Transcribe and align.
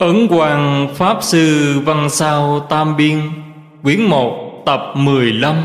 Ấn 0.00 0.26
Hoàng 0.28 0.88
Pháp 0.94 1.22
Sư 1.22 1.78
Văn 1.84 2.10
Sao 2.10 2.66
Tam 2.70 2.96
Biên, 2.96 3.20
Quyển 3.82 4.02
1 4.02 4.62
tập 4.66 4.80
15 4.94 5.56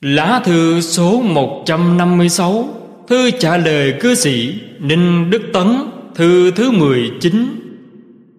Lá 0.00 0.40
thư 0.44 0.80
số 0.80 1.22
156 1.22 2.68
Thư 3.08 3.30
trả 3.30 3.56
lời 3.56 3.94
cư 4.00 4.14
sĩ 4.14 4.60
Ninh 4.78 5.30
Đức 5.30 5.42
Tấn, 5.52 5.66
Thư 6.14 6.50
thứ 6.50 6.70
19 6.70 7.46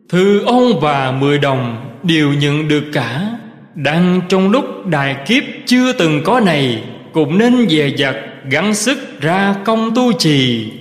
Thư 0.09 0.45
ông 0.45 0.79
và 0.79 1.11
mười 1.11 1.37
đồng 1.37 1.91
đều 2.03 2.33
nhận 2.33 2.67
được 2.67 2.83
cả, 2.93 3.37
Đang 3.75 4.21
trong 4.29 4.51
lúc 4.51 4.85
đại 4.85 5.15
kiếp 5.27 5.43
chưa 5.65 5.93
từng 5.93 6.21
có 6.23 6.39
này 6.39 6.83
Cũng 7.13 7.37
nên 7.37 7.69
dè 7.69 7.87
dặt 7.97 8.15
gắng 8.49 8.73
sức 8.73 9.21
ra 9.21 9.55
công 9.65 9.95
tu 9.95 10.13
trì. 10.13 10.71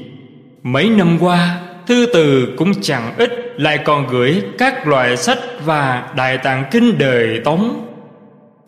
Mấy 0.63 0.89
năm 0.89 1.19
qua 1.21 1.62
Thư 1.87 2.07
từ 2.13 2.55
cũng 2.57 2.73
chẳng 2.83 3.13
ít, 3.19 3.55
Lại 3.57 3.79
còn 3.85 4.07
gửi 4.07 4.43
các 4.59 4.87
loại 4.87 5.17
sách 5.17 5.39
Và 5.65 6.11
đại 6.17 6.39
tạng 6.39 6.65
kinh 6.71 6.99
đời 6.99 7.41
tống. 7.45 7.87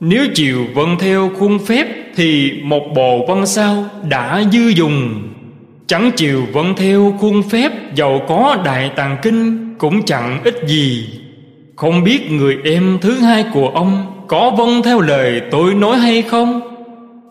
Nếu 0.01 0.27
chịu 0.35 0.67
vâng 0.75 0.97
theo 1.01 1.31
khuôn 1.39 1.59
phép 1.59 1.87
Thì 2.17 2.53
một 2.63 2.83
bộ 2.95 3.27
văn 3.29 3.47
sao 3.47 3.85
đã 4.09 4.43
dư 4.53 4.69
dùng. 4.69 5.23
Chẳng 5.87 6.11
chịu 6.17 6.47
vâng 6.53 6.75
theo 6.77 7.15
khuôn 7.21 7.43
phép, 7.43 7.73
giàu 7.95 8.21
có 8.29 8.57
đại 8.65 8.91
tàng 8.97 9.17
kinh 9.23 9.75
Cũng 9.79 10.05
chẳng 10.05 10.41
ít 10.45 10.55
gì. 10.67 11.09
Không 11.77 12.05
biết 12.05 12.31
người 12.31 12.59
em 12.65 12.99
thứ 13.01 13.15
hai 13.15 13.45
của 13.55 13.69
ông 13.69 14.25
Có 14.29 14.51
vâng 14.51 14.83
theo 14.85 15.01
lời 15.01 15.41
tôi 15.51 15.75
nói 15.75 15.99
hay 15.99 16.23
không? 16.23 16.61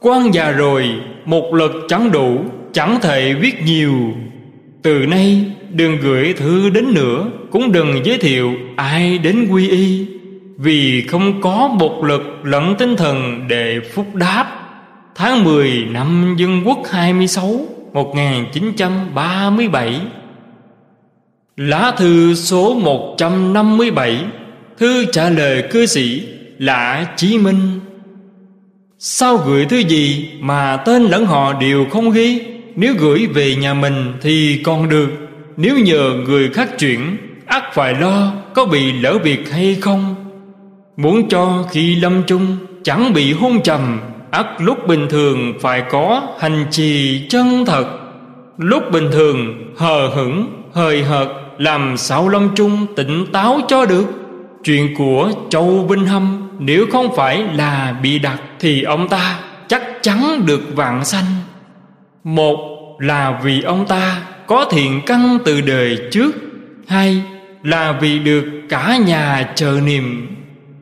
Quan 0.02 0.34
già 0.34 0.52
rồi, 0.52 0.86
Một 1.26 1.54
lực 1.54 1.72
chẳng 1.88 2.12
đủ, 2.12 2.38
Chẳng 2.74 2.98
thể 3.02 3.34
viết 3.34 3.64
nhiều. 3.66 3.94
Từ 4.84 5.06
nay 5.06 5.46
đừng 5.74 5.98
gửi 6.02 6.34
thư 6.34 6.70
đến 6.70 6.94
nữa, 6.94 7.26
Cũng 7.52 7.72
đừng 7.72 8.06
giới 8.06 8.18
thiệu 8.18 8.54
ai 8.76 9.18
đến 9.18 9.48
quy 9.52 9.70
y. 9.70 10.06
Vì 10.58 11.08
không 11.08 11.42
có 11.42 11.68
một 11.68 12.04
lực 12.04 12.22
lẫn 12.44 12.76
tinh 12.78 12.96
thần 12.96 13.46
để 13.48 13.80
phúc 13.94 14.16
đáp. 14.16 14.60
Tháng 15.16 15.44
10 15.44 15.86
năm 15.92 16.36
Dân 16.38 16.62
Quốc 16.66 16.80
26 16.92 17.60
1937 17.94 20.02
Lá 21.58 21.92
thư 21.98 22.36
số 22.36 22.74
157 22.74 24.26
Thư 24.78 25.06
trả 25.06 25.30
lời 25.30 25.64
cư 25.72 25.86
sĩ 25.86 26.28
Lã 26.58 27.06
Chí 27.16 27.38
Minh. 27.38 27.80
Sao 29.00 29.38
gửi 29.38 29.66
thư 29.66 29.78
gì 29.78 30.30
mà 30.40 30.78
tên 30.78 31.04
lẫn 31.04 31.26
họ 31.26 31.54
đều 31.54 31.86
không 31.92 32.12
ghi? 32.12 32.42
Nếu 32.76 32.94
gửi 33.00 33.28
về 33.34 33.56
nhà 33.56 33.74
mình 33.74 34.14
thì 34.22 34.62
còn 34.64 34.90
được. 34.90 35.23
Nếu 35.58 35.80
nhờ 35.80 36.14
người 36.26 36.50
khác 36.50 36.70
chuyển 36.80 37.18
ắt 37.46 37.64
phải 37.74 37.94
lo 37.94 38.34
có 38.56 38.66
bị 38.66 38.92
lỡ 38.92 39.18
việc 39.24 39.52
hay 39.52 39.78
không? 39.82 40.16
Muốn 40.98 41.30
cho 41.30 41.66
khi 41.72 41.96
lâm 41.96 42.24
chung, 42.28 42.58
Chẳng 42.84 43.14
bị 43.14 43.34
hôn 43.34 43.62
trầm 43.64 44.00
ắt 44.32 44.46
lúc 44.60 44.88
bình 44.88 45.08
thường 45.10 45.54
phải 45.62 45.84
có 45.92 46.22
hành 46.40 46.66
trì 46.72 47.22
chân 47.30 47.66
thật. 47.66 47.86
Lúc 48.58 48.92
bình 48.92 49.10
thường, 49.12 49.64
hờ 49.78 50.08
hững, 50.08 50.64
hời 50.74 51.04
hợt, 51.04 51.28
Làm 51.58 51.98
sao 51.98 52.30
lâm 52.30 52.50
chung 52.56 52.86
tỉnh 52.96 53.26
táo 53.34 53.60
cho 53.68 53.86
được? 53.86 54.06
Chuyện 54.64 54.96
của 54.98 55.32
Châu 55.50 55.86
Vinh 55.90 56.06
Hâm, 56.06 56.50
Nếu 56.60 56.86
không 56.92 57.16
phải 57.16 57.44
là 57.44 57.96
bị 58.04 58.20
đặt 58.20 58.42
Thì 58.60 58.84
ông 58.84 59.10
ta 59.10 59.40
chắc 59.68 59.84
chắn 60.02 60.46
được 60.46 60.62
vạn 60.76 61.06
sanh. 61.06 61.26
Một 62.24 62.58
là 63.00 63.40
vì 63.44 63.62
ông 63.62 63.86
ta 63.88 64.22
có 64.48 64.66
thiện 64.72 65.02
căn 65.06 65.38
từ 65.46 65.62
đời 65.62 65.98
trước 66.12 66.32
Hai 66.88 67.22
là 67.64 67.98
vì 68.02 68.20
được 68.20 68.46
cả 68.70 68.98
nhà 69.06 69.52
chờ 69.56 69.80
niệm. 69.86 70.28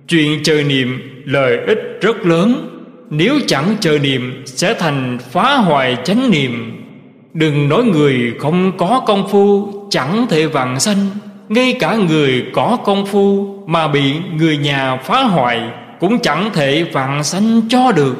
Chuyện 0.08 0.44
chờ 0.44 0.64
niệm 0.64 1.22
lợi 1.26 1.58
ích 1.67 1.98
rất 2.02 2.26
lớn, 2.26 2.67
Nếu 3.09 3.39
chẳng 3.48 3.76
chờ 3.80 4.00
niệm 4.00 4.44
sẽ 4.45 4.73
thành 4.73 5.17
phá 5.32 5.55
hoại 5.58 5.98
chánh 6.04 6.32
niệm. 6.32 6.83
Đừng 7.33 7.70
nói 7.70 7.83
người 7.83 8.33
không 8.39 8.77
có 8.77 9.04
công 9.08 9.27
phu 9.30 9.73
chẳng 9.89 10.26
thể 10.30 10.48
vạn 10.48 10.80
sanh, 10.80 11.05
Ngay 11.49 11.73
cả 11.80 11.95
người 11.95 12.45
có 12.54 12.78
công 12.86 13.05
phu 13.05 13.55
mà 13.67 13.88
bị 13.88 14.14
người 14.38 14.58
nhà 14.58 14.98
phá 15.04 15.23
hoại 15.23 15.61
Cũng 15.99 16.20
chẳng 16.20 16.49
thể 16.54 16.83
vạn 16.83 17.23
sanh 17.23 17.61
cho 17.70 17.92
được. 17.92 18.16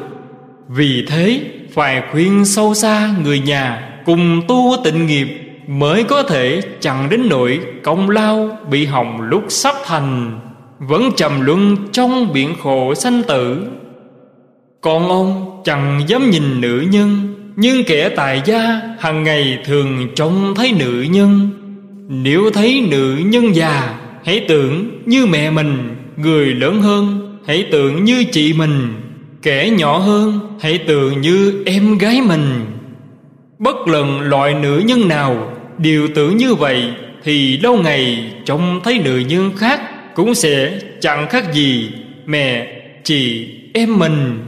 Vì 0.68 1.06
thế, 1.08 1.40
phải 1.72 2.02
khuyên 2.12 2.44
sâu 2.44 2.74
xa 2.74 3.10
người 3.24 3.40
nhà 3.40 3.91
cùng 4.04 4.42
tu 4.48 4.76
tịnh 4.84 5.06
nghiệp 5.06 5.28
mới 5.66 6.04
có 6.04 6.22
thể 6.22 6.60
chẳng 6.80 7.08
đến 7.10 7.28
nỗi 7.28 7.60
công 7.82 8.10
lao 8.10 8.58
bị 8.70 8.86
hỏng 8.86 9.20
lúc 9.20 9.44
sắp 9.48 9.74
thành, 9.84 10.40
vẫn 10.78 11.10
trầm 11.16 11.40
luân 11.40 11.76
trong 11.92 12.32
biển 12.32 12.54
khổ 12.62 12.94
sanh 12.94 13.22
tử. 13.28 13.66
Còn 14.80 15.08
ông 15.08 15.60
chẳng 15.64 16.00
dám 16.06 16.30
nhìn 16.30 16.60
nữ 16.60 16.84
nhân, 16.90 17.34
nhưng 17.56 17.84
kẻ 17.84 18.08
tài 18.08 18.42
gia 18.44 18.80
hàng 18.98 19.22
ngày 19.22 19.58
thường 19.64 20.08
trông 20.14 20.54
thấy 20.54 20.72
nữ 20.78 21.06
nhân. 21.10 21.50
Nếu 22.08 22.50
thấy 22.50 22.86
nữ 22.90 23.16
nhân 23.24 23.54
già, 23.54 23.98
hãy 24.24 24.44
tưởng 24.48 25.02
như 25.06 25.26
mẹ 25.26 25.50
mình, 25.50 25.96
người 26.16 26.46
lớn 26.46 26.82
hơn, 26.82 27.36
hãy 27.46 27.66
tưởng 27.72 28.04
như 28.04 28.24
chị 28.24 28.52
mình. 28.52 28.94
Kẻ 29.42 29.70
nhỏ 29.70 29.98
hơn, 29.98 30.40
hãy 30.60 30.78
tưởng 30.78 31.20
như 31.20 31.62
em 31.66 31.98
gái 31.98 32.20
mình. 32.20 32.64
Bất 33.62 33.88
lần 33.88 34.20
loại 34.20 34.54
nữ 34.54 34.82
nhân 34.86 35.08
nào 35.08 35.52
Đều 35.78 36.08
tưởng 36.14 36.36
như 36.36 36.54
vậy 36.54 36.82
Thì 37.24 37.58
lâu 37.58 37.76
ngày 37.76 38.32
trông 38.44 38.80
thấy 38.84 38.98
nữ 39.04 39.18
nhân 39.28 39.50
khác 39.56 39.80
Cũng 40.14 40.34
sẽ 40.34 40.78
chẳng 41.00 41.28
khác 41.28 41.52
gì 41.52 41.90
Mẹ, 42.26 42.66
chị, 43.04 43.48
em 43.74 43.98
mình. 43.98 44.40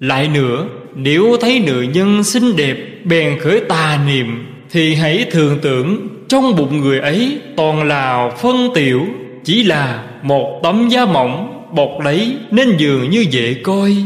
Lại 0.00 0.28
nữa 0.28 0.66
Nếu 0.94 1.36
thấy 1.40 1.62
nữ 1.66 1.82
nhân 1.82 2.24
xinh 2.24 2.56
đẹp 2.56 2.76
Bèn 3.04 3.38
khởi 3.38 3.60
tà 3.60 4.00
niệm 4.06 4.46
Thì 4.70 4.94
hãy 4.94 5.26
thường 5.30 5.58
tưởng 5.62 6.08
Trong 6.28 6.56
bụng 6.56 6.80
người 6.80 7.00
ấy 7.00 7.38
toàn 7.56 7.88
là 7.88 8.30
phân 8.42 8.70
tiểu 8.74 9.06
Chỉ 9.44 9.62
là 9.62 10.04
một 10.22 10.60
tấm 10.62 10.88
da 10.88 11.06
mỏng 11.06 11.60
bọc 11.74 12.00
lấy 12.04 12.36
nên 12.50 12.76
dường 12.76 13.10
như 13.10 13.26
dễ 13.30 13.54
coi. 13.54 13.96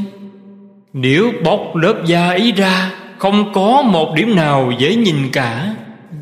Nếu 0.93 1.33
bóc 1.45 1.77
lớp 1.77 2.03
da 2.07 2.29
ấy 2.29 2.53
ra 2.57 2.91
không 3.19 3.53
có 3.53 3.83
một 3.83 4.15
điểm 4.17 4.37
nào 4.37 4.73
dễ 4.79 4.95
nhìn 4.97 5.17
cả. 5.33 5.75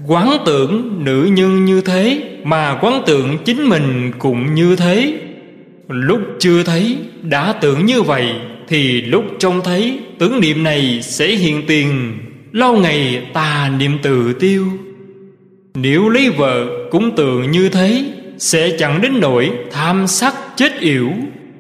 Quán 0.07 0.37
tưởng 0.47 1.05
nữ 1.05 1.31
nhân 1.33 1.65
như 1.65 1.81
thế, 1.81 2.23
mà 2.45 2.79
quán 2.81 3.03
tưởng 3.07 3.39
chính 3.45 3.69
mình 3.69 4.13
cũng 4.19 4.55
như 4.55 4.77
thế. 4.77 5.21
Lúc 5.89 6.21
chưa 6.39 6.63
thấy, 6.63 6.97
đã 7.23 7.53
tưởng 7.53 7.87
như 7.87 8.03
vậy, 8.03 8.29
thì 8.69 9.03
lúc 9.03 9.25
trông 9.39 9.61
thấy, 9.65 9.99
tưởng 10.19 10.41
niệm 10.41 10.63
này 10.63 11.01
sẽ 11.03 11.27
hiện 11.27 11.63
tiền. 11.67 12.19
Lâu 12.53 12.77
ngày 12.77 13.23
tà 13.33 13.71
niệm 13.79 13.99
tự 14.03 14.33
tiêu. 14.33 14.67
Nếu 15.75 16.09
lấy 16.09 16.31
vợ 16.31 16.67
cũng 16.91 17.17
tưởng 17.17 17.51
như 17.51 17.69
thế, 17.69 18.05
sẽ 18.39 18.77
chẳng 18.79 19.03
đến 19.03 19.21
nỗi 19.21 19.51
tham 19.71 20.07
sắc 20.07 20.35
chết 20.57 20.81
yểu. 20.81 21.11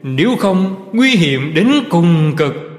Nếu 0.02 0.36
không, 0.36 0.88
nguy 0.92 1.10
hiểm 1.10 1.52
đến 1.54 1.68
cùng 1.88 2.32
cực. 2.36 2.71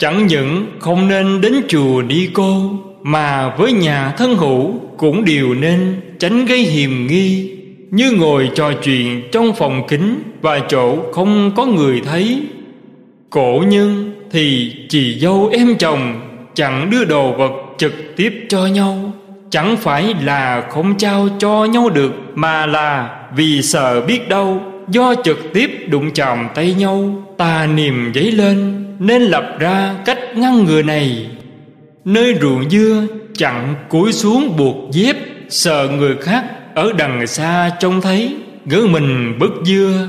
Chẳng 0.00 0.26
những 0.26 0.66
không 0.78 1.08
nên 1.08 1.40
đến 1.40 1.54
chùa 1.68 2.02
đi 2.02 2.30
cô, 2.32 2.70
Mà 3.02 3.54
với 3.56 3.72
nhà 3.72 4.14
thân 4.18 4.36
hữu 4.36 4.74
cũng 4.96 5.24
đều 5.24 5.54
nên 5.54 6.00
tránh 6.18 6.44
gây 6.44 6.58
hiềm 6.58 7.06
nghi. 7.06 7.50
Như 7.90 8.12
ngồi 8.12 8.50
trò 8.54 8.72
chuyện 8.72 9.22
trong 9.32 9.52
phòng 9.54 9.82
kính 9.88 10.22
Và 10.42 10.60
chỗ 10.68 10.96
không 11.12 11.52
có 11.56 11.66
người 11.66 12.00
thấy. 12.04 12.42
Cổ 13.30 13.64
nhân 13.66 14.12
thì 14.30 14.72
chị 14.88 15.18
dâu 15.20 15.50
em 15.52 15.74
chồng, 15.78 16.20
Chẳng 16.54 16.90
đưa 16.90 17.04
đồ 17.04 17.32
vật 17.32 17.52
trực 17.78 18.16
tiếp 18.16 18.46
cho 18.48 18.66
nhau. 18.66 19.12
Chẳng 19.50 19.76
phải 19.76 20.14
là 20.24 20.66
không 20.70 20.94
trao 20.98 21.28
cho 21.38 21.64
nhau 21.64 21.90
được, 21.90 22.12
Mà 22.34 22.66
là 22.66 23.20
vì 23.36 23.62
sợ 23.62 24.00
biết 24.00 24.28
đâu, 24.28 24.60
Do 24.88 25.14
trực 25.24 25.52
tiếp 25.54 25.70
đụng 25.88 26.10
chạm 26.10 26.48
tay 26.54 26.74
nhau 26.74 27.24
Tà 27.38 27.66
niềm 27.66 28.12
dấy 28.14 28.32
lên. 28.32 28.89
Nên 29.00 29.22
lập 29.22 29.56
ra 29.58 29.94
cách 30.04 30.18
ngăn 30.36 30.64
ngừa 30.64 30.82
này. 30.82 31.26
Nơi 32.04 32.34
ruộng 32.40 32.70
dưa 32.70 33.06
chặn 33.34 33.74
cúi 33.88 34.12
xuống 34.12 34.56
buộc 34.56 34.76
dép, 34.92 35.16
Sợ 35.48 35.88
người 35.98 36.16
khác 36.16 36.44
ở 36.74 36.92
đằng 36.98 37.26
xa 37.26 37.70
trông 37.80 38.00
thấy. 38.00 38.34
Gỡ 38.66 38.86
mình 38.86 39.38
bứt 39.38 39.50
dưa, 39.64 40.08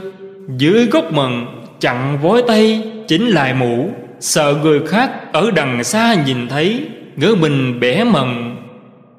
Dưới 0.57 0.85
gốc 0.85 1.13
mận 1.13 1.45
chặn 1.79 2.19
vói 2.21 2.43
tay, 2.47 2.83
Chỉnh 3.07 3.27
lại 3.27 3.53
mũ, 3.53 3.89
Sợ 4.19 4.55
người 4.63 4.79
khác 4.87 5.11
ở 5.33 5.51
đằng 5.51 5.83
xa 5.83 6.15
nhìn 6.25 6.47
thấy. 6.47 6.85
Gỡ 7.17 7.35
mình 7.35 7.79
bẻ 7.79 8.03
mận. 8.03 8.55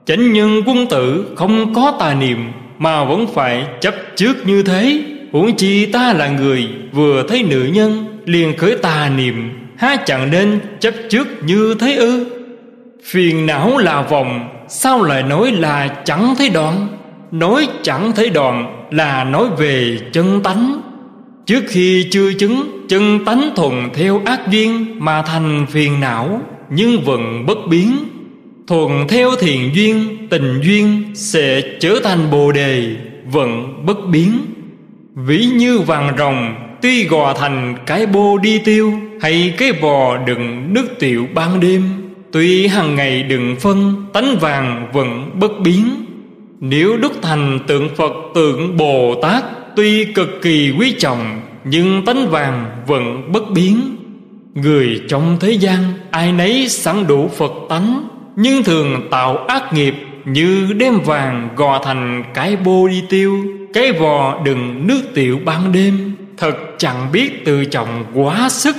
Chánh 0.07 0.33
nhân 0.33 0.63
quân 0.67 0.87
tử 0.87 1.33
không 1.37 1.75
có 1.75 1.97
tà 2.01 2.15
niệm 2.15 2.39
Mà 2.79 3.05
vẫn 3.05 3.27
phải 3.35 3.67
chấp 3.81 3.95
trước 4.17 4.47
như 4.47 4.63
thế. 4.63 5.03
Huống 5.33 5.57
chi 5.57 5.87
ta 5.87 6.13
là 6.13 6.29
người 6.29 6.69
Vừa 6.93 7.25
thấy 7.29 7.43
nữ 7.43 7.71
nhân 7.73 8.19
liền 8.27 8.57
khởi 8.57 8.77
tà 8.83 9.11
niệm. 9.17 9.62
Há 9.77 9.97
chẳng 9.97 10.31
nên 10.31 10.61
chấp 10.81 10.95
trước 11.09 11.29
như 11.45 11.75
thế 11.81 11.95
ư? 11.97 12.27
Phiền 13.05 13.47
não 13.47 13.79
là 13.79 14.03
vòng, 14.03 14.49
Sao 14.69 15.03
lại 15.03 15.23
nói 15.23 15.53
là 15.53 15.89
chẳng 16.05 16.35
thấy 16.39 16.49
đoạn 16.49 16.89
Nói 17.31 17.69
chẳng 17.83 18.13
thấy 18.13 18.31
đoạn 18.31 18.87
là 18.91 19.25
nói 19.25 19.49
về 19.59 19.99
chân 20.13 20.41
tánh. 20.43 20.81
Trước 21.47 21.65
khi 21.69 22.09
chưa 22.11 22.33
chứng, 22.33 22.87
chân 22.89 23.25
tánh 23.25 23.51
thuần 23.57 23.73
theo 23.95 24.23
ác 24.25 24.41
duyên 24.51 24.97
Mà 24.99 25.23
thành 25.23 25.67
phiền 25.71 26.01
não, 26.01 26.41
nhưng 26.71 27.01
vẫn 27.01 27.47
bất 27.47 27.59
biến. 27.69 27.93
Thuần 28.67 28.91
theo 29.09 29.31
thiền 29.41 29.73
duyên, 29.75 30.27
tình 30.31 30.61
duyên 30.63 31.05
Sẽ 31.15 31.63
trở 31.81 32.01
thành 32.05 32.31
bồ 32.31 32.53
đề, 32.53 32.97
vẫn 33.27 33.83
bất 33.87 33.99
biến. 34.11 34.39
Ví 35.15 35.47
như 35.47 35.79
vàng 35.79 36.15
rồng 36.19 36.55
Tuy 36.83 37.05
gò 37.05 37.35
thành 37.35 37.77
cái 37.87 38.07
bô 38.07 38.39
đi 38.39 38.59
tiêu, 38.59 38.93
Hay 39.21 39.55
cái 39.59 39.73
vò 39.73 40.17
đựng 40.27 40.75
nước 40.75 40.87
tiểu 40.99 41.27
ban 41.35 41.61
đêm. 41.61 41.83
Tuy 42.33 42.67
hàng 42.67 42.95
ngày 42.95 43.23
đừng 43.23 43.57
phân, 43.61 44.07
Tánh 44.13 44.37
vàng 44.41 44.89
vẫn 44.93 45.31
bất 45.41 45.53
biến. 45.65 45.85
Nếu 46.61 46.97
đúc 46.97 47.13
thành 47.23 47.59
tượng 47.67 47.89
Phật 47.97 48.13
tượng 48.35 48.77
Bồ 48.77 49.15
Tát, 49.23 49.45
Tuy 49.77 50.05
cực 50.05 50.43
kỳ 50.43 50.75
quý 50.79 50.95
trọng, 50.99 51.41
Nhưng 51.65 52.05
tánh 52.05 52.29
vàng 52.31 52.67
vẫn 52.87 53.33
bất 53.33 53.51
biến. 53.51 53.97
Người 54.55 55.01
trong 55.09 55.37
thế 55.41 55.51
gian, 55.51 55.79
Ai 56.11 56.33
nấy 56.33 56.69
sẵn 56.69 57.07
đủ 57.07 57.29
Phật 57.29 57.53
tánh, 57.69 58.09
Nhưng 58.37 58.65
thường 58.65 59.09
tạo 59.11 59.37
ác 59.37 59.73
nghiệp 59.73 59.95
Như 60.25 60.73
đem 60.77 61.01
vàng 61.01 61.49
gò 61.57 61.83
thành 61.85 62.25
cái 62.35 62.57
bô 62.57 62.89
đi 62.89 63.03
tiêu, 63.09 63.37
Cái 63.75 63.93
vò 63.93 64.41
đựng 64.45 64.87
nước 64.87 65.03
tiểu 65.15 65.39
ban 65.45 65.73
đêm. 65.73 66.13
Thật 66.43 66.57
chẳng 66.79 67.13
biết 67.13 67.45
tự 67.45 67.65
trọng 67.65 68.05
quá 68.15 68.49
sức. 68.49 68.77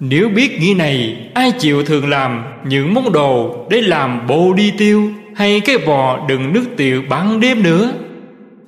Nếu 0.00 0.28
biết 0.28 0.60
nghĩ 0.60 0.74
này, 0.74 1.16
Ai 1.34 1.52
chịu 1.52 1.84
thường 1.84 2.08
làm 2.08 2.44
những 2.64 2.94
món 2.94 3.12
đồ 3.12 3.66
Để 3.70 3.80
làm 3.80 4.26
bô 4.26 4.52
đi 4.52 4.72
tiêu 4.78 5.10
Hay 5.36 5.60
cái 5.60 5.78
vò 5.78 6.26
đựng 6.28 6.52
nước 6.52 6.64
tiểu 6.76 7.02
ban 7.08 7.40
đêm 7.40 7.62
nữa? 7.62 7.92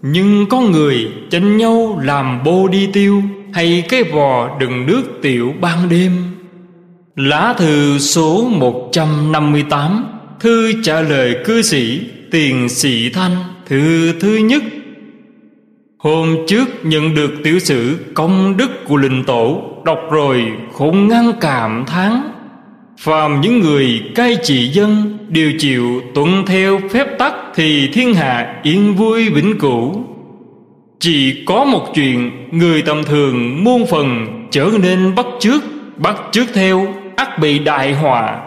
Nhưng 0.03 0.47
có 0.47 0.61
người 0.61 1.09
tranh 1.31 1.57
nhau 1.57 2.01
làm 2.03 2.45
bô 2.45 2.69
đi 2.69 2.89
tiêu 2.93 3.23
Hay 3.53 3.85
cái 3.89 4.03
vò 4.03 4.59
đựng 4.59 4.87
nước 4.87 5.03
tiểu 5.23 5.55
ban 5.61 5.89
đêm? 5.89 6.13
Lá 7.17 7.55
thư 7.59 7.99
số 7.99 8.49
158 8.51 10.05
Thư 10.41 10.73
trả 10.83 11.01
lời 11.01 11.37
cư 11.45 11.63
sĩ, 11.63 12.01
Tiền 12.31 12.69
sĩ 12.69 13.11
Thanh, 13.11 13.37
Thư 13.67 14.13
thứ 14.21 14.37
nhất. 14.37 14.63
Hôm 16.03 16.37
trước 16.47 16.69
nhận 16.83 17.15
được 17.15 17.31
tiểu 17.45 17.59
sử 17.59 17.99
công 18.15 18.57
đức 18.57 18.71
của 18.89 18.97
linh 18.97 19.25
tổ, 19.25 19.63
Đọc 19.85 19.99
rồi 20.11 20.53
không 20.73 21.09
ngăn 21.09 21.33
cảm 21.41 21.85
thán. 21.87 22.23
Phàm 22.99 23.41
những 23.41 23.61
người 23.61 24.03
cai 24.15 24.37
trị 24.43 24.69
dân 24.69 25.19
Đều 25.29 25.53
chịu 25.59 26.03
tuân 26.15 26.47
theo 26.47 26.81
phép 26.91 27.07
tắc 27.19 27.35
Thì 27.55 27.89
thiên 27.93 28.15
hạ 28.15 28.61
yên 28.63 28.95
vui 28.95 29.29
vĩnh 29.29 29.59
cửu. 29.59 30.05
Chỉ 30.99 31.45
có 31.47 31.65
một 31.65 31.87
chuyện 31.95 32.31
Người 32.51 32.83
tầm 32.83 33.05
thường 33.05 33.65
muôn 33.65 33.87
phần 33.87 34.27
Trở 34.51 34.71
nên 34.83 35.15
bắt 35.15 35.27
trước 35.41 35.63
Bắt 35.97 36.17
trước 36.33 36.47
theo 36.55 36.95
ắt 37.17 37.39
bị 37.39 37.59
đại 37.59 37.95
họa. 37.95 38.41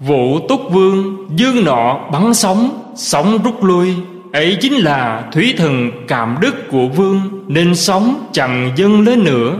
Vũ 0.00 0.38
túc 0.48 0.60
vương, 0.72 1.28
dương 1.36 1.64
nọ 1.64 2.08
bắn 2.12 2.34
sóng 2.34 2.92
Sóng 2.96 3.38
rút 3.44 3.64
lui 3.64 3.94
ấy 4.32 4.56
chính 4.60 4.72
là 4.72 5.24
thủy 5.32 5.54
thần 5.56 5.90
cảm 6.08 6.36
đức 6.40 6.70
của 6.70 6.88
vương 6.88 7.20
nên 7.48 7.74
sóng 7.74 8.28
chẳng 8.32 8.72
dâng 8.76 9.00
lên 9.00 9.24
nữa. 9.24 9.56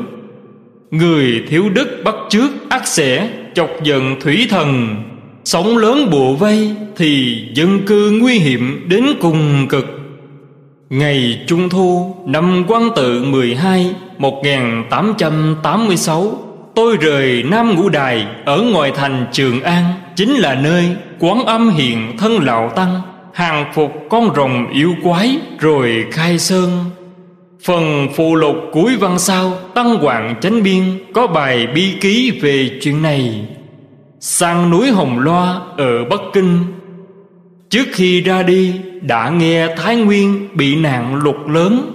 Người 0.91 1.43
thiếu 1.49 1.69
đức 1.69 2.03
bắt 2.05 2.15
trước 2.31 2.49
ác 2.69 2.87
sẽ, 2.87 3.29
chọc 3.55 3.71
giận 3.83 4.21
thủy 4.21 4.47
thần. 4.51 4.97
Sóng 5.45 5.77
lớn 5.77 6.09
bùa 6.11 6.35
vây 6.35 6.75
thì 6.97 7.43
dân 7.55 7.81
cư 7.87 8.19
nguy 8.21 8.39
hiểm 8.39 8.85
đến 8.89 9.07
cùng 9.21 9.69
cực. 9.69 9.87
Ngày 10.91 11.45
Trung 11.47 11.69
Thu 11.69 12.17
năm 12.27 12.65
quan 12.69 12.91
tự 12.97 13.25
12 13.25 13.95
1886 14.19 16.39
Tôi 16.75 16.97
rời 16.97 17.43
Nam 17.43 17.75
Ngũ 17.75 17.89
Đài 17.89 18.27
ở 18.45 18.63
ngoài 18.63 18.93
thành 18.97 19.27
Trường 19.33 19.63
An, 19.63 19.85
Chính 20.17 20.35
là 20.35 20.55
nơi 20.55 20.97
quán 21.19 21.45
âm 21.45 21.71
hiện 21.71 22.17
thân 22.19 22.39
lão 22.43 22.73
tăng 22.77 23.01
hàng 23.33 23.73
phục 23.75 23.93
con 24.11 24.35
rồng 24.35 24.71
yêu 24.73 24.95
quái 25.03 25.39
rồi 25.59 26.07
khai 26.11 26.39
sơn. 26.39 26.71
Phần 27.65 28.09
phụ 28.17 28.35
lục 28.35 28.57
cuối 28.73 28.97
văn 28.97 29.19
sau, 29.19 29.53
tăng 29.75 29.95
hoàng 29.95 30.35
chánh 30.41 30.63
biên 30.63 30.83
có 31.15 31.27
bài 31.27 31.67
bi 31.67 31.95
ký 32.01 32.39
về 32.43 32.71
chuyện 32.83 33.03
này. 33.03 33.47
Sang 34.21 34.71
núi 34.71 34.91
hồng 34.91 35.19
loa 35.19 35.61
ở 35.77 36.05
bắc 36.05 36.21
kinh. 36.33 36.59
Trước 37.71 37.89
khi 37.93 38.21
ra 38.21 38.43
đi, 38.43 38.75
đã 39.01 39.31
nghe 39.31 39.77
thái 39.77 39.97
nguyên 39.97 40.49
bị 40.55 40.77
nạn 40.77 41.15
lụt 41.15 41.37
lớn. 41.49 41.93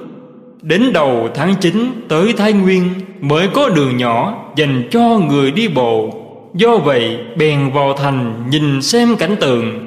Đến 0.62 0.94
đầu 0.94 1.30
tháng 1.36 1.56
9 1.56 1.92
tới 2.08 2.34
thái 2.38 2.54
nguyên 2.54 2.90
mới 3.22 3.48
có 3.54 3.70
đường 3.70 3.98
nhỏ 3.98 4.46
dành 4.56 4.84
cho 4.92 5.20
người 5.30 5.52
đi 5.52 5.68
bộ. 5.68 6.10
Do 6.54 6.78
vậy, 6.78 7.18
bèn 7.38 7.72
vào 7.74 7.94
thành 7.94 8.44
nhìn 8.50 8.82
xem 8.82 9.16
cảnh 9.16 9.36
tượng 9.40 9.87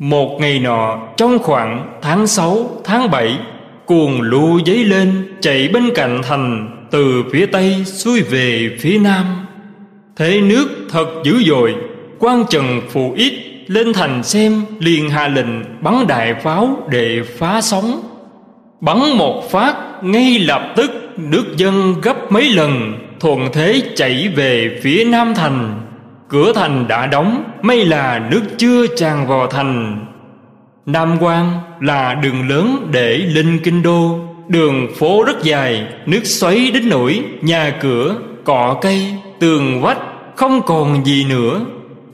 một 0.00 0.40
ngày 0.40 0.58
nọ 0.58 0.98
trong 1.16 1.38
khoảng 1.38 1.98
tháng 2.02 2.26
6, 2.26 2.70
tháng 2.84 3.10
7 3.10 3.38
Cuồng 3.86 4.20
lũ 4.20 4.58
dấy 4.66 4.84
lên 4.84 5.36
chạy 5.40 5.68
bên 5.68 5.90
cạnh 5.94 6.20
thành 6.22 6.70
Từ 6.90 7.22
phía 7.32 7.46
Tây 7.46 7.84
xuôi 7.84 8.20
về 8.20 8.76
phía 8.80 8.98
Nam. 8.98 9.46
Thế 10.16 10.40
nước 10.40 10.66
thật 10.90 11.06
dữ 11.24 11.42
dội 11.46 11.74
quan 12.18 12.44
trần 12.50 12.80
phụ 12.90 13.12
ít 13.16 13.32
lên 13.66 13.92
thành 13.92 14.22
xem 14.22 14.62
liền 14.78 15.10
hạ 15.10 15.28
lệnh 15.28 15.82
bắn 15.82 16.06
đại 16.06 16.34
pháo 16.34 16.76
để 16.90 17.20
phá 17.38 17.60
sóng. 17.60 18.00
Bắn 18.80 18.98
một 19.16 19.50
phát 19.50 19.76
ngay 20.02 20.38
lập 20.38 20.72
tức 20.76 20.90
nước 21.16 21.44
dân 21.56 21.94
gấp 22.02 22.32
mấy 22.32 22.50
lần 22.50 22.94
Thuận 23.20 23.48
thế 23.52 23.82
chạy 23.96 24.28
về 24.36 24.80
phía 24.82 25.04
Nam 25.04 25.34
Thành. 25.34 25.80
Cửa 26.30 26.52
thành 26.52 26.88
đã 26.88 27.06
đóng 27.06 27.44
May 27.62 27.84
là 27.84 28.28
nước 28.30 28.42
chưa 28.58 28.86
tràn 28.96 29.26
vào 29.26 29.46
thành. 29.46 30.06
Nam 30.86 31.16
quan 31.20 31.60
là 31.80 32.14
đường 32.14 32.48
lớn 32.48 32.88
để 32.92 33.16
lên 33.16 33.60
kinh 33.64 33.82
đô 33.82 34.18
Đường 34.48 34.86
phố 34.98 35.24
rất 35.24 35.42
dài 35.42 35.86
Nước 36.06 36.20
xoáy 36.24 36.70
đến 36.70 36.88
nổi 36.88 37.24
Nhà 37.42 37.72
cửa, 37.80 38.14
cọ 38.44 38.78
cây, 38.80 39.14
tường 39.38 39.80
vách 39.80 39.98
Không 40.36 40.62
còn 40.66 41.04
gì 41.04 41.24
nữa. 41.28 41.60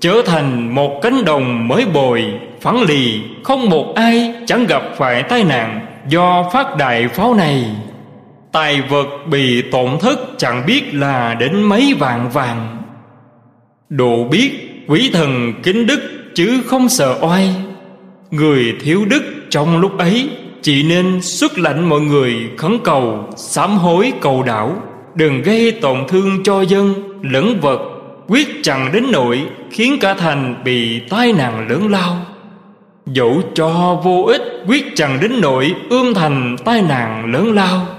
Trở 0.00 0.22
thành 0.26 0.74
một 0.74 1.00
cánh 1.02 1.24
đồng 1.24 1.68
mới 1.68 1.86
bồi 1.94 2.24
Phẳng 2.60 2.82
lì 2.82 3.20
Không 3.44 3.70
một 3.70 3.94
ai 3.94 4.34
chẳng 4.46 4.66
gặp 4.66 4.82
phải 4.96 5.22
tai 5.22 5.44
nạn 5.44 5.80
Do 6.08 6.50
phát 6.52 6.76
đại 6.76 7.08
pháo 7.08 7.34
này. 7.34 7.64
Tài 8.52 8.82
vật 8.82 9.06
bị 9.30 9.62
tổn 9.62 9.98
thất 10.00 10.18
Chẳng 10.38 10.66
biết 10.66 10.94
là 10.94 11.34
đến 11.34 11.62
mấy 11.62 11.94
vạn 11.98 12.30
vàng. 12.30 12.85
Độ 13.88 14.24
biết 14.24 14.50
quý 14.86 15.10
thần 15.12 15.52
kính 15.62 15.86
đức 15.86 16.00
chứ 16.34 16.62
không 16.66 16.88
sợ 16.88 17.18
oai. 17.20 17.54
Người 18.30 18.74
thiếu 18.80 19.04
đức 19.04 19.22
trong 19.50 19.78
lúc 19.78 19.98
ấy, 19.98 20.30
Chỉ 20.62 20.82
nên 20.82 21.22
xuất 21.22 21.58
lệnh 21.58 21.88
mọi 21.88 22.00
người 22.00 22.34
khấn 22.56 22.78
cầu, 22.84 23.28
Sám 23.36 23.76
hối 23.76 24.12
cầu 24.20 24.42
đảo 24.42 24.82
Đừng 25.14 25.42
gây 25.42 25.72
tổn 25.72 25.98
thương 26.08 26.42
cho 26.42 26.62
dân, 26.62 26.94
lẫn 27.22 27.60
vật, 27.60 27.80
Quyết 28.28 28.48
chẳng 28.62 28.90
đến 28.92 29.04
nỗi 29.12 29.42
Khiến 29.70 29.98
cả 30.00 30.14
thành 30.14 30.62
bị 30.64 31.00
tai 31.00 31.32
nạn 31.32 31.68
lớn 31.68 31.88
lao. 31.88 32.16
Dẫu 33.06 33.42
cho 33.54 34.00
vô 34.04 34.22
ích, 34.22 34.42
Quyết 34.66 34.84
chẳng 34.94 35.18
đến 35.22 35.32
nỗi 35.40 35.74
ươm 35.90 36.14
thành 36.14 36.56
tai 36.64 36.82
nạn 36.82 37.32
lớn 37.32 37.54
lao. 37.54 37.95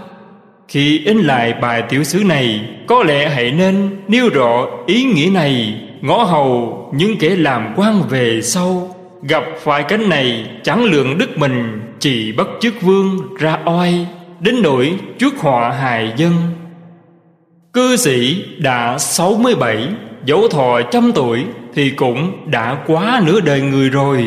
Khi 0.68 1.02
in 1.06 1.18
lại 1.18 1.54
bài 1.62 1.82
tiểu 1.90 2.04
sứ 2.04 2.24
này, 2.24 2.62
Có 2.88 3.04
lẽ 3.04 3.30
hãy 3.30 3.52
nên 3.52 3.90
nêu 4.08 4.30
rõ 4.30 4.68
ý 4.86 5.04
nghĩa 5.04 5.30
này. 5.34 5.82
Ngõ 6.02 6.24
hầu, 6.24 6.90
những 6.96 7.18
kẻ 7.18 7.30
làm 7.30 7.74
quan 7.76 8.02
về 8.10 8.42
sau. 8.42 8.96
Gặp 9.22 9.44
phải 9.64 9.84
cánh 9.84 10.10
này, 10.10 10.46
chẳng 10.64 10.84
lượng 10.84 11.18
đức 11.18 11.38
mình, 11.38 11.82
chỉ 12.00 12.32
bất 12.32 12.48
chức 12.60 12.82
vương 12.82 13.36
ra 13.40 13.60
oai, 13.66 14.08
đến 14.40 14.62
nỗi 14.62 14.94
trước 15.20 15.38
họa 15.38 15.72
hài 15.72 16.14
dân. 16.18 16.34
Cư 17.74 17.96
sĩ 17.96 18.44
đã 18.58 18.98
67 18.98 19.88
dẫu 20.26 20.48
thọ 20.48 20.82
trăm 20.92 21.12
tuổi 21.16 21.44
thì 21.76 21.90
cũng 21.90 22.32
đã 22.46 22.78
quá 22.88 23.22
nửa 23.26 23.40
đời 23.40 23.62
người 23.62 23.90
rồi. 23.90 24.26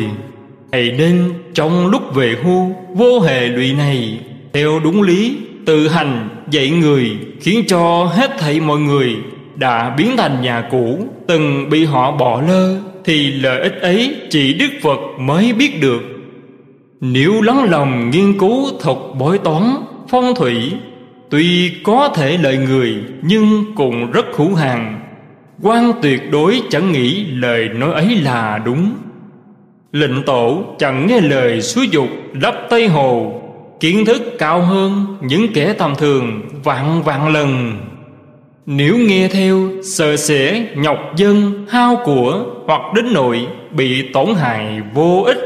Hãy 0.71 0.91
nên 0.97 1.33
trong 1.53 1.87
lúc 1.87 2.15
về 2.15 2.35
hưu, 2.43 2.75
vô 2.95 3.19
hề 3.19 3.47
lụy 3.47 3.73
này, 3.73 4.19
theo 4.53 4.79
đúng 4.83 5.01
lý 5.01 5.37
tự 5.65 5.87
hành 5.87 6.29
dạy 6.49 6.69
người 6.69 7.17
khiến 7.41 7.63
cho 7.67 8.05
hết 8.05 8.31
thảy 8.39 8.59
mọi 8.59 8.79
người 8.79 9.15
đã 9.55 9.95
biến 9.97 10.17
thành 10.17 10.41
nhà 10.41 10.67
cũ. 10.71 11.07
Từng 11.27 11.69
bị 11.69 11.85
họ 11.85 12.11
bỏ 12.11 12.41
lơ 12.47 12.77
thì 13.05 13.31
lợi 13.31 13.61
ích 13.61 13.81
ấy 13.81 14.15
chỉ 14.29 14.53
đức 14.53 14.69
phật 14.81 14.99
mới 15.19 15.53
biết 15.53 15.81
được. 15.81 16.01
Nếu 17.01 17.41
lắng 17.41 17.67
lòng 17.69 18.09
nghiên 18.09 18.39
cứu 18.39 18.67
thuật 18.81 18.97
bói 19.19 19.37
toán, 19.37 19.63
phong 20.09 20.35
thủy, 20.35 20.71
tuy 21.29 21.71
có 21.83 22.09
thể 22.15 22.37
lợi 22.37 22.57
người 22.57 22.95
nhưng 23.21 23.65
cũng 23.75 24.11
rất 24.11 24.25
hữu 24.35 24.55
hàng 24.55 24.99
quan 25.61 25.91
tuyệt 26.01 26.31
đối 26.31 26.61
chẳng 26.69 26.91
nghĩ 26.91 27.25
lời 27.25 27.69
nói 27.69 27.93
ấy 27.93 28.15
là 28.15 28.61
đúng. 28.65 28.93
Lệnh 29.91 30.23
tổ 30.23 30.63
chẳng 30.79 31.07
nghe 31.07 31.21
lời 31.21 31.61
xúi 31.61 31.87
dục 31.91 32.07
lấp 32.33 32.55
Tây 32.69 32.87
Hồ. 32.87 33.40
Kiến 33.81 34.05
thức 34.05 34.21
cao 34.39 34.61
hơn 34.61 35.17
những 35.21 35.53
kẻ 35.53 35.73
tầm 35.73 35.95
thường 35.95 36.41
vạn 36.63 37.03
vạn 37.03 37.33
lần. 37.33 37.77
Nếu 38.65 38.97
nghe 38.97 39.27
theo 39.27 39.69
sợ 39.95 40.17
sẽ 40.17 40.65
nhọc 40.75 40.97
dân 41.15 41.65
hao 41.69 42.01
của 42.05 42.45
Hoặc 42.65 42.81
đến 42.95 43.13
nội 43.13 43.47
bị 43.71 44.09
tổn 44.13 44.35
hại 44.35 44.81
vô 44.93 45.23
ích, 45.25 45.37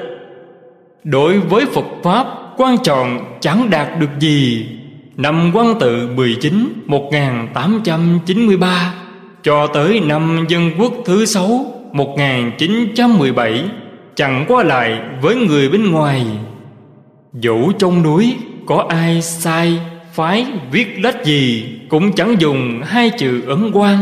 Đối 1.03 1.39
với 1.39 1.65
Phật 1.65 1.85
Pháp 2.03 2.27
quan 2.57 2.77
trọng 2.83 3.37
chẳng 3.39 3.69
đạt 3.69 3.99
được 3.99 4.09
gì. 4.19 4.67
Năm 5.17 5.51
quan 5.53 5.79
tự 5.79 6.09
19 6.15 6.83
1893 6.85 8.93
Cho 9.43 9.67
tới 9.67 9.99
năm 9.99 10.45
dân 10.49 10.71
quốc 10.79 10.93
thứ 11.05 11.25
sáu 11.25 11.65
1917 11.91 13.63
Chẳng 14.15 14.45
qua 14.47 14.63
lại 14.63 14.99
với 15.21 15.35
người 15.35 15.69
bên 15.69 15.91
ngoài. 15.91 16.25
Dẫu 17.41 17.71
trong 17.79 18.03
núi, 18.03 18.35
có 18.65 18.85
ai 18.89 19.21
sai, 19.21 19.79
phái 20.13 20.45
viết 20.71 20.99
lách 20.99 21.25
gì, 21.25 21.65
Cũng 21.89 22.11
chẳng 22.11 22.35
dùng 22.39 22.81
hai 22.85 23.09
chữ 23.09 23.41
ấn 23.47 23.71
quan 23.73 23.97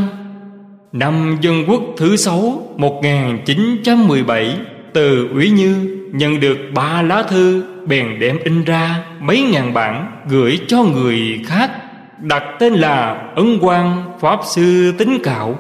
Năm 0.92 1.38
dân 1.42 1.63
quốc 1.68 1.82
thứ 1.98 2.16
sáu 2.16 2.68
1917 2.78 4.58
Từ 4.94 5.28
Ủy 5.34 5.50
Như 5.50 6.00
nhận 6.13 6.40
được 6.40 6.58
ba 6.75 7.02
lá 7.02 7.24
thư, 7.24 7.63
Bèn 7.88 8.20
đem 8.20 8.38
in 8.44 8.63
ra 8.63 9.04
mấy 9.20 9.42
ngàn 9.42 9.74
bản 9.74 10.22
Gửi 10.30 10.60
cho 10.68 10.84
người 10.84 11.40
khác, 11.46 11.72
Đặt 12.22 12.44
tên 12.60 12.74
là 12.74 13.32
Ấn 13.36 13.58
quan 13.62 14.04
Pháp 14.20 14.40
Sư 14.46 14.94
Tính 14.98 15.18
Cạo. 15.24 15.60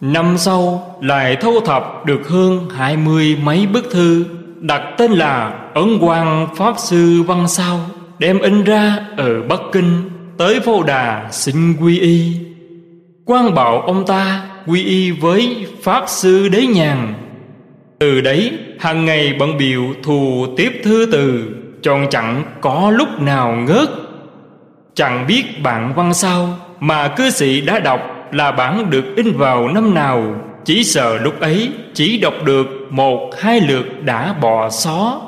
Năm 0.00 0.34
sau, 0.38 0.96
lại 1.00 1.36
thâu 1.40 1.60
thập 1.60 2.06
được 2.06 2.28
hơn 2.28 2.68
hai 2.76 2.96
mươi 2.96 3.36
mấy 3.44 3.66
bức 3.66 3.90
thư. 3.92 4.24
Đặt 4.62 4.82
tên 4.98 5.12
là 5.12 5.60
Ấn 5.74 5.98
quang 6.00 6.48
Pháp 6.56 6.74
Sư 6.78 7.22
Văn 7.26 7.48
Sao, 7.48 7.80
Đem 8.18 8.38
in 8.38 8.64
ra 8.64 8.98
ở 9.16 9.42
Bắc 9.48 9.60
Kinh 9.72 10.10
Tới 10.38 10.60
Phô 10.60 10.82
Đà 10.82 11.28
xin 11.30 11.76
quy 11.80 11.98
y. 11.98 12.36
Quan 13.24 13.54
bảo 13.54 13.80
ông 13.80 14.06
ta 14.06 14.44
quy 14.66 14.84
y 14.84 15.10
với 15.10 15.66
Pháp 15.82 16.04
Sư 16.06 16.48
Đế 16.48 16.66
Nhàn. 16.66 17.14
Từ 17.98 18.20
đấy, 18.20 18.58
hàng 18.80 19.04
ngày 19.04 19.36
bận 19.38 19.58
biểu 19.58 19.82
thù 20.02 20.46
tiếp 20.56 20.80
thư 20.84 21.08
từ, 21.12 21.54
Tròn 21.82 22.06
chẳng 22.10 22.42
có 22.60 22.92
lúc 22.94 23.08
nào 23.20 23.56
ngớt. 23.56 23.88
Chẳng 24.94 25.26
biết 25.26 25.44
bạn 25.62 25.92
văn 25.96 26.14
sao 26.14 26.48
Mà 26.80 27.08
cư 27.08 27.30
sĩ 27.30 27.60
đã 27.60 27.78
đọc 27.78 28.00
là 28.32 28.52
bản 28.52 28.90
được 28.90 29.04
in 29.16 29.36
vào 29.36 29.68
năm 29.68 29.94
nào. 29.94 30.34
Chỉ 30.64 30.84
sợ 30.84 31.18
lúc 31.18 31.40
ấy 31.40 31.70
chỉ 31.94 32.18
đọc 32.18 32.34
được 32.44 32.66
một 32.90 33.30
hai 33.40 33.60
lượt 33.60 34.04
đã 34.04 34.32
bỏ 34.32 34.70
xó. 34.70 35.22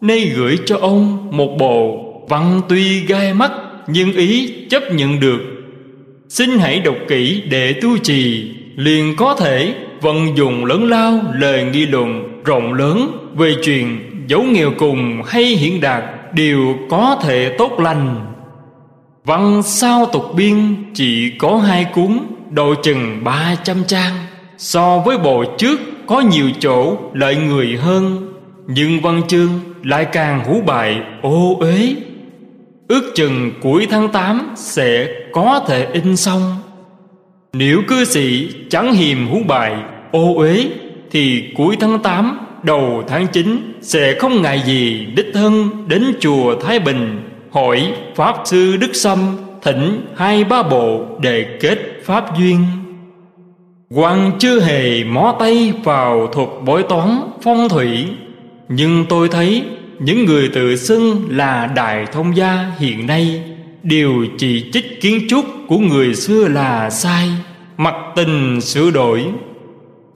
Nay 0.00 0.32
gửi 0.36 0.58
cho 0.66 0.76
ông 0.76 1.28
một 1.36 1.56
bộ 1.58 2.04
văn 2.28 2.60
tuy 2.68 3.00
gai 3.00 3.34
mắt, 3.34 3.52
Nhưng 3.86 4.12
ý 4.12 4.54
chấp 4.70 4.82
nhận 4.92 5.20
được. 5.20 5.40
Xin 6.28 6.58
hãy 6.58 6.80
đọc 6.80 6.96
kỹ 7.08 7.42
để 7.50 7.72
tu 7.82 7.98
trì, 7.98 8.50
Liền 8.76 9.16
có 9.16 9.34
thể 9.34 9.74
vận 10.00 10.36
dụng 10.36 10.64
lớn 10.64 10.88
lao 10.88 11.20
lời 11.34 11.64
nghi 11.64 11.86
luận 11.86 12.40
rộng 12.44 12.74
lớn 12.74 13.10
Về 13.36 13.54
chuyện 13.64 13.98
dấu 14.26 14.42
nghèo 14.42 14.70
cùng 14.78 15.22
hay 15.26 15.44
hiện 15.44 15.80
đạt 15.80 16.04
Đều 16.34 16.74
có 16.90 17.20
thể 17.22 17.54
tốt 17.58 17.80
lành. 17.80 18.26
Văn 19.24 19.62
sao 19.62 20.06
tục 20.06 20.34
biên 20.36 20.56
chỉ 20.94 21.32
có 21.38 21.56
hai 21.56 21.84
cuốn, 21.84 22.18
Độ 22.50 22.74
chừng 22.82 23.24
ba 23.24 23.56
trăm 23.64 23.76
trang. 23.86 24.14
So 24.60 24.98
với 24.98 25.18
bộ 25.18 25.44
trước 25.58 25.80
có 26.06 26.20
nhiều 26.20 26.50
chỗ 26.60 26.96
lợi 27.12 27.36
người 27.36 27.76
hơn, 27.76 28.32
Nhưng 28.66 29.00
văn 29.00 29.22
chương 29.28 29.48
lại 29.82 30.04
càng 30.04 30.44
hú 30.44 30.60
bại 30.66 31.00
ô 31.22 31.56
uế. 31.60 31.94
Ước 32.88 33.12
chừng 33.14 33.52
cuối 33.60 33.86
tháng 33.90 34.08
8 34.08 34.52
sẽ 34.56 35.08
có 35.32 35.64
thể 35.68 35.86
in 35.92 36.16
xong. 36.16 36.56
Nếu 37.52 37.82
cư 37.88 38.04
sĩ 38.04 38.48
chẳng 38.70 38.92
hiềm 38.92 39.28
hú 39.28 39.38
bài 39.48 39.76
ô 40.12 40.34
uế, 40.34 40.66
Thì 41.10 41.52
cuối 41.56 41.76
tháng 41.80 41.98
8 42.02 42.38
đầu 42.62 43.02
tháng 43.08 43.26
9 43.26 43.72
Sẽ 43.80 44.18
không 44.18 44.42
ngại 44.42 44.62
gì 44.66 45.06
đích 45.16 45.30
thân 45.34 45.70
đến 45.88 46.04
chùa 46.20 46.54
Thái 46.60 46.78
Bình 46.78 47.30
Hỏi 47.50 47.92
Pháp 48.16 48.36
Sư 48.44 48.76
Đức 48.76 48.90
Sâm 48.92 49.36
thỉnh 49.62 50.06
hai 50.16 50.44
ba 50.44 50.62
bộ 50.62 51.06
để 51.20 51.58
kết 51.60 51.78
Pháp 52.04 52.38
duyên 52.38 52.64
quan 53.94 54.32
chưa 54.38 54.60
hề 54.60 55.04
mó 55.04 55.36
tay 55.38 55.72
vào 55.84 56.26
thuật 56.26 56.48
bói 56.64 56.82
toán 56.82 57.20
phong 57.42 57.68
thủy. 57.68 58.06
Nhưng 58.68 59.06
tôi 59.08 59.28
thấy 59.28 59.64
những 59.98 60.24
người 60.24 60.48
tự 60.48 60.76
xưng 60.76 61.26
là 61.30 61.66
đại 61.76 62.06
thông 62.12 62.36
gia 62.36 62.72
hiện 62.78 63.06
nay 63.06 63.42
đều 63.82 64.12
chỉ 64.38 64.70
trích 64.72 65.00
kiến 65.00 65.26
trúc 65.28 65.44
của 65.68 65.78
người 65.78 66.14
xưa 66.14 66.48
là 66.48 66.90
sai, 66.90 67.28
mặc 67.76 67.94
tình 68.16 68.60
sửa 68.60 68.90
đổi. 68.90 69.24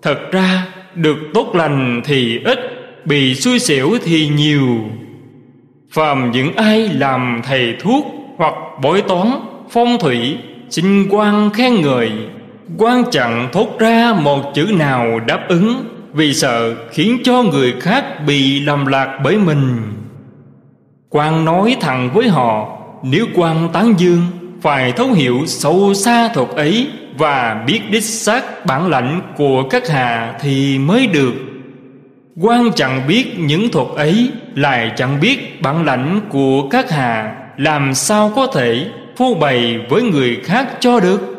Thật 0.02 0.18
ra, 0.32 0.66
được 0.94 1.16
tốt 1.34 1.54
lành 1.54 2.02
thì 2.04 2.38
ít, 2.44 2.58
bị 3.04 3.34
xui 3.34 3.58
xẻo 3.58 3.90
thì 4.04 4.28
nhiều. 4.28 4.78
Phàm 5.90 6.30
những 6.30 6.56
ai 6.56 6.88
làm 6.88 7.40
thầy 7.44 7.74
thuốc 7.80 8.06
hoặc 8.36 8.54
bói 8.82 9.02
toán 9.02 9.30
phong 9.70 9.98
thủy, 10.00 10.36
xin 10.70 11.08
quan 11.10 11.50
khen 11.50 11.80
ngợi 11.80 12.10
quan 12.78 13.04
chẳng 13.10 13.48
thốt 13.52 13.68
ra 13.78 14.12
một 14.12 14.54
chữ 14.54 14.66
nào 14.78 15.20
đáp 15.20 15.40
ứng, 15.48 15.84
vì 16.12 16.34
sợ 16.34 16.74
khiến 16.90 17.18
cho 17.24 17.42
người 17.42 17.74
khác 17.80 18.04
bị 18.26 18.60
lầm 18.60 18.86
lạc 18.86 19.18
bởi 19.24 19.38
mình. 19.38 19.78
Quan 21.10 21.44
nói 21.44 21.76
thẳng 21.80 22.10
với 22.14 22.28
họ, 22.28 22.78
nếu 23.02 23.26
quan 23.34 23.68
tán 23.72 23.94
dương, 23.98 24.26
phải 24.62 24.92
thấu 24.92 25.12
hiểu 25.12 25.38
sâu 25.46 25.94
xa 25.94 26.28
thuật 26.28 26.48
ấy 26.48 26.88
và 27.18 27.64
biết 27.66 27.80
đích 27.90 28.04
xác 28.04 28.66
bản 28.66 28.90
lãnh 28.90 29.20
của 29.36 29.62
các 29.70 29.88
hạ 29.88 30.34
thì 30.40 30.78
mới 30.78 31.06
được. 31.06 31.34
Quan 32.40 32.70
chẳng 32.76 33.02
biết 33.08 33.38
những 33.38 33.68
thuật 33.68 33.86
ấy, 33.96 34.30
lại 34.54 34.92
chẳng 34.96 35.20
biết 35.20 35.62
bản 35.62 35.84
lãnh 35.84 36.20
của 36.28 36.68
các 36.68 36.90
hạ 36.90 37.34
làm 37.56 37.94
sao 37.94 38.32
có 38.36 38.46
thể 38.46 38.86
phô 39.16 39.34
bày 39.34 39.78
với 39.88 40.02
người 40.02 40.36
khác 40.44 40.68
cho 40.80 41.00
được. 41.00 41.33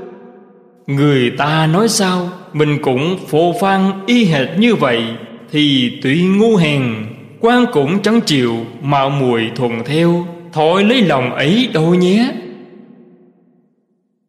Người 0.88 1.30
ta 1.30 1.68
nói 1.68 1.90
sao? 1.90 2.30
Mình 2.54 2.78
cũng 2.82 3.18
phô 3.28 3.56
phan 3.62 3.92
y 4.06 4.26
hệt 4.26 4.50
như 4.58 4.76
vậy, 4.76 5.04
Thì 5.52 5.92
tuy 6.02 6.24
ngu 6.24 6.56
hèn, 6.56 6.84
quan 7.40 7.66
cũng 7.74 8.02
chẳng 8.02 8.22
chịu 8.22 8.56
Mạo 8.82 9.10
muội 9.10 9.52
thuần 9.56 9.72
theo, 9.86 10.28
Thôi 10.54 10.84
lấy 10.84 11.02
lòng 11.02 11.34
ấy 11.34 11.70
đâu 11.74 11.96
nhé. 11.96 12.32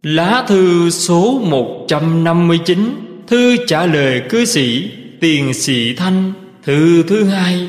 Lá 0.02 0.44
thư 0.48 0.90
số 0.90 1.40
159 1.44 2.78
Thư 3.26 3.56
trả 3.66 3.86
lời 3.86 4.22
cư 4.28 4.44
sĩ, 4.44 4.90
Tiền 5.20 5.54
sĩ 5.54 5.94
Thanh, 5.94 6.32
Thư 6.62 7.02
thứ 7.02 7.24
hai. 7.24 7.68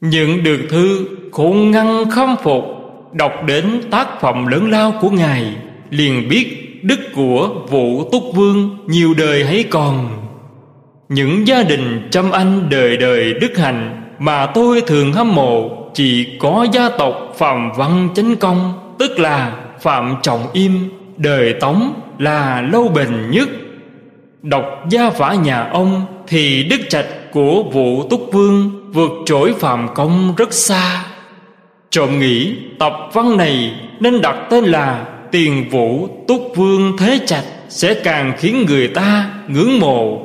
Nhận 0.00 0.42
được 0.42 0.60
thư 0.70 1.08
khôn 1.32 1.70
ngăn 1.70 2.10
khâm 2.10 2.36
phục, 2.42 2.64
Đọc 3.12 3.32
đến 3.46 3.64
tác 3.90 4.20
phẩm 4.20 4.46
lớn 4.46 4.70
lao 4.70 4.98
của 5.00 5.10
Ngài, 5.10 5.56
Liền 5.90 6.28
biết 6.28 6.57
đức 6.82 6.98
của 7.14 7.50
vũ 7.68 8.08
túc 8.12 8.22
vương 8.34 8.78
nhiều 8.86 9.14
đời 9.18 9.44
hãy 9.44 9.64
còn? 9.70 10.08
Những 11.08 11.46
gia 11.46 11.62
đình 11.62 12.08
trăm 12.10 12.30
anh 12.30 12.68
đời 12.70 12.96
đời 12.96 13.34
đức 13.40 13.58
hạnh 13.58 14.02
mà 14.18 14.46
tôi 14.46 14.80
thường 14.80 15.12
hâm 15.12 15.34
mộ 15.34 15.70
chỉ 15.94 16.38
có 16.40 16.66
gia 16.72 16.88
tộc 16.88 17.34
phạm 17.36 17.72
văn 17.76 18.08
chánh 18.14 18.36
công, 18.36 18.72
tức 18.98 19.18
là 19.18 19.52
phạm 19.80 20.14
trọng 20.22 20.46
im, 20.52 20.88
đời 21.16 21.54
tống 21.60 21.92
là 22.18 22.62
lâu 22.72 22.88
bền 22.88 23.30
nhất. 23.30 23.48
Đọc 24.42 24.64
gia 24.90 25.10
phả 25.10 25.34
nhà 25.34 25.68
ông 25.72 26.06
thì 26.26 26.64
đức 26.70 26.80
trạch 26.88 27.06
của 27.32 27.62
vũ 27.62 28.08
túc 28.10 28.28
vương 28.32 28.70
vượt 28.92 29.10
trội 29.26 29.54
phạm 29.58 29.88
công 29.94 30.34
rất 30.36 30.52
xa. 30.52 31.04
Trộm 31.90 32.18
nghĩ 32.18 32.54
tập 32.78 32.92
văn 33.12 33.36
này 33.36 33.72
nên 34.00 34.20
đặt 34.20 34.36
tên 34.50 34.64
là 34.64 35.04
tiền 35.32 35.68
vũ 35.70 36.08
túc 36.28 36.52
vương 36.56 36.96
thế 36.98 37.20
trạch 37.26 37.44
sẽ 37.68 37.94
càng 37.94 38.32
khiến 38.38 38.66
người 38.66 38.88
ta 38.88 39.30
ngưỡng 39.48 39.80
mộ. 39.80 40.22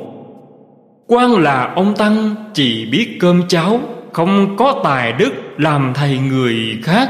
Quan 1.06 1.32
là 1.32 1.72
ông 1.74 1.96
tăng 1.96 2.34
chỉ 2.54 2.86
biết 2.86 3.16
cơm 3.20 3.48
cháo, 3.48 3.80
không 4.12 4.56
có 4.56 4.80
tài 4.84 5.12
đức 5.12 5.32
làm 5.58 5.92
thầy 5.94 6.18
người 6.18 6.78
khác. 6.82 7.08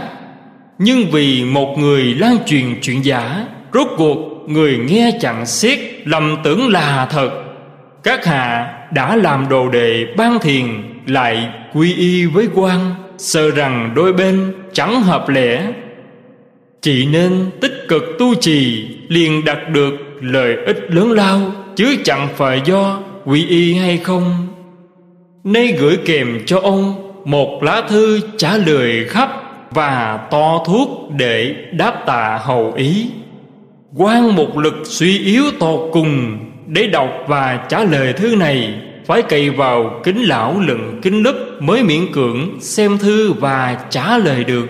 Nhưng 0.79 1.11
vì 1.13 1.45
một 1.45 1.79
người 1.79 2.03
lan 2.03 2.37
truyền 2.47 2.81
chuyện 2.83 3.05
giả, 3.05 3.47
rốt 3.73 3.87
cuộc 3.97 4.19
người 4.47 4.79
nghe 4.79 5.11
chẳng 5.21 5.47
xét 5.47 5.79
lầm 6.05 6.37
tưởng 6.45 6.69
là 6.69 7.07
thật. 7.11 7.31
Các 8.03 8.25
hạ 8.25 8.75
đã 8.93 9.17
làm 9.17 9.49
đồ 9.49 9.69
đệ 9.69 10.07
ban 10.17 10.39
thiền, 10.39 10.67
lại 11.07 11.49
quy 11.75 11.95
y 11.95 12.27
với 12.27 12.49
quan, 12.55 12.95
sợ 13.19 13.51
rằng 13.51 13.93
đôi 13.95 14.13
bên 14.13 14.53
chẳng 14.73 15.03
hợp 15.03 15.29
lẽ. 15.29 15.73
Chỉ 16.83 17.07
nên 17.07 17.51
tích 17.61 17.74
cực 17.89 18.03
tu 18.19 18.35
trì 18.35 18.89
liền 19.09 19.45
đạt 19.45 19.59
được 19.71 19.93
lợi 20.21 20.57
ích 20.67 20.79
lớn 20.89 21.13
lao, 21.13 21.53
chứ 21.77 21.97
chẳng 22.05 22.29
phải 22.37 22.61
do 22.65 23.01
quy 23.25 23.47
y 23.47 23.75
hay 23.75 23.97
không. 23.97 24.47
Nay 25.45 25.75
gửi 25.79 25.99
kèm 26.05 26.41
cho 26.47 26.61
ông 26.61 27.11
Một 27.25 27.63
lá 27.63 27.83
thư 27.89 28.21
trả 28.37 28.57
lời 28.57 29.05
khắp 29.09 29.31
Và 29.71 30.21
to 30.31 30.63
thuốc 30.67 30.89
để 31.17 31.55
đáp 31.73 32.03
tạ 32.07 32.41
hầu 32.43 32.73
ý. 32.77 33.07
Quan 33.97 34.37
một 34.37 34.59
lực 34.59 34.75
suy 34.85 35.19
yếu 35.19 35.45
tột 35.59 35.91
cùng 35.93 36.39
Để 36.67 36.87
đọc 36.87 37.11
và 37.29 37.67
trả 37.69 37.85
lời 37.85 38.13
thư 38.13 38.37
này, 38.37 38.75
Phải 39.07 39.23
cậy 39.23 39.51
vào 39.51 40.01
kính 40.05 40.23
lão 40.23 40.61
lừng 40.67 41.01
kính 41.03 41.23
lúp 41.23 41.37
Mới 41.61 41.83
miễn 41.83 42.13
cưỡng 42.13 42.61
xem 42.61 42.99
thư 42.99 43.33
và 43.33 43.79
trả 43.91 44.19
lời 44.19 44.45
được. 44.45 44.67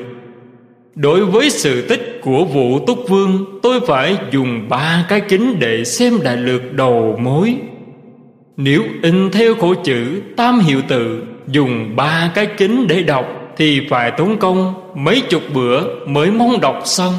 Đối 0.95 1.25
với 1.25 1.51
sự 1.51 1.89
tích 1.89 2.14
của 2.25 2.45
vụ 2.45 2.79
Túc 2.87 3.05
Vương 3.09 3.61
Tôi 3.63 3.81
phải 3.87 4.19
dùng 4.31 4.69
ba 4.69 5.07
cái 5.09 5.21
kính 5.21 5.57
để 5.59 5.85
xem 5.85 6.19
đại 6.23 6.37
lược 6.37 6.73
đầu 6.73 7.19
mối. 7.23 7.57
Nếu 8.57 8.83
in 9.03 9.31
theo 9.31 9.55
khổ 9.55 9.75
chữ 9.75 10.23
tam 10.37 10.61
hiệu 10.61 10.83
tự 10.89 11.23
Dùng 11.49 11.97
ba 11.97 12.31
cái 12.35 12.47
kính 12.47 12.87
để 12.87 13.03
đọc 13.03 13.27
Thì 13.57 13.81
phải 13.91 14.11
tốn 14.11 14.37
công 14.37 14.75
mấy 14.95 15.21
chục 15.21 15.43
bữa 15.55 16.07
mới 16.07 16.31
mong 16.31 16.61
đọc 16.61 16.83
xong. 16.85 17.15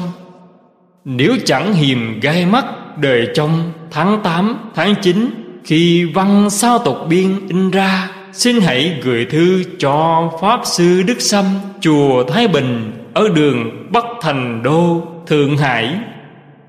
Nếu 1.04 1.32
chẳng 1.44 1.72
hiềm 1.72 2.20
gai 2.20 2.46
mắt 2.46 2.64
đời 2.98 3.28
trong 3.34 3.72
tháng 3.90 4.20
8, 4.24 4.56
tháng 4.74 4.94
9 5.02 5.30
Khi 5.64 6.04
văn 6.04 6.50
sao 6.50 6.78
tộc 6.78 7.06
biên 7.08 7.48
in 7.48 7.70
ra 7.70 8.10
Xin 8.32 8.60
hãy 8.60 9.00
gửi 9.02 9.26
thư 9.30 9.62
cho 9.78 10.30
Pháp 10.40 10.60
Sư 10.64 11.02
Đức 11.06 11.20
Sâm 11.20 11.44
Chùa 11.80 12.24
Thái 12.24 12.48
Bình 12.48 12.92
ở 13.16 13.28
đường 13.28 13.86
Bắc 13.92 14.04
Thành 14.20 14.62
Đô, 14.62 15.02
Thượng 15.26 15.56
Hải 15.56 15.98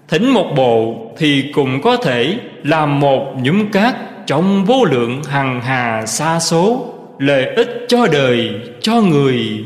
Thỉnh 0.07 0.29
một 0.29 0.53
bộ 0.55 0.95
thì 1.17 1.51
cũng 1.53 1.81
có 1.81 1.97
thể 1.97 2.39
làm 2.63 2.99
một 2.99 3.35
nhúm 3.41 3.69
cát 3.69 3.95
Trong 4.27 4.65
vô 4.65 4.85
lượng 4.85 5.23
hằng 5.23 5.61
hà 5.61 6.05
xa 6.05 6.39
số 6.39 6.93
Lợi 7.19 7.45
ích 7.55 7.85
cho 7.87 8.07
đời, 8.11 8.49
cho 8.81 9.01
người. 9.01 9.65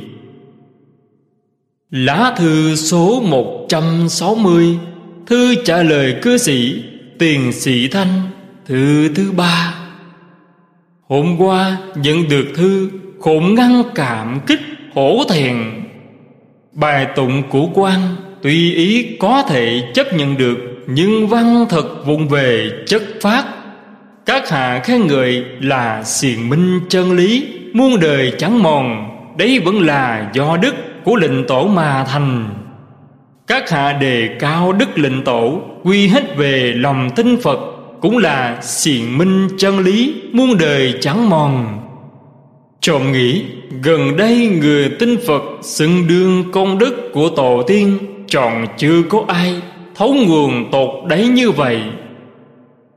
Lá 1.92 2.34
thư 2.38 2.76
số 2.76 3.22
160 3.22 4.78
Thư 5.28 5.56
trả 5.66 5.84
lời 5.84 6.16
cư 6.22 6.38
sĩ 6.38 6.84
Tiền 7.20 7.54
sĩ 7.54 7.88
Thanh 7.88 8.22
Thư 8.66 9.14
thứ 9.16 9.32
ba. 9.32 9.74
Hôm 11.10 11.36
qua 11.38 11.78
nhận 11.96 12.30
được 12.30 12.46
thư 12.56 12.90
Khổn 13.20 13.56
ngăn 13.56 13.84
cảm 13.96 14.40
kích 14.48 14.62
hổ 14.94 15.24
thẹn. 15.30 15.81
Bài 16.74 17.08
tụng 17.16 17.44
của 17.50 17.68
quan 17.74 18.00
Tuy 18.42 18.74
ý 18.74 19.18
có 19.20 19.44
thể 19.50 19.92
chấp 19.94 20.14
nhận 20.14 20.38
được, 20.38 20.58
Nhưng 20.88 21.28
văn 21.28 21.66
thật 21.70 22.06
vụng 22.06 22.28
về 22.28 22.70
chất 22.88 23.04
phát 23.22 23.46
Các 24.26 24.50
hạ 24.50 24.82
khen 24.84 25.08
người 25.08 25.46
là 25.60 26.04
xiền 26.04 26.50
minh 26.50 26.80
chân 26.90 27.12
lý, 27.12 27.48
Muôn 27.74 28.00
đời 28.00 28.34
chẳng 28.38 28.64
mòn, 28.64 29.10
Đấy 29.38 29.60
vẫn 29.60 29.82
là 29.82 30.30
do 30.34 30.58
đức 30.58 30.76
của 31.04 31.16
lệnh 31.16 31.48
tổ 31.48 31.68
mà 31.68 32.06
thành. 32.08 32.50
Các 33.48 33.70
hạ 33.70 33.94
đề 33.94 34.30
cao 34.40 34.74
đức 34.74 34.98
lệnh 34.98 35.24
tổ, 35.24 35.62
Quy 35.84 36.08
hết 36.08 36.38
về 36.38 36.74
lòng 36.76 37.10
tinh 37.16 37.38
Phật, 37.44 37.60
Cũng 38.02 38.18
là 38.18 38.62
xiền 38.62 39.18
minh 39.18 39.48
chân 39.58 39.80
lý, 39.80 40.14
Muôn 40.32 40.58
đời 40.58 40.94
chẳng 41.02 41.30
mòn. 41.30 41.82
Trộm 42.82 43.12
nghĩ, 43.12 43.44
gần 43.84 44.18
đây 44.18 44.58
người 44.62 44.90
tin 45.00 45.18
Phật 45.28 45.42
xưng 45.62 46.08
đương 46.08 46.52
công 46.52 46.78
đức 46.78 47.12
của 47.14 47.30
tổ 47.30 47.64
tiên 47.68 47.98
Tròn 48.28 48.66
chưa 48.78 49.04
có 49.10 49.24
ai 49.28 49.62
thấu 49.96 50.14
nguồn 50.14 50.72
tột 50.72 50.90
đấy 51.08 51.28
như 51.28 51.52
vậy. 51.52 51.82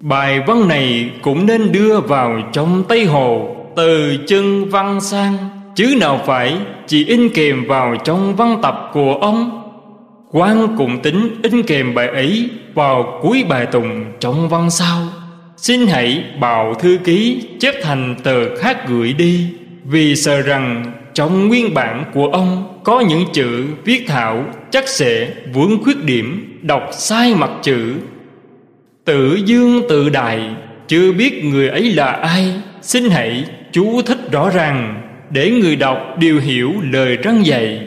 Bài 0.01 0.41
văn 0.47 0.69
này 0.69 1.11
cũng 1.23 1.47
nên 1.47 1.73
đưa 1.73 2.01
vào 2.01 2.41
trong 2.53 2.85
Tây 2.89 3.05
Hồ, 3.05 3.57
Từ 3.77 4.17
chân 4.27 4.71
văn 4.71 5.01
sang, 5.01 5.37
Chứ 5.75 5.97
nào 6.01 6.21
phải 6.27 6.57
chỉ 6.87 7.05
in 7.07 7.29
kèm 7.29 7.65
vào 7.69 7.97
trong 8.05 8.37
văn 8.37 8.59
tập 8.63 8.91
của 8.93 9.15
ông. 9.15 9.63
Quan 10.31 10.69
cùng 10.79 11.03
tính 11.03 11.41
in 11.43 11.63
kèm 11.63 11.95
bài 11.95 12.09
ấy 12.09 12.51
vào 12.75 13.21
cuối 13.23 13.45
bài 13.49 13.67
tùng 13.67 14.05
trong 14.21 14.49
văn 14.49 14.71
sau. 14.71 14.99
Xin 15.57 15.87
hãy 15.87 16.25
bảo 16.41 16.75
thư 16.75 16.99
ký 17.05 17.43
chép 17.61 17.75
thành 17.83 18.15
tờ 18.23 18.57
khác 18.57 18.89
gửi 18.89 19.13
đi 19.13 19.47
vì 19.85 20.17
sợ 20.17 20.43
rằng 20.43 20.93
trong 21.15 21.49
nguyên 21.49 21.75
bản 21.75 22.05
của 22.15 22.29
ông 22.29 22.81
có 22.85 23.01
những 23.01 23.25
chữ 23.33 23.65
viết 23.85 24.05
thảo 24.07 24.45
chắc 24.71 24.89
sẽ 24.89 25.31
vướng 25.53 25.85
khuyết 25.85 26.05
điểm 26.05 26.59
đọc 26.63 26.89
sai 26.93 27.35
mặt 27.35 27.51
chữ. 27.63 27.95
Tự 29.05 29.35
dương 29.35 29.83
tự 29.89 30.09
đại, 30.09 30.41
chưa 30.89 31.13
biết 31.13 31.45
người 31.45 31.69
ấy 31.69 31.93
là 31.93 32.07
ai, 32.07 32.53
xin 32.83 33.11
hãy 33.11 33.45
chú 33.73 34.03
thích 34.03 34.19
rõ 34.33 34.51
ràng 34.51 35.03
để 35.31 35.51
người 35.51 35.77
đọc 35.77 35.99
đều 36.19 36.41
hiểu 36.41 36.73
lời 36.93 37.17
răng 37.17 37.47
dạy. 37.47 37.81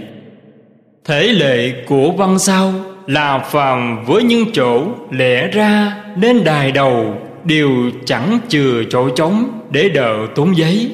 Thể 1.05 1.23
lệ 1.23 1.83
của 1.87 2.11
văn 2.11 2.39
sao 2.39 2.73
là 3.07 3.39
phàm 3.39 4.05
với 4.05 4.23
những 4.23 4.45
chỗ 4.53 4.87
lẽ 5.11 5.47
ra 5.47 5.97
nên 6.17 6.43
đài 6.43 6.71
đầu 6.71 7.21
đều 7.43 7.69
chẳng 8.05 8.39
chừa 8.47 8.83
chỗ 8.89 9.09
trống 9.09 9.61
để 9.71 9.89
đỡ 9.89 10.13
tốn 10.35 10.57
giấy 10.57 10.91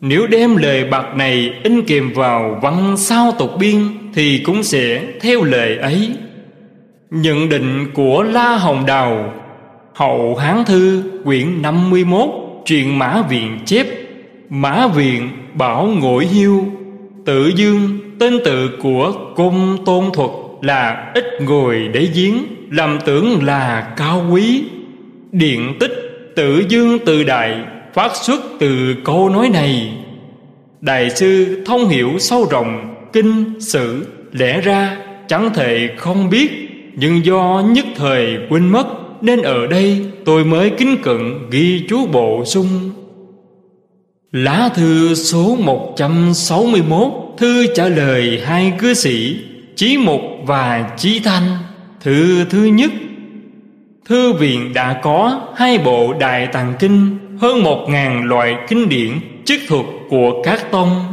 nếu 0.00 0.26
đem 0.26 0.56
lời 0.56 0.84
bạc 0.84 1.06
này 1.16 1.52
in 1.62 1.82
kèm 1.82 2.12
vào 2.14 2.58
văn 2.62 2.96
sao 2.96 3.32
tục 3.38 3.50
biên, 3.58 3.78
Thì 4.14 4.38
cũng 4.44 4.62
sẽ 4.62 5.04
theo 5.20 5.44
lời 5.44 5.76
ấy. 5.76 6.10
Nhận 7.10 7.48
định 7.48 7.86
của 7.94 8.22
La 8.22 8.56
Hồng 8.56 8.86
Đào, 8.86 9.32
Hậu 9.94 10.36
Hán 10.36 10.64
Thư, 10.64 11.02
quyển 11.24 11.62
51 11.62 12.28
Truyện 12.64 12.98
Mã 12.98 13.22
Viện 13.30 13.58
chép. 13.64 13.86
Mã 14.50 14.86
Viện, 14.86 15.28
Bảo 15.54 15.86
Ngội 15.86 16.26
Hiêu. 16.26 16.66
Tự 17.24 17.52
Dương, 17.56 17.98
Tên 18.18 18.38
tự 18.44 18.70
của 18.82 19.12
Công 19.36 19.78
Tôn 19.84 20.04
Thuật 20.14 20.30
Là 20.62 21.12
ít 21.14 21.24
ngồi 21.42 21.88
để 21.92 22.08
giếng, 22.14 22.34
Làm 22.70 22.98
tưởng 23.06 23.44
là 23.44 23.92
cao 23.96 24.26
quý. 24.32 24.64
Điện 25.32 25.76
tích, 25.80 25.92
Tự 26.36 26.64
Dương 26.68 26.98
tự 27.06 27.24
đại 27.24 27.56
phát 27.98 28.16
xuất 28.16 28.40
từ 28.58 28.94
câu 29.04 29.28
nói 29.28 29.48
này. 29.48 29.92
Đại 30.80 31.10
sư 31.10 31.62
thông 31.66 31.88
hiểu 31.88 32.10
sâu 32.18 32.46
rộng, 32.50 32.94
kinh, 33.12 33.60
sử, 33.60 34.06
lẽ 34.32 34.60
ra, 34.60 34.96
chẳng 35.28 35.50
thể 35.54 35.88
không 35.96 36.30
biết, 36.30 36.50
nhưng 36.96 37.24
do 37.24 37.62
nhất 37.68 37.86
thời 37.96 38.38
quên 38.50 38.68
mất, 38.68 38.86
nên 39.20 39.42
ở 39.42 39.66
đây 39.66 40.06
tôi 40.24 40.44
mới 40.44 40.70
kính 40.70 40.96
cận 41.02 41.50
ghi 41.50 41.84
chú 41.88 42.06
bổ 42.06 42.44
sung. 42.44 42.90
Lá 44.32 44.70
thư 44.74 45.14
số 45.14 45.56
161 45.56 47.12
Thư 47.38 47.66
trả 47.74 47.88
lời 47.88 48.42
hai 48.44 48.72
cư 48.78 48.94
sĩ, 48.94 49.36
Chí 49.76 49.98
Mục 49.98 50.20
và 50.46 50.90
Chí 50.96 51.20
Thanh. 51.20 51.58
Thư 52.00 52.44
thứ 52.44 52.64
nhất. 52.64 52.90
Thư 54.08 54.32
viện 54.32 54.72
đã 54.74 55.00
có 55.02 55.48
hai 55.56 55.78
bộ 55.78 56.12
Đại 56.12 56.46
Tàng 56.52 56.74
Kinh 56.78 57.27
hơn 57.40 57.62
một 57.62 57.86
ngàn 57.88 58.24
loại 58.24 58.56
kinh 58.68 58.88
điển 58.88 59.10
chức 59.44 59.60
thuật 59.68 59.86
của 60.10 60.42
các 60.44 60.70
tông. 60.70 61.04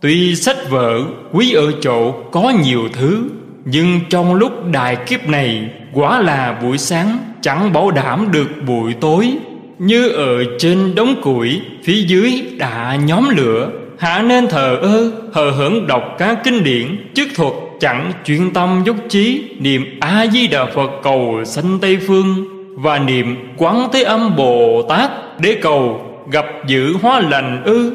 Tuy 0.00 0.36
sách 0.36 0.56
vở 0.70 1.00
quý 1.32 1.52
ở 1.52 1.72
chỗ 1.80 2.12
có 2.12 2.52
nhiều 2.64 2.88
thứ, 2.92 3.24
nhưng 3.64 4.00
trong 4.10 4.34
lúc 4.34 4.52
đại 4.72 4.96
kiếp 4.96 5.28
này 5.28 5.70
quả 5.92 6.20
là 6.20 6.58
buổi 6.62 6.78
sáng, 6.78 7.18
chẳng 7.40 7.72
bảo 7.72 7.90
đảm 7.90 8.28
được 8.32 8.48
buổi 8.66 8.94
tối. 8.94 9.32
Như 9.78 10.08
ở 10.08 10.44
trên 10.58 10.94
đống 10.94 11.22
củi 11.22 11.60
phía 11.84 12.02
dưới 12.02 12.42
đã 12.58 12.98
nhóm 13.04 13.28
lửa 13.36 13.70
hạ 13.98 14.22
nên 14.22 14.48
thờ 14.48 14.78
ơ, 14.82 15.10
hờ 15.32 15.50
hững 15.50 15.86
đọc 15.86 16.02
các 16.18 16.38
kinh 16.44 16.64
điển 16.64 17.10
chức 17.14 17.28
thuật 17.34 17.52
chẳng 17.80 18.12
chuyên 18.24 18.50
tâm 18.50 18.82
dốc 18.86 18.96
trí 19.08 19.44
niệm 19.58 19.98
a 20.00 20.26
di 20.26 20.46
đà 20.46 20.64
phật 20.64 20.90
cầu 21.02 21.44
sanh 21.44 21.78
tây 21.80 21.98
phương 22.06 22.44
và 22.76 22.98
niệm 22.98 23.36
quán 23.56 23.88
thế 23.92 24.02
âm 24.02 24.36
bồ 24.36 24.82
tát 24.88 25.10
để 25.40 25.58
cầu 25.62 26.00
gặp 26.30 26.46
giữ 26.66 26.96
hóa 27.02 27.20
lành 27.20 27.62
ư? 27.64 27.92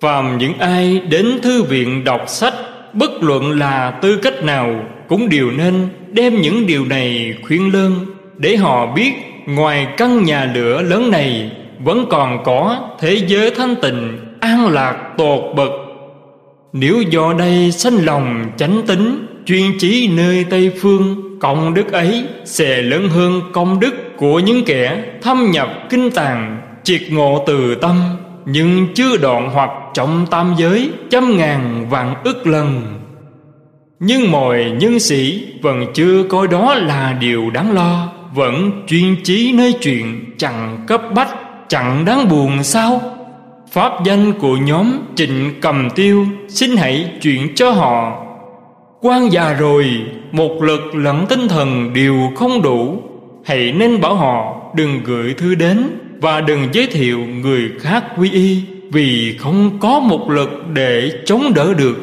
Phàm 0.00 0.38
những 0.38 0.58
ai 0.58 1.02
đến 1.10 1.26
thư 1.42 1.62
viện 1.62 2.04
đọc 2.04 2.24
sách, 2.26 2.54
bất 2.92 3.10
luận 3.22 3.58
là 3.58 3.90
tư 3.90 4.16
cách 4.16 4.44
nào 4.44 4.84
cũng 5.08 5.28
đều 5.28 5.50
nên 5.50 5.88
đem 6.12 6.40
những 6.40 6.66
điều 6.66 6.84
này 6.84 7.34
khuyên 7.46 7.72
lơn 7.72 7.92
để 8.36 8.56
họ 8.56 8.86
biết 8.86 9.12
ngoài 9.46 9.86
căn 9.96 10.24
nhà 10.24 10.50
lửa 10.54 10.82
lớn 10.82 11.10
này 11.10 11.50
vẫn 11.78 12.06
còn 12.10 12.44
có 12.44 12.88
thế 13.00 13.18
giới 13.26 13.50
thanh 13.50 13.74
tịnh, 13.82 14.18
an 14.40 14.68
lạc, 14.68 14.96
tột 15.18 15.56
bậc. 15.56 15.70
Nếu 16.72 17.02
do 17.10 17.34
đây 17.38 17.72
sanh 17.72 18.04
lòng 18.04 18.44
chánh 18.56 18.82
tính, 18.86 19.26
chuyên 19.46 19.78
chí 19.78 20.10
nơi 20.16 20.44
tây 20.50 20.72
phương, 20.80 21.38
công 21.40 21.74
đức 21.74 21.92
ấy 21.92 22.24
sẽ 22.44 22.82
lớn 22.82 23.08
hơn 23.08 23.42
công 23.52 23.80
đức 23.80 23.94
của 24.20 24.38
những 24.38 24.64
kẻ 24.64 25.04
thâm 25.22 25.50
nhập 25.50 25.68
kinh 25.90 26.10
tàng 26.10 26.60
triệt 26.82 27.02
ngộ 27.10 27.44
từ 27.46 27.74
tâm, 27.74 28.02
nhưng 28.46 28.86
chưa 28.94 29.16
đoạn 29.16 29.50
hoặc 29.54 29.70
trọng 29.94 30.26
tam 30.30 30.54
giới 30.58 30.90
trăm 31.10 31.36
ngàn 31.36 31.86
vạn 31.90 32.14
ức 32.24 32.46
lần. 32.46 32.82
Nhưng 34.00 34.30
mọi 34.30 34.72
nhân 34.80 35.00
sĩ 35.00 35.46
vẫn 35.62 35.86
chưa 35.94 36.22
coi 36.22 36.48
đó 36.48 36.74
là 36.74 37.16
điều 37.20 37.50
đáng 37.50 37.72
lo, 37.72 38.08
vẫn 38.34 38.84
chuyên 38.86 39.22
trí 39.24 39.52
nơi 39.52 39.74
chuyện 39.80 40.34
chẳng 40.38 40.84
cấp 40.86 41.02
bách, 41.14 41.34
chẳng 41.68 42.04
đáng 42.04 42.28
buồn 42.28 42.62
sao? 42.62 43.00
Pháp 43.72 43.92
danh 44.04 44.32
của 44.32 44.56
nhóm 44.56 44.92
Trịnh 45.16 45.54
Cầm 45.60 45.88
Tiêu 45.94 46.26
Xin 46.48 46.76
hãy 46.76 47.10
chuyển 47.22 47.54
cho 47.54 47.70
họ. 47.70 48.26
Quan 49.00 49.32
già 49.32 49.52
rồi, 49.52 49.86
Một 50.32 50.62
lực 50.62 50.94
lẫn 50.94 51.26
tinh 51.28 51.48
thần 51.48 51.92
đều 51.92 52.30
không 52.36 52.62
đủ 52.62 53.02
Hãy 53.44 53.72
nên 53.72 54.00
bảo 54.00 54.14
họ 54.14 54.62
đừng 54.74 55.00
gửi 55.04 55.34
thư 55.34 55.54
đến 55.54 55.98
Và 56.20 56.40
đừng 56.40 56.68
giới 56.72 56.86
thiệu 56.86 57.18
người 57.18 57.70
khác 57.80 58.04
quy 58.16 58.30
y 58.30 58.62
Vì 58.92 59.36
không 59.38 59.78
có 59.80 60.00
một 60.00 60.30
lực 60.30 60.50
để 60.72 61.12
chống 61.24 61.54
đỡ 61.54 61.74
được. 61.74 61.96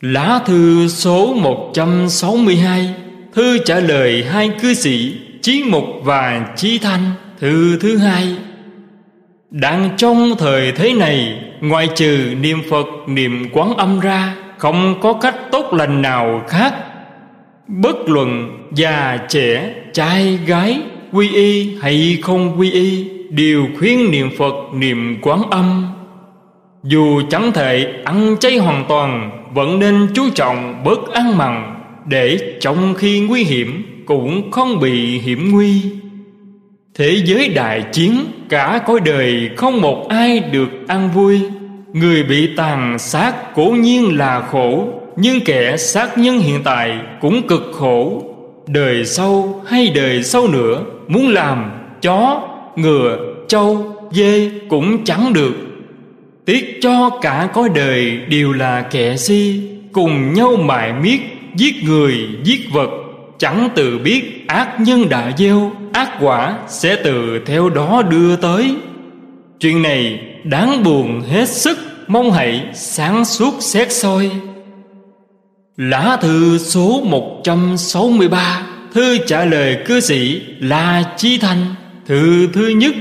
Lá 0.00 0.40
thư 0.46 0.88
số 0.88 1.34
162 1.34 2.94
Thư 3.34 3.58
trả 3.58 3.80
lời 3.80 4.24
hai 4.24 4.50
cư 4.62 4.74
sĩ 4.74 5.14
Chí 5.42 5.64
Mục 5.64 5.84
và 6.02 6.52
Chí 6.56 6.78
Thanh, 6.78 7.12
Thư 7.40 7.78
thứ 7.80 7.96
hai. 7.96 8.36
Đang 9.50 9.90
trong 9.96 10.34
thời 10.38 10.72
thế 10.72 10.92
này 10.94 11.44
ngoài 11.60 11.88
trừ 11.94 12.34
niệm 12.40 12.58
Phật, 12.70 12.86
niệm 13.06 13.48
quán 13.52 13.76
âm 13.76 14.00
ra, 14.00 14.36
Không 14.58 15.00
có 15.00 15.12
cách 15.12 15.36
tốt 15.52 15.74
lành 15.74 16.02
nào 16.02 16.42
khác 16.48 16.74
Bất 17.68 18.08
luận 18.08 18.58
già, 18.74 19.18
trẻ, 19.28 19.74
trai, 19.92 20.38
gái, 20.46 20.80
Quy 21.12 21.28
y 21.34 21.76
hay 21.80 22.18
không 22.22 22.58
quy 22.58 22.70
y, 22.70 23.08
Đều 23.30 23.66
khuyên 23.78 24.10
niệm 24.10 24.30
Phật 24.38 24.54
niệm 24.74 25.18
quán 25.22 25.42
âm. 25.50 25.86
Dù 26.84 27.22
chẳng 27.30 27.52
thể 27.52 28.02
ăn 28.04 28.36
chay 28.40 28.56
hoàn 28.56 28.84
toàn, 28.88 29.30
Vẫn 29.54 29.78
nên 29.78 30.08
chú 30.14 30.30
trọng 30.34 30.84
bớt 30.84 31.12
ăn 31.12 31.36
mặn 31.38 31.74
Để 32.06 32.38
trong 32.60 32.94
khi 32.94 33.20
nguy 33.20 33.44
hiểm 33.44 34.02
Cũng 34.06 34.50
không 34.50 34.80
bị 34.80 35.18
hiểm 35.18 35.50
nguy. 35.52 35.82
Thế 36.94 37.22
giới 37.24 37.48
đại 37.48 37.84
chiến, 37.92 38.24
Cả 38.48 38.80
cõi 38.86 39.00
đời 39.04 39.50
không 39.56 39.80
một 39.80 40.08
ai 40.08 40.40
được 40.40 40.70
ăn 40.88 41.10
vui. 41.14 41.40
Người 41.92 42.22
bị 42.22 42.56
tàn 42.56 42.98
sát 42.98 43.54
cố 43.54 43.64
nhiên 43.64 44.16
là 44.16 44.40
khổ 44.40 44.88
nhưng 45.20 45.40
kẻ 45.44 45.76
sát 45.76 46.18
nhân 46.18 46.38
hiện 46.38 46.60
tại 46.64 46.98
cũng 47.20 47.46
cực 47.46 47.70
khổ. 47.72 48.22
Đời 48.66 49.04
sau 49.04 49.62
hay 49.66 49.88
đời 49.88 50.22
sau 50.22 50.48
nữa 50.48 50.82
Muốn 51.08 51.28
làm 51.28 51.70
chó, 52.02 52.48
ngựa, 52.76 53.18
trâu, 53.48 53.96
dê 54.10 54.50
cũng 54.68 55.04
chẳng 55.04 55.32
được. 55.32 55.54
Tiếc 56.44 56.78
cho 56.82 57.10
cả 57.22 57.48
cõi 57.54 57.68
đời 57.74 58.16
đều 58.28 58.52
là 58.52 58.82
kẻ 58.82 59.16
si 59.16 59.60
Cùng 59.92 60.32
nhau 60.34 60.56
mại 60.56 60.92
miết 60.92 61.20
Giết 61.54 61.74
người, 61.84 62.14
giết 62.44 62.60
vật. 62.72 62.90
Chẳng 63.38 63.68
tự 63.74 63.98
biết 63.98 64.44
ác 64.46 64.80
nhân 64.80 65.08
đã 65.08 65.32
gieo 65.38 65.72
Ác 65.92 66.10
quả 66.20 66.58
sẽ 66.68 66.96
từ 67.04 67.40
theo 67.46 67.70
đó 67.70 68.02
đưa 68.10 68.36
tới. 68.36 68.74
Chuyện 69.60 69.82
này 69.82 70.20
đáng 70.44 70.84
buồn 70.84 71.20
hết 71.20 71.48
sức 71.48 71.78
Mong 72.06 72.30
hãy 72.30 72.66
sáng 72.74 73.24
suốt 73.24 73.54
xét 73.60 73.92
soi. 73.92 74.30
Lá 75.78 76.18
thư 76.20 76.58
số 76.58 77.02
163 77.04 78.66
Thư 78.92 79.18
trả 79.26 79.44
lời 79.44 79.78
cư 79.86 80.00
sĩ 80.00 80.42
là 80.60 81.14
Chí 81.16 81.38
Thanh. 81.38 81.74
Thư 82.06 82.48
thứ 82.52 82.68
nhất. 82.68 82.94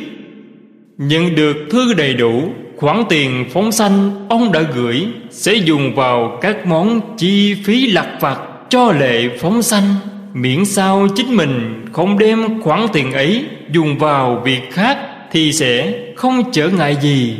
Nhận 0.97 1.35
được 1.35 1.57
thư 1.71 1.93
đầy 1.93 2.13
đủ, 2.13 2.43
Khoản 2.75 3.03
tiền 3.09 3.45
phóng 3.53 3.71
sanh 3.71 4.25
ông 4.29 4.51
đã 4.51 4.61
gửi 4.75 5.05
Sẽ 5.29 5.53
dùng 5.53 5.95
vào 5.95 6.37
các 6.41 6.65
món 6.65 7.15
chi 7.17 7.55
phí 7.65 7.87
lặt 7.87 8.07
vặt 8.19 8.39
Cho 8.69 8.91
lệ 8.91 9.29
phóng 9.39 9.61
sanh. 9.61 9.95
Miễn 10.33 10.65
sao 10.65 11.07
chính 11.15 11.35
mình 11.35 11.85
không 11.93 12.17
đem 12.17 12.61
khoản 12.61 12.87
tiền 12.93 13.11
ấy 13.11 13.45
Dùng 13.71 13.97
vào 13.97 14.41
việc 14.45 14.61
khác 14.71 14.97
Thì 15.31 15.53
sẽ 15.53 15.93
không 16.15 16.51
trở 16.51 16.69
ngại 16.69 16.97
gì. 17.01 17.37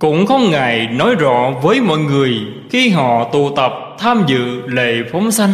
Cũng 0.00 0.26
không 0.26 0.50
ngại 0.50 0.88
nói 0.92 1.14
rõ 1.14 1.50
với 1.62 1.80
mọi 1.80 1.98
người, 1.98 2.34
Khi 2.70 2.88
họ 2.88 3.24
tụ 3.24 3.50
tập 3.50 3.72
tham 3.98 4.22
dự 4.26 4.66
lệ 4.66 4.94
phóng 5.12 5.30
sanh, 5.30 5.52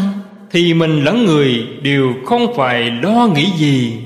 Thì 0.50 0.74
mình 0.74 1.04
lẫn 1.04 1.24
người 1.24 1.66
đều 1.82 2.14
không 2.24 2.54
phải 2.56 2.90
lo 3.02 3.28
nghĩ 3.34 3.50
gì. 3.56 3.98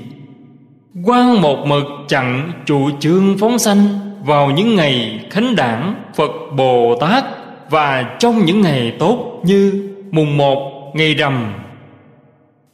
Quan 1.04 1.40
một 1.42 1.66
mực 1.66 1.84
chặn 2.08 2.52
chủ 2.66 2.90
trương 3.00 3.38
phóng 3.38 3.58
sanh 3.58 3.88
Vào 4.24 4.50
những 4.50 4.76
ngày 4.76 5.20
khánh 5.30 5.56
đảng, 5.56 5.94
Phật 6.16 6.30
Bồ 6.56 6.96
Tát 7.00 7.24
Và 7.70 8.16
trong 8.18 8.44
những 8.44 8.60
ngày 8.60 8.92
tốt 8.98 9.40
như 9.44 9.88
mùng 10.10 10.36
một 10.36 10.92
ngày 10.94 11.14
rằm. 11.14 11.52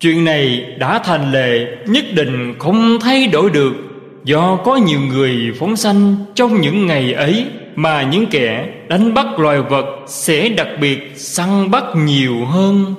Chuyện 0.00 0.24
này 0.24 0.64
đã 0.78 0.98
thành 0.98 1.32
lệ, 1.32 1.66
nhất 1.86 2.04
định 2.14 2.54
không 2.58 2.98
thay 3.00 3.26
đổi 3.26 3.50
được. 3.50 3.72
Do 4.26 4.56
có 4.64 4.76
nhiều 4.76 5.00
người 5.00 5.52
phóng 5.58 5.76
sanh 5.76 6.16
trong 6.34 6.60
những 6.60 6.86
ngày 6.86 7.12
ấy, 7.12 7.46
Mà 7.78 8.02
những 8.02 8.26
kẻ 8.26 8.68
đánh 8.88 9.14
bắt 9.14 9.26
loài 9.38 9.60
vật 9.60 9.86
sẽ 10.06 10.48
đặc 10.48 10.68
biệt 10.80 11.12
săn 11.14 11.70
bắt 11.70 11.84
nhiều 11.96 12.44
hơn. 12.44 12.94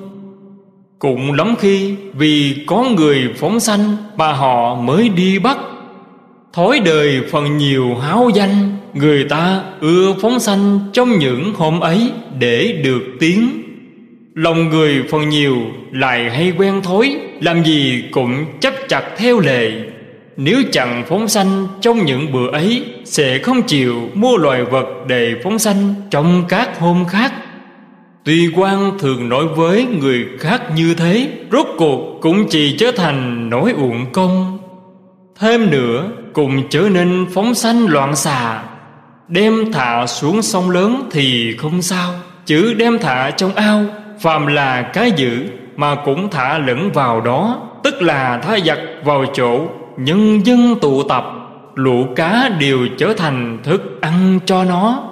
Cũng 0.99 1.33
lắm 1.33 1.55
khi 1.59 1.95
vì 2.13 2.63
có 2.67 2.83
người 2.97 3.33
phóng 3.37 3.59
sanh 3.59 3.97
mà 4.17 4.33
họ 4.33 4.75
mới 4.75 5.09
đi 5.09 5.39
bắt. 5.39 5.57
Thói 6.53 6.79
đời 6.85 7.21
phần 7.31 7.57
nhiều 7.57 7.95
háo 7.95 8.29
danh, 8.35 8.77
Người 8.93 9.23
ta 9.29 9.63
ưa 9.81 10.15
phóng 10.21 10.39
sanh 10.39 10.79
trong 10.93 11.19
những 11.19 11.53
hôm 11.53 11.79
ấy 11.79 12.11
để 12.39 12.81
được 12.83 13.03
tiếng. 13.19 13.63
Lòng 14.33 14.69
người 14.69 15.03
phần 15.09 15.29
nhiều 15.29 15.57
lại 15.91 16.29
hay 16.29 16.53
quen 16.57 16.81
thói, 16.81 17.17
Làm 17.41 17.63
gì 17.63 18.03
cũng 18.11 18.45
chấp 18.59 18.73
chặt 18.87 19.03
theo 19.17 19.39
lệ. 19.39 19.71
Nếu 20.37 20.63
chẳng 20.71 21.03
phóng 21.09 21.27
sanh, 21.27 21.67
trong 21.81 22.05
những 22.05 22.31
bữa 22.31 22.51
ấy, 22.51 22.85
Sẽ 23.05 23.37
không 23.37 23.61
chịu 23.63 24.09
mua 24.13 24.37
loài 24.37 24.63
vật 24.63 24.85
để 25.07 25.35
phóng 25.43 25.59
sanh 25.59 25.93
trong 26.09 26.43
các 26.49 26.79
hôm 26.79 27.05
khác. 27.05 27.33
Tuy 28.23 28.51
quan 28.55 28.99
thường 28.99 29.29
nói 29.29 29.45
với 29.55 29.85
người 29.85 30.25
khác 30.39 30.61
như 30.75 30.93
thế, 30.93 31.29
Rốt 31.51 31.67
cuộc 31.77 32.19
cũng 32.21 32.47
chỉ 32.49 32.77
trở 32.77 32.91
thành 32.91 33.49
nỗi 33.49 33.71
uổng 33.71 34.11
công. 34.11 34.57
Thêm 35.39 35.71
nữa, 35.71 36.11
cũng 36.33 36.69
trở 36.69 36.81
nên 36.81 37.25
phóng 37.33 37.55
sanh 37.55 37.87
loạn 37.87 38.15
xà 38.15 38.63
Đem 39.27 39.71
thả 39.73 40.07
xuống 40.07 40.41
sông 40.41 40.69
lớn 40.69 41.09
thì 41.11 41.55
không 41.57 41.81
sao, 41.81 42.13
Chứ 42.45 42.73
đem 42.73 42.99
thả 42.99 43.31
trong 43.31 43.55
ao, 43.55 43.85
phàm 44.19 44.47
là 44.47 44.81
cái 44.81 45.11
dữ 45.11 45.45
mà 45.75 45.95
cũng 45.95 46.29
thả 46.29 46.57
lẫn 46.57 46.91
vào 46.91 47.21
đó, 47.21 47.61
tức 47.83 48.01
là 48.01 48.39
tha 48.43 48.57
giặc 48.65 48.79
vào 49.03 49.25
chỗ 49.33 49.67
nhân 49.97 50.45
dân 50.45 50.75
tụ 50.81 51.03
tập, 51.03 51.25
lũ 51.75 52.05
cá 52.15 52.49
đều 52.59 52.87
trở 52.97 53.13
thành 53.13 53.59
thức 53.63 53.97
ăn 54.01 54.39
cho 54.45 54.63
nó. 54.63 55.03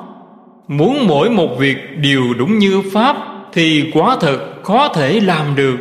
Muốn 0.67 1.07
mỗi 1.07 1.29
một 1.29 1.59
việc 1.59 1.77
đều 1.97 2.21
đúng 2.37 2.59
như 2.59 2.81
pháp 2.93 3.17
thì 3.53 3.91
quá 3.93 4.17
thật 4.21 4.39
khó 4.63 4.93
thể 4.93 5.19
làm 5.19 5.55
được. 5.55 5.77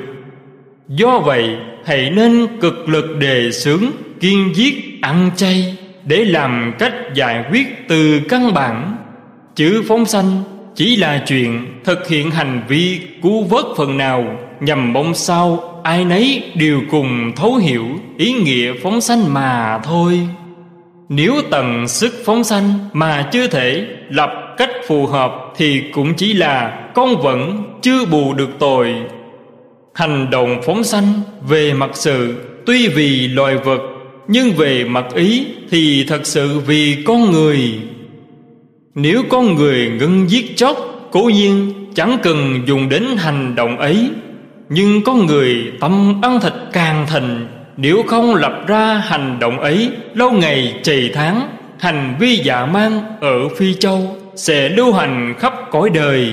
Do 0.88 1.18
vậy, 1.18 1.56
hãy 1.84 2.10
nên 2.10 2.46
cực 2.60 2.88
lực 2.88 3.16
đề 3.18 3.52
xướng, 3.52 3.84
kiên 4.20 4.56
giết, 4.56 4.98
ăn 5.02 5.30
chay 5.36 5.76
để 6.04 6.24
làm 6.24 6.72
cách 6.78 6.94
giải 7.14 7.44
quyết 7.50 7.88
từ 7.88 8.20
căn 8.28 8.54
bản. 8.54 8.96
Chữ 9.54 9.82
phóng 9.88 10.04
sanh 10.04 10.42
chỉ 10.74 10.96
là 10.96 11.22
chuyện 11.26 11.80
thực 11.84 12.08
hiện 12.08 12.30
hành 12.30 12.62
vi 12.68 13.00
cứu 13.22 13.42
vớt 13.42 13.64
phần 13.76 13.98
nào 13.98 14.24
nhằm 14.60 14.92
mong 14.92 15.14
sao 15.14 15.73
ai 15.84 16.04
nấy 16.04 16.42
đều 16.54 16.80
cùng 16.90 17.32
thấu 17.36 17.54
hiểu 17.54 17.84
ý 18.18 18.32
nghĩa 18.32 18.72
phóng 18.82 19.00
sanh 19.00 19.34
mà 19.34 19.80
thôi. 19.84 20.20
Nếu 21.08 21.34
tận 21.50 21.88
sức 21.88 22.14
phóng 22.24 22.44
sanh 22.44 22.72
mà 22.92 23.28
chưa 23.32 23.46
thể 23.46 23.86
lập 24.08 24.30
cách 24.56 24.70
phù 24.86 25.06
hợp 25.06 25.32
thì 25.56 25.82
cũng 25.92 26.14
chỉ 26.14 26.32
là 26.32 26.88
con 26.94 27.16
vẫn 27.22 27.64
chưa 27.82 28.04
bù 28.04 28.34
được 28.34 28.50
tội. 28.58 28.94
Hành 29.94 30.30
động 30.30 30.60
phóng 30.62 30.84
sanh 30.84 31.04
về 31.48 31.72
mặt 31.72 31.90
sự 31.92 32.34
tuy 32.66 32.88
vì 32.88 33.28
loài 33.28 33.56
vật, 33.56 33.80
nhưng 34.28 34.52
về 34.52 34.84
mặt 34.84 35.04
ý 35.14 35.46
thì 35.70 36.04
thật 36.08 36.26
sự 36.26 36.58
vì 36.58 37.02
con 37.06 37.30
người. 37.30 37.78
Nếu 38.94 39.22
con 39.28 39.54
người 39.54 39.90
ngưng 39.98 40.30
giết 40.30 40.56
chóc, 40.56 40.94
Cố 41.14 41.22
nhiên 41.34 41.72
chẳng 41.94 42.18
cần 42.22 42.62
dùng 42.66 42.88
đến 42.88 43.04
hành 43.16 43.54
động 43.54 43.78
ấy. 43.78 44.10
Nhưng 44.68 45.04
có 45.04 45.14
người 45.14 45.72
tâm 45.80 46.20
ăn 46.22 46.40
thịt 46.40 46.52
càng 46.72 47.06
thịnh 47.10 47.46
Nếu 47.76 48.02
không 48.06 48.34
lập 48.34 48.64
ra 48.66 48.94
hành 48.94 49.38
động 49.40 49.60
ấy, 49.60 49.90
Lâu 50.14 50.30
ngày 50.30 50.74
trì 50.82 51.10
tháng, 51.14 51.48
Hành 51.78 52.16
vi 52.20 52.36
dạ 52.36 52.66
mang 52.66 53.00
ở 53.20 53.48
Phi 53.56 53.74
Châu 53.74 54.16
Sẽ 54.36 54.68
lưu 54.68 54.92
hành 54.92 55.34
khắp 55.38 55.54
cõi 55.70 55.90
đời. 55.94 56.32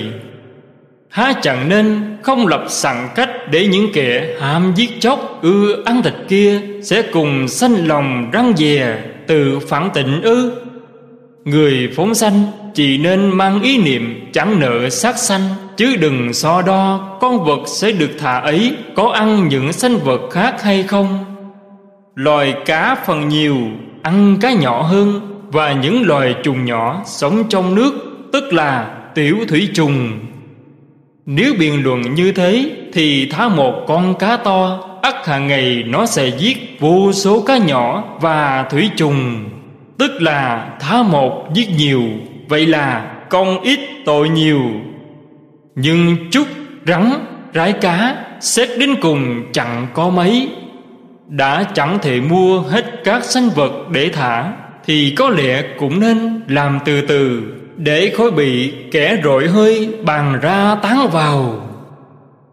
Há 1.08 1.32
chẳng 1.42 1.68
nên 1.68 2.16
không 2.22 2.46
lập 2.46 2.64
sẵn 2.68 3.08
cách 3.14 3.30
Để 3.50 3.66
những 3.66 3.88
kẻ 3.92 4.36
ham 4.40 4.72
giết 4.76 5.00
chóc, 5.00 5.38
ưa 5.42 5.82
ăn 5.84 6.02
thịt 6.02 6.14
kia 6.28 6.60
Sẽ 6.82 7.02
cùng 7.02 7.48
sanh 7.48 7.88
lòng 7.88 8.30
răng 8.32 8.52
dè, 8.56 8.98
Tự 9.26 9.58
phản 9.58 9.90
tịnh 9.94 10.22
ư. 10.22 10.52
Người 11.44 11.90
phóng 11.96 12.14
sanh 12.14 12.42
chỉ 12.74 12.98
nên 12.98 13.30
mang 13.30 13.62
ý 13.62 13.78
niệm 13.78 14.30
chẳng 14.32 14.60
nợ 14.60 14.90
sát 14.90 15.18
sanh. 15.18 15.40
Chứ 15.76 15.96
đừng 15.96 16.32
so 16.32 16.62
đo 16.62 17.16
con 17.20 17.44
vật 17.44 17.60
sẽ 17.66 17.92
được 17.92 18.10
thả 18.18 18.38
ấy 18.38 18.76
Có 18.94 19.10
ăn 19.10 19.48
những 19.48 19.72
sanh 19.72 19.98
vật 19.98 20.20
khác 20.30 20.62
hay 20.62 20.82
không. 20.82 21.24
Loài 22.14 22.54
cá 22.66 22.96
phần 23.06 23.28
nhiều 23.28 23.56
ăn 24.02 24.36
cá 24.40 24.52
nhỏ 24.52 24.82
hơn 24.82 25.20
và 25.52 25.72
những 25.72 26.06
loài 26.06 26.34
trùng 26.42 26.64
nhỏ 26.64 27.02
sống 27.06 27.44
trong 27.48 27.74
nước, 27.74 27.92
tức 28.32 28.52
là 28.52 28.98
tiểu 29.14 29.36
thủy 29.48 29.68
trùng. 29.74 30.18
Nếu 31.26 31.54
biện 31.58 31.84
luận 31.84 32.14
như 32.14 32.32
thế 32.32 32.70
thì 32.92 33.26
thả 33.30 33.48
một 33.48 33.84
con 33.88 34.14
cá 34.14 34.36
to, 34.36 34.78
ắt 35.02 35.26
hàng 35.26 35.46
ngày 35.46 35.84
nó 35.86 36.06
sẽ 36.06 36.28
giết 36.38 36.76
vô 36.80 37.12
số 37.12 37.40
cá 37.40 37.58
nhỏ 37.58 38.04
và 38.20 38.66
thủy 38.70 38.90
trùng. 38.96 39.44
Tức 39.98 40.22
là 40.22 40.70
thả 40.80 41.02
một 41.02 41.48
giết 41.54 41.68
nhiều, 41.76 42.02
vậy 42.48 42.66
là 42.66 43.14
công 43.30 43.60
ít 43.60 43.80
tội 44.04 44.28
nhiều 44.28 44.62
nhưng 45.74 46.16
chút 46.30 46.46
rắn, 46.86 47.12
rái 47.54 47.72
cá, 47.72 48.16
xét 48.40 48.68
đến 48.78 48.94
cùng 49.02 49.44
chẳng 49.52 49.86
có 49.94 50.10
mấy. 50.10 50.48
Đã 51.28 51.64
chẳng 51.74 51.98
thể 52.02 52.20
mua 52.20 52.60
hết 52.60 52.84
các 53.04 53.24
sinh 53.24 53.48
vật 53.48 53.72
để 53.90 54.08
thả, 54.08 54.52
thì 54.86 55.12
có 55.16 55.28
lẽ 55.28 55.62
cũng 55.78 56.00
nên 56.00 56.40
làm 56.48 56.78
từ 56.84 57.00
từ, 57.00 57.42
để 57.76 58.12
khối 58.16 58.30
bị 58.30 58.72
kẻ 58.90 59.16
rội 59.24 59.48
hơi 59.48 59.94
bàn 60.04 60.38
ra 60.42 60.74
tán 60.82 61.08
vào. 61.12 61.68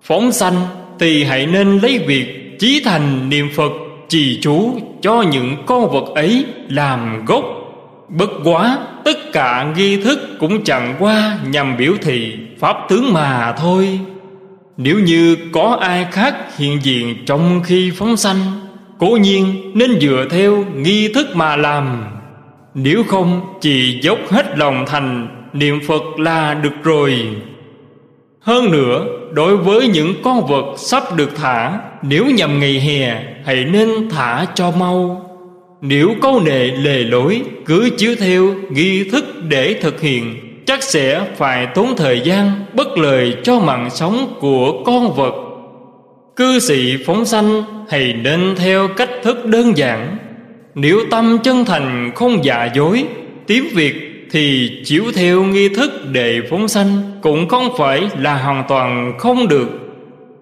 Phóng 0.03 0.31
sanh 0.31 0.55
thì 0.99 1.23
hãy 1.23 1.45
nên 1.45 1.79
lấy 1.79 1.99
việc 2.07 2.55
chí 2.59 2.81
thành 2.85 3.29
niệm 3.29 3.49
phật 3.55 3.71
trì 4.09 4.39
chú 4.41 4.79
cho 5.01 5.21
những 5.21 5.55
con 5.65 5.89
vật 5.89 6.15
ấy 6.15 6.45
làm 6.69 7.25
gốc. 7.25 7.43
Bất 8.09 8.29
quá 8.43 8.77
tất 9.05 9.17
cả 9.33 9.73
nghi 9.77 10.01
thức 10.01 10.19
cũng 10.39 10.63
chẳng 10.63 10.95
qua 10.99 11.37
nhằm 11.51 11.77
biểu 11.77 11.93
thị 12.01 12.33
pháp 12.59 12.77
tướng 12.89 13.13
mà 13.13 13.53
thôi. 13.57 13.99
Nếu 14.77 14.99
như 14.99 15.37
có 15.53 15.77
ai 15.81 16.07
khác 16.11 16.35
hiện 16.57 16.79
diện 16.83 17.15
trong 17.25 17.61
khi 17.63 17.91
phóng 17.95 18.17
sanh, 18.17 18.37
cố 18.97 19.07
nhiên 19.21 19.71
nên 19.73 19.99
dựa 19.99 20.25
theo 20.29 20.65
nghi 20.75 21.13
thức 21.13 21.27
mà 21.35 21.55
làm. 21.55 22.03
Nếu 22.73 23.03
không, 23.03 23.41
chỉ 23.61 23.99
dốc 24.01 24.19
hết 24.29 24.57
lòng 24.57 24.85
thành 24.87 25.27
Niệm 25.53 25.79
Phật 25.87 26.03
là 26.17 26.53
được 26.53 26.83
rồi. 26.83 27.27
Hơn 28.39 28.71
nữa, 28.71 29.05
Đối 29.33 29.57
với 29.57 29.87
những 29.87 30.13
con 30.23 30.47
vật 30.47 30.75
sắp 30.77 31.03
được 31.15 31.29
thả, 31.35 31.79
Nếu 32.01 32.25
nhằm 32.25 32.59
ngày 32.59 32.79
hè, 32.79 33.23
Hãy 33.45 33.65
nên 33.65 34.09
thả 34.09 34.45
cho 34.55 34.71
mau. 34.71 35.25
Nếu 35.81 36.15
câu 36.21 36.41
nệ 36.45 36.65
lề 36.67 37.03
lối, 37.03 37.41
Cứ 37.65 37.89
chiếu 37.97 38.15
theo 38.19 38.53
nghi 38.69 39.03
thức 39.03 39.25
để 39.43 39.75
thực 39.81 40.01
hiện. 40.01 40.48
Chắc 40.69 40.83
sẽ 40.83 41.25
phải 41.37 41.67
tốn 41.67 41.95
thời 41.97 42.21
gian, 42.23 42.51
Bất 42.73 42.97
lợi 42.97 43.35
cho 43.43 43.59
mạng 43.59 43.89
sống 43.89 44.33
của 44.39 44.83
con 44.85 45.15
vật. 45.15 45.33
Cư 46.35 46.59
sĩ 46.59 46.97
phóng 47.05 47.25
sanh 47.25 47.63
Hãy 47.89 48.13
nên 48.13 48.55
theo 48.57 48.87
cách 48.87 49.09
thức 49.23 49.45
đơn 49.45 49.77
giản. 49.77 50.17
Nếu 50.75 50.99
tâm 51.11 51.37
chân 51.43 51.65
thành 51.65 52.11
không 52.15 52.45
giả 52.45 52.69
dối, 52.75 53.05
tiếng 53.47 53.63
việc 53.73 53.93
thì 54.31 54.71
chiếu 54.85 55.03
theo 55.15 55.43
nghi 55.43 55.69
thức 55.69 55.91
để 56.11 56.39
phóng 56.49 56.67
sanh 56.67 57.01
Cũng 57.21 57.47
không 57.47 57.69
phải 57.77 58.09
là 58.19 58.37
hoàn 58.37 58.63
toàn 58.67 59.13
không 59.19 59.47
được. 59.47 59.69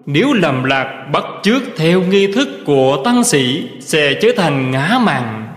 Nếu 0.06 0.32
lầm 0.32 0.64
lạc 0.64 1.08
bắt 1.12 1.24
chước 1.42 1.62
theo 1.76 2.02
nghi 2.02 2.32
thức 2.32 2.48
của 2.64 3.02
tăng 3.04 3.24
sĩ, 3.24 3.62
Sẽ 3.80 4.14
trở 4.14 4.28
thành 4.36 4.70
ngã 4.70 4.98
màng 5.02 5.47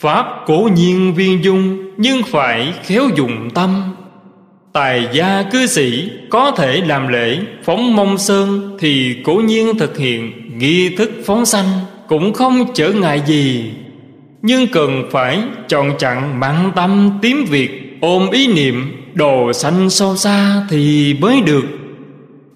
Pháp 0.00 0.26
cố 0.46 0.68
nhiên 0.74 1.14
viên 1.14 1.44
dung, 1.44 1.90
Nhưng 1.96 2.22
phải 2.22 2.72
khéo 2.84 3.08
dùng 3.16 3.50
tâm. 3.54 3.94
Tài 4.72 5.08
gia 5.12 5.42
cư 5.42 5.66
sĩ 5.66 6.10
có 6.30 6.50
thể 6.50 6.82
làm 6.86 7.08
lễ, 7.08 7.38
phóng 7.64 7.96
mông 7.96 8.18
sơn 8.18 8.76
Thì 8.80 9.16
cố 9.24 9.34
nhiên 9.34 9.78
thực 9.78 9.98
hiện 9.98 10.32
nghi 10.58 10.96
thức 10.96 11.10
phóng 11.26 11.46
sanh, 11.46 11.68
cũng 12.08 12.32
không 12.32 12.66
trở 12.74 12.92
ngại 12.92 13.22
gì. 13.26 13.70
Nhưng 14.42 14.66
cần 14.66 15.08
phải 15.10 15.42
chọn 15.68 15.92
chặn 15.98 16.40
mặn 16.40 16.72
tâm 16.76 17.18
tím 17.22 17.44
việc, 17.44 17.98
ôm 18.00 18.30
ý 18.30 18.52
niệm 18.52 19.04
đồ 19.14 19.52
xanh 19.52 19.90
sâu 19.90 20.16
xa 20.16 20.66
thì 20.70 21.14
mới 21.20 21.40
được. 21.40 21.64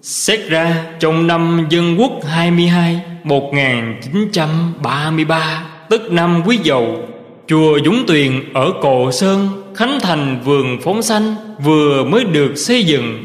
Xét 0.01 0.39
ra 0.49 0.85
trong 0.99 1.27
năm 1.27 1.67
dân 1.69 1.99
quốc 1.99 2.11
22 2.27 3.01
1933 3.23 5.63
tức 5.89 6.11
năm 6.11 6.41
quý 6.45 6.59
dầu 6.63 7.12
chùa 7.47 7.79
Dũng 7.85 8.03
Tuyền 8.07 8.53
ở 8.53 8.71
Cộ 8.81 9.11
Sơn, 9.11 9.47
khánh 9.75 9.99
thành 10.01 10.39
vườn 10.45 10.81
phóng 10.81 11.01
xanh 11.01 11.35
vừa 11.63 12.03
mới 12.03 12.23
được 12.23 12.55
xây 12.55 12.83
dựng. 12.83 13.23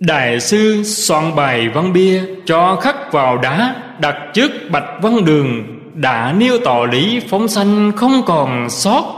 Đại 0.00 0.40
sư 0.40 0.82
soạn 0.84 1.36
bài 1.36 1.68
văn 1.68 1.92
bia 1.92 2.22
cho 2.46 2.76
khắc 2.76 3.12
vào 3.12 3.38
đá, 3.38 3.74
đặt 4.00 4.16
trước 4.34 4.50
bạch 4.70 5.02
văn 5.02 5.24
đường, 5.24 5.64
đã 5.94 6.34
nêu 6.38 6.58
tỏ 6.58 6.86
lý 6.92 7.20
phóng 7.28 7.48
xanh 7.48 7.92
không 7.96 8.22
còn 8.26 8.70
sót. 8.70 9.14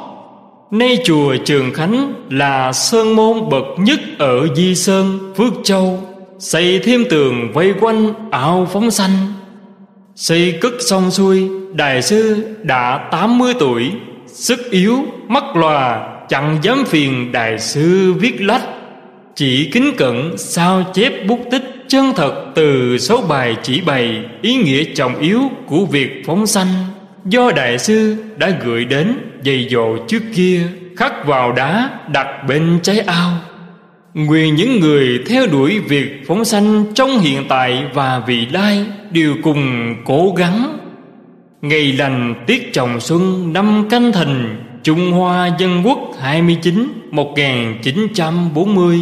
Nay 0.71 0.99
chùa 1.05 1.37
trường 1.45 1.73
khánh 1.75 2.13
là 2.31 2.73
sơn 2.73 3.17
môn 3.17 3.49
bậc 3.51 3.65
nhất 3.79 4.01
ở 4.19 4.55
di 4.55 4.75
sơn, 4.75 5.35
phước 5.37 5.53
châu, 5.65 6.01
xây 6.39 6.79
thêm 6.79 7.05
tường 7.11 7.53
vây 7.53 7.75
quanh 7.81 8.31
ảo 8.31 8.69
phóng 8.73 8.91
xanh 8.91 9.11
xây 10.21 10.59
cất 10.61 10.73
xong 10.81 11.11
xuôi, 11.11 11.51
đại 11.73 12.03
sư 12.03 12.47
đã 12.63 13.09
tám 13.11 13.39
mươi 13.39 13.55
tuổi 13.59 13.93
sức 14.41 14.71
yếu 14.71 15.05
mắt 15.29 15.45
lòa, 15.57 16.09
chẳng 16.29 16.59
dám 16.63 16.85
phiền 16.87 17.33
đại 17.33 17.59
sư 17.59 18.13
viết 18.13 18.41
lách. 18.41 18.63
Chỉ 19.35 19.71
kính 19.73 19.93
cẩn, 19.97 20.39
sao 20.39 20.83
chép 20.95 21.27
bút 21.27 21.41
tích 21.51 21.85
chân 21.89 22.13
thật 22.17 22.45
từ 22.55 22.99
số 22.99 23.23
bài 23.29 23.57
chỉ 23.63 23.81
bày 23.81 24.25
ý 24.43 24.55
nghĩa 24.55 24.85
trọng 24.95 25.19
yếu 25.19 25.41
của 25.67 25.85
việc 25.85 26.23
phóng 26.27 26.47
sanh. 26.47 26.69
Do 27.25 27.51
đại 27.57 27.79
sư 27.79 28.17
đã 28.37 28.51
gửi 28.65 28.85
đến 28.85 29.15
dày 29.45 29.69
dồ 29.71 29.97
trước 30.09 30.23
kia, 30.35 30.63
khắc 30.97 31.27
vào 31.27 31.53
đá, 31.53 31.91
đặt 32.13 32.47
bên 32.49 32.79
trái 32.83 32.99
ao. 32.99 33.33
Nguyện 34.15 34.55
những 34.55 34.81
người 34.81 35.21
theo 35.29 35.47
đuổi 35.47 35.79
việc 35.79 36.23
phóng 36.27 36.45
sanh 36.45 36.85
trong 36.95 37.19
hiện 37.19 37.45
tại 37.49 37.85
và 37.95 38.23
vị 38.27 38.47
lai 38.53 38.87
đều 39.11 39.35
cùng 39.43 39.95
cố 40.05 40.35
gắng 40.37 40.80
ngày 41.63 41.93
lành 41.93 42.45
tiết 42.47 42.73
trồng 42.73 43.01
xuân 43.01 43.53
năm 43.53 43.87
canh 43.91 44.13
thìn 44.13 44.57
Trung 44.83 45.13
Hoa 45.13 45.57
Dân 45.59 45.83
Quốc 45.85 45.99
29 46.21 46.89
1940 47.11 49.01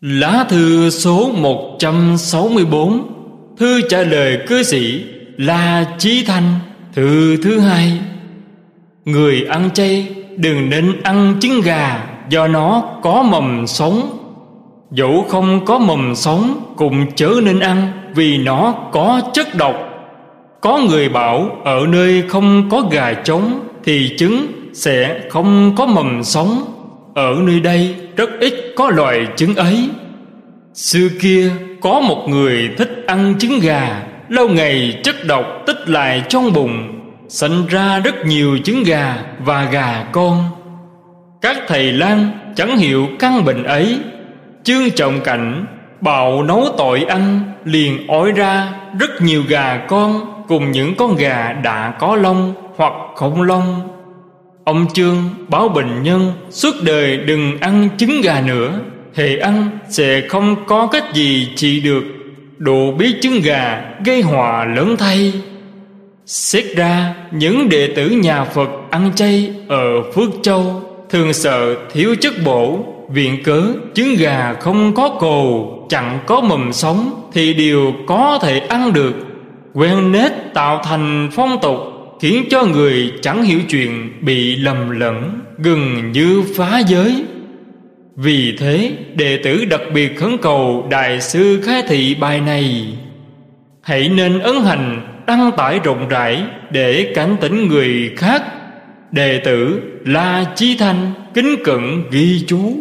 Lá 0.00 0.46
thư 0.48 0.90
số 0.90 1.32
164 1.32 3.18
Thư 3.58 3.80
trả 3.88 4.02
lời 4.02 4.38
cư 4.46 4.62
sĩ 4.62 5.04
là 5.36 5.94
Chí 5.98 6.24
Thanh, 6.26 6.58
Thư 6.92 7.36
thứ 7.36 7.58
hai. 7.58 7.98
Người 9.04 9.46
ăn 9.48 9.70
chay 9.74 10.14
đừng 10.36 10.70
nên 10.70 11.02
ăn 11.02 11.36
trứng 11.40 11.60
gà, 11.60 12.06
Do 12.30 12.48
nó 12.48 12.98
có 13.02 13.22
mầm 13.22 13.66
sống. 13.66 14.17
Dẫu 14.90 15.26
không 15.28 15.64
có 15.64 15.78
mầm 15.78 16.14
sống 16.14 16.74
Cũng 16.76 17.12
chớ 17.14 17.30
nên 17.42 17.60
ăn, 17.60 17.92
Vì 18.14 18.38
nó 18.38 18.74
có 18.92 19.20
chất 19.32 19.54
độc. 19.54 19.76
Có 20.60 20.78
người 20.78 21.08
bảo, 21.08 21.50
Ở 21.64 21.86
nơi 21.88 22.22
không 22.28 22.68
có 22.70 22.82
gà 22.90 23.12
trống, 23.12 23.68
Thì 23.84 24.10
trứng 24.18 24.46
sẽ 24.72 25.20
không 25.30 25.74
có 25.76 25.86
mầm 25.86 26.24
sống. 26.24 26.64
Ở 27.14 27.36
nơi 27.42 27.60
đây, 27.60 27.94
rất 28.16 28.30
ít 28.40 28.54
có 28.76 28.90
loài 28.90 29.26
trứng 29.36 29.54
ấy. 29.54 29.88
Xưa 30.74 31.08
kia, 31.20 31.50
có 31.80 32.00
một 32.00 32.28
người 32.28 32.70
thích 32.78 33.04
ăn 33.06 33.34
trứng 33.38 33.60
gà. 33.62 34.02
Lâu 34.28 34.48
ngày 34.48 35.00
chất 35.04 35.16
độc 35.26 35.44
tích 35.66 35.88
lại 35.88 36.22
trong 36.28 36.52
bụng 36.52 36.98
Sinh 37.28 37.66
ra 37.66 37.98
rất 37.98 38.26
nhiều 38.26 38.58
trứng 38.64 38.82
gà 38.82 39.16
và 39.44 39.64
gà 39.64 40.04
con. 40.12 40.44
Các 41.42 41.56
thầy 41.68 41.92
lang 41.92 42.30
chẳng 42.56 42.76
hiểu 42.76 43.06
căn 43.18 43.44
bệnh 43.44 43.64
ấy 43.64 43.98
Chương 44.68 44.90
trọng 44.90 45.20
cảnh, 45.20 45.66
Bạo 46.00 46.42
nấu 46.42 46.66
tội 46.78 47.02
ăn, 47.02 47.40
Liền 47.64 48.06
ói 48.06 48.32
ra, 48.32 48.72
rất 49.00 49.22
nhiều 49.22 49.42
gà 49.48 49.86
con 49.88 50.42
Cùng 50.48 50.72
những 50.72 50.94
con 50.94 51.16
gà 51.16 51.52
đã 51.52 51.94
có 52.00 52.16
lông 52.16 52.54
hoặc 52.76 52.92
không 53.16 53.42
lông. 53.42 53.88
Ông 54.64 54.86
Trương 54.92 55.16
báo 55.48 55.68
bệnh 55.68 56.02
nhân, 56.02 56.32
Suốt 56.50 56.74
đời 56.82 57.16
đừng 57.16 57.58
ăn 57.60 57.88
trứng 57.96 58.20
gà 58.20 58.40
nữa 58.46 58.80
Hệ 59.14 59.38
ăn 59.38 59.78
sẽ 59.88 60.20
không 60.28 60.56
có 60.66 60.86
cách 60.86 61.14
gì 61.14 61.48
trị 61.56 61.80
được. 61.80 62.04
Độ 62.56 62.92
biết 62.98 63.14
trứng 63.22 63.40
gà 63.40 63.84
gây 64.04 64.22
họa 64.22 64.64
lớn 64.64 64.96
thay. 64.98 65.32
Xét 66.26 66.64
ra, 66.76 67.14
những 67.30 67.68
đệ 67.68 67.92
tử 67.96 68.10
nhà 68.10 68.44
Phật 68.44 68.70
ăn 68.90 69.12
chay 69.14 69.54
ở 69.68 70.12
Phước 70.14 70.30
Châu 70.42 70.82
Thường 71.10 71.32
sợ 71.32 71.74
thiếu 71.92 72.16
chất 72.20 72.32
bổ 72.44 72.84
Viện 73.08 73.42
cớ, 73.42 73.62
trứng 73.94 74.14
gà 74.18 74.54
không 74.60 74.94
có 74.94 75.08
cồ, 75.08 75.74
Chẳng 75.88 76.18
có 76.26 76.40
mầm 76.40 76.72
sống 76.72 77.30
Thì 77.32 77.54
đều 77.54 77.92
có 78.06 78.38
thể 78.42 78.58
ăn 78.58 78.92
được. 78.92 79.14
Quen 79.74 80.12
nết 80.12 80.32
tạo 80.54 80.80
thành 80.84 81.28
phong 81.32 81.58
tục 81.62 81.76
Khiến 82.20 82.44
cho 82.50 82.64
người 82.64 83.12
chẳng 83.22 83.42
hiểu 83.42 83.60
chuyện 83.68 84.12
Bị 84.20 84.56
lầm 84.56 84.90
lẫn, 84.90 85.40
Gần 85.58 86.12
như 86.12 86.42
phá 86.56 86.78
giới. 86.86 87.24
Vì 88.16 88.56
thế, 88.58 88.92
đệ 89.14 89.38
tử 89.44 89.64
đặc 89.64 89.80
biệt 89.94 90.16
khấn 90.18 90.38
cầu 90.38 90.86
Đại 90.90 91.20
sư 91.20 91.60
khai 91.64 91.82
thị 91.88 92.16
bài 92.20 92.40
này. 92.40 92.86
Hãy 93.82 94.08
nên 94.08 94.38
ấn 94.38 94.54
hành, 94.64 95.00
đăng 95.26 95.50
tải 95.56 95.78
rộng 95.78 96.08
rãi 96.08 96.42
để 96.70 97.12
cảnh 97.14 97.36
tỉnh 97.40 97.68
người 97.68 98.10
khác. 98.16 98.42
Đệ 99.12 99.40
tử 99.44 99.82
la 100.04 100.44
chí 100.56 100.76
thanh 100.78 101.12
kính 101.34 101.56
cận 101.64 102.02
ghi 102.10 102.44
chú 102.46 102.76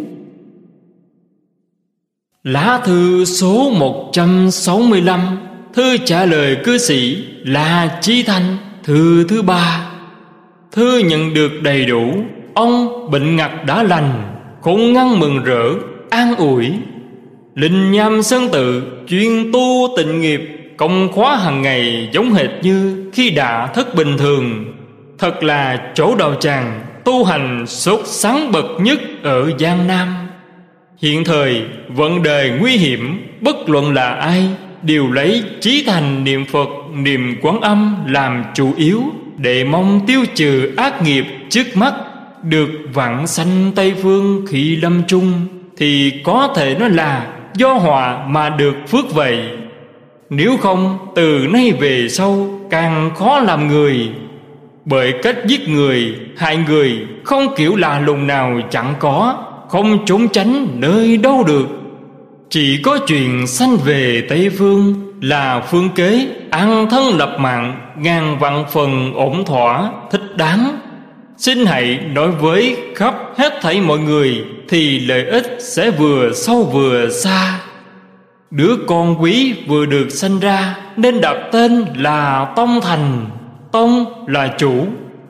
lá 2.48 2.82
thư 2.86 3.26
số 3.26 3.70
165 3.70 5.20
thư 5.74 5.98
trả 5.98 6.26
lời 6.26 6.58
cư 6.64 6.78
sĩ 6.78 7.26
là 7.44 7.98
chí 8.02 8.24
thanh, 8.24 8.58
thư 8.84 9.26
thứ 9.30 9.42
ba. 9.42 9.90
Thư 10.72 10.98
nhận 10.98 11.34
được 11.34 11.52
đầy 11.62 11.86
đủ, 11.86 12.14
ông 12.54 13.08
bệnh 13.12 13.36
ngặt 13.36 13.52
đã 13.66 13.84
lành 13.84 14.36
cũng 14.62 14.94
ngăn 14.94 15.20
mừng 15.20 15.44
rỡ, 15.44 15.64
an 16.10 16.36
ủi. 16.36 16.72
Linh 17.56 17.92
nham 17.92 18.24
sơn 18.24 18.50
tự 18.52 18.84
chuyên 19.08 19.52
tu 19.52 19.88
tịnh 19.98 20.22
nghiệp, 20.22 20.42
công 20.78 21.12
khóa 21.12 21.36
hàng 21.36 21.62
ngày 21.62 22.10
giống 22.14 22.34
hệt 22.34 22.50
như 22.62 23.10
khi 23.14 23.30
đã 23.30 23.68
thất 23.68 23.96
bình 23.96 24.18
thường. 24.18 24.66
Thật 25.20 25.44
là 25.44 25.92
chỗ 25.96 26.16
đầu 26.16 26.36
tràng, 26.36 26.82
tu 27.06 27.24
hành 27.24 27.68
sốt 27.68 28.02
sáng 28.06 28.52
bậc 28.52 28.66
nhất 28.80 29.00
ở 29.24 29.52
giang 29.60 29.88
nam 29.88 30.27
hiện 31.02 31.24
thời 31.24 31.62
vận 31.88 32.24
đề 32.24 32.58
nguy 32.60 32.78
hiểm, 32.78 33.28
bất 33.42 33.70
luận 33.70 33.94
là 33.94 34.14
ai, 34.14 34.50
đều 34.82 35.12
lấy 35.12 35.44
chí 35.62 35.84
thành 35.88 36.24
niệm 36.24 36.46
phật, 36.46 36.68
niệm 36.94 37.36
quán 37.42 37.62
âm 37.62 37.96
làm 38.08 38.44
chủ 38.56 38.74
yếu 38.78 39.02
để 39.38 39.64
mong 39.64 40.02
tiêu 40.08 40.26
trừ 40.36 40.74
ác 40.78 41.02
nghiệp 41.02 41.26
trước 41.50 41.78
mắt, 41.78 41.94
được 42.44 42.70
vãng 42.94 43.28
sanh 43.28 43.72
tây 43.76 43.94
phương 44.02 44.46
khi 44.50 44.76
lâm 44.76 45.04
chung, 45.08 45.34
thì 45.78 46.14
có 46.24 46.54
thể 46.56 46.76
nói 46.80 46.90
là 46.90 47.28
do 47.54 47.74
họa 47.74 48.26
mà 48.28 48.50
được 48.50 48.76
phước 48.88 49.14
vậy. 49.14 49.40
Nếu 50.30 50.58
không, 50.58 50.98
từ 51.16 51.48
nay 51.54 51.72
về 51.80 52.10
sau, 52.10 52.60
càng 52.70 53.12
khó 53.16 53.40
làm 53.40 53.68
người. 53.68 54.10
Bởi 54.86 55.14
cách 55.24 55.38
giết 55.46 55.70
người, 55.70 56.16
hại 56.38 56.58
người 56.58 57.00
không 57.24 57.56
kiểu 57.58 57.76
là 57.76 58.00
lùng 58.00 58.28
nào 58.28 58.60
chẳng 58.70 58.94
có 59.00 59.44
không 59.70 60.06
trốn 60.06 60.28
tránh 60.28 60.68
nơi 60.74 61.18
đâu 61.18 61.44
được. 61.48 61.68
Chỉ 62.50 62.82
có 62.84 63.00
chuyện 63.08 63.48
sanh 63.48 63.78
về 63.78 64.24
tây 64.30 64.50
phương 64.58 65.14
là 65.22 65.60
phương 65.60 65.90
kế, 65.96 66.28
an 66.50 66.88
thân 66.90 67.18
lập 67.18 67.36
mạng, 67.40 67.94
ngàn 67.98 68.40
vạn 68.40 68.66
phần 68.72 69.14
ổn 69.14 69.46
thỏa, 69.46 69.92
thích 70.12 70.38
đáng. 70.38 70.80
Xin 71.38 71.66
hãy 71.66 72.00
nói 72.14 72.32
với 72.32 72.78
khắp 72.96 73.16
hết 73.38 73.54
thảy 73.62 73.82
mọi 73.82 74.00
người 74.00 74.46
thì 74.70 75.00
lợi 75.00 75.26
ích 75.26 75.58
sẽ 75.60 75.92
vừa 75.92 76.32
sâu 76.34 76.64
vừa 76.64 77.10
xa. 77.10 77.60
Đứa 78.52 78.76
con 78.88 79.22
quý 79.22 79.54
vừa 79.68 79.86
được 79.86 80.10
sanh 80.10 80.40
ra 80.40 80.76
Nên 80.98 81.22
đặt 81.22 81.38
tên 81.52 81.86
là 81.96 82.54
Tông 82.56 82.80
Thành. 82.82 83.26
Tông 83.72 84.06
là 84.28 84.56
chủ, 84.58 84.86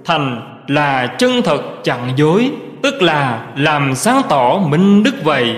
Thành 0.06 0.42
là 0.68 1.16
chân 1.20 1.42
thật 1.42 1.62
chẳng 1.84 2.12
dối. 2.16 2.52
Tức 2.82 3.02
là 3.02 3.46
làm 3.56 3.96
sáng 3.96 4.22
tỏ 4.30 4.60
minh 4.68 5.04
đức 5.04 5.24
vậy. 5.24 5.56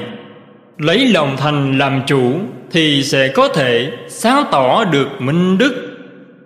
Lấy 0.78 1.08
lòng 1.08 1.38
thành 1.38 1.78
làm 1.78 2.02
chủ 2.08 2.34
Thì 2.72 3.04
sẽ 3.04 3.28
có 3.28 3.48
thể 3.48 3.92
sáng 4.08 4.44
tỏ 4.52 4.86
được 4.86 5.08
minh 5.20 5.58
đức. 5.58 5.98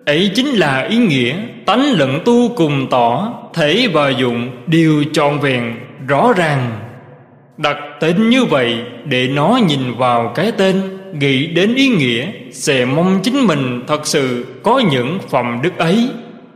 Ấy 0.06 0.32
chính 0.36 0.48
là 0.48 0.82
ý 0.82 0.98
nghĩa 0.98 1.36
Tánh 1.66 1.92
lẫn 1.92 2.20
tu 2.26 2.50
cùng 2.56 2.88
tỏ, 2.90 3.34
Thể 3.54 3.88
và 3.94 4.10
dụng 4.10 4.50
đều 4.68 5.04
trọn 5.14 5.40
vẹn, 5.40 5.76
Rõ 6.08 6.34
ràng. 6.34 6.72
Đặt 7.58 7.78
tên 8.00 8.30
như 8.30 8.46
vậy 8.46 8.78
Để 9.06 9.28
nó 9.28 9.60
nhìn 9.68 9.94
vào 9.98 10.32
cái 10.36 10.52
tên, 10.58 10.82
nghĩ 11.20 11.48
đến 11.48 11.76
ý 11.76 11.88
nghĩa, 11.90 12.28
sẽ 12.52 12.86
mong 12.86 13.20
chính 13.24 13.48
mình 13.48 13.84
thật 13.88 14.08
sự 14.08 14.46
có 14.64 14.80
những 14.92 15.20
phẩm 15.30 15.60
đức 15.64 15.78
ấy 15.78 16.10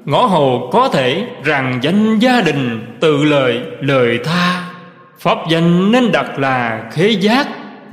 ngõ 0.08 0.26
hồ 0.26 0.70
có 0.72 0.90
thể 0.90 1.26
rằng 1.44 1.80
danh 1.82 2.20
gia 2.20 2.42
đình 2.42 2.86
tự 3.00 3.24
lời 3.24 3.62
lời 3.80 4.20
tha. 4.24 4.64
Pháp 5.20 5.38
danh 5.50 5.92
nên 5.92 6.12
đặt 6.12 6.40
là 6.40 6.90
khế 6.92 7.10
giác 7.10 7.48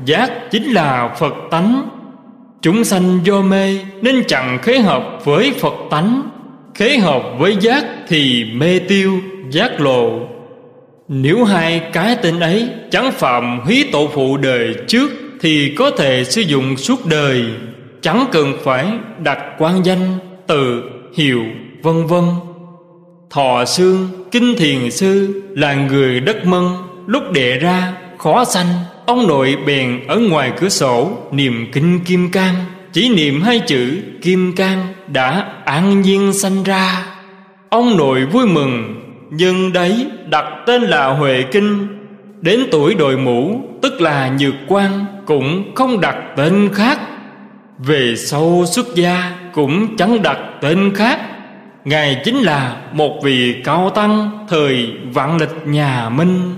giác 0.05 0.33
chính 0.51 0.73
là 0.73 1.15
phật 1.19 1.35
tánh. 1.51 1.89
Chúng 2.63 2.85
sanh 2.85 3.21
do 3.25 3.41
mê 3.41 3.79
nên 4.03 4.25
chẳng 4.27 4.59
khế 4.63 4.79
hợp 4.79 5.25
với 5.25 5.53
phật 5.53 5.75
tánh. 5.91 6.23
Khế 6.75 6.99
hợp 6.99 7.23
với 7.39 7.57
giác 7.61 7.85
thì 8.09 8.45
mê 8.55 8.79
tiêu, 8.79 9.21
giác 9.51 9.81
lộ. 9.81 10.21
Nếu 11.09 11.45
hai 11.45 11.81
cái 11.93 12.17
tên 12.23 12.41
ấy 12.41 12.69
chẳng 12.91 13.13
phạm 13.13 13.67
hí 13.67 13.85
tổ 13.93 14.09
phụ 14.15 14.37
đời 14.37 14.75
trước 14.89 15.11
thì 15.41 15.75
có 15.79 15.91
thể 15.91 16.25
sử 16.25 16.41
dụng 16.41 16.77
suốt 16.77 17.07
đời. 17.07 17.45
Chẳng 18.01 18.25
cần 18.33 18.53
phải 18.63 18.87
đặt 19.19 19.39
quan 19.59 19.83
danh 19.87 20.19
từ, 20.47 20.83
hiệu 21.17 21.45
vân 21.85 22.07
vân. 22.07 22.25
Thọ 23.31 23.65
xương 23.65 24.09
kinh 24.31 24.57
thiền 24.59 24.91
sư 24.91 25.43
là 25.57 25.75
người 25.75 26.21
đất 26.21 26.47
mân, 26.47 26.65
lúc 27.07 27.23
đệ 27.33 27.59
ra 27.59 27.93
khó 28.19 28.45
sanh, 28.45 28.67
ông 29.07 29.27
nội 29.27 29.57
bèn 29.67 30.01
ở 30.09 30.19
ngoài 30.19 30.53
cửa 30.61 30.69
sổ 30.69 31.11
niệm 31.33 31.67
kinh 31.73 32.01
kim 32.01 32.31
cang. 32.31 32.55
Chỉ 32.93 33.09
niệm 33.09 33.43
hai 33.43 33.61
chữ 33.61 34.03
kim 34.23 34.53
cang 34.57 34.87
đã 35.07 35.49
an 35.65 36.01
nhiên 36.01 36.33
sanh 36.33 36.63
ra. 36.63 37.07
Ông 37.69 37.97
nội 37.97 38.25
vui 38.27 38.47
mừng 38.47 39.01
nhưng 39.31 39.73
đấy 39.73 40.07
đặt 40.31 40.45
tên 40.67 40.83
là 40.83 41.09
huệ 41.09 41.43
kinh. 41.53 41.87
Đến 42.41 42.61
tuổi 42.71 42.95
đội 42.95 43.17
mũ, 43.17 43.61
tức 43.83 44.01
là 44.01 44.37
nhược 44.41 44.55
quan, 44.69 45.05
cũng 45.27 45.75
không 45.75 46.01
đặt 46.01 46.17
tên 46.37 46.69
khác. 46.73 46.99
Về 47.79 48.15
sau 48.17 48.65
xuất 48.67 48.95
gia 48.95 49.33
cũng 49.53 49.97
chẳng 49.97 50.23
đặt 50.23 50.39
tên 50.61 50.95
khác 50.95 51.21
ngài 51.85 52.21
chính 52.25 52.37
là 52.37 52.77
một 52.93 53.21
vị 53.23 53.55
cao 53.65 53.91
tăng 53.91 54.47
thời 54.49 54.93
vạn 55.13 55.37
lịch 55.37 55.67
nhà 55.67 56.09
minh. 56.09 56.53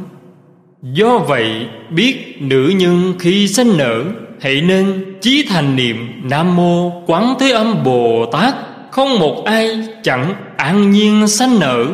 Do 0.82 1.18
vậy, 1.18 1.66
biết 1.90 2.36
nữ 2.40 2.72
nhân 2.76 3.14
khi 3.18 3.48
sinh 3.48 3.76
nở, 3.76 4.04
hãy 4.40 4.60
nên 4.60 5.04
chí 5.20 5.46
thành 5.48 5.76
niệm 5.76 6.22
nam 6.24 6.56
mô 6.56 7.02
quán 7.06 7.34
thế 7.40 7.50
âm 7.50 7.84
bồ 7.84 8.26
tát. 8.32 8.54
Không 8.90 9.18
một 9.18 9.44
ai 9.44 9.88
chẳng 10.02 10.34
an 10.56 10.90
nhiên 10.90 11.28
sanh 11.28 11.60
nở. 11.60 11.86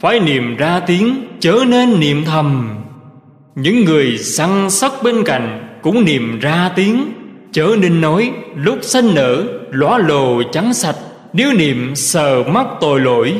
Phải 0.00 0.20
niệm 0.20 0.56
ra 0.56 0.80
tiếng, 0.80 1.26
chớ 1.40 1.64
nên 1.68 2.00
niệm 2.00 2.24
thầm. 2.24 2.78
Những 3.54 3.84
người 3.84 4.18
săn 4.18 4.70
sóc 4.70 5.00
bên 5.02 5.24
cạnh 5.24 5.78
cũng 5.82 6.04
niệm 6.04 6.40
ra 6.40 6.70
tiếng, 6.76 7.12
chớ 7.52 7.68
nên 7.78 8.00
nói 8.00 8.30
lúc 8.56 8.78
sanh 8.82 9.14
nở, 9.14 9.44
lóa 9.70 9.98
lồ 9.98 10.42
trắng 10.52 10.74
sạch 10.74 10.96
nếu 11.36 11.52
niệm 11.52 11.94
sờ 11.94 12.42
mắt 12.42 12.66
tội 12.80 13.00
lỗi, 13.00 13.34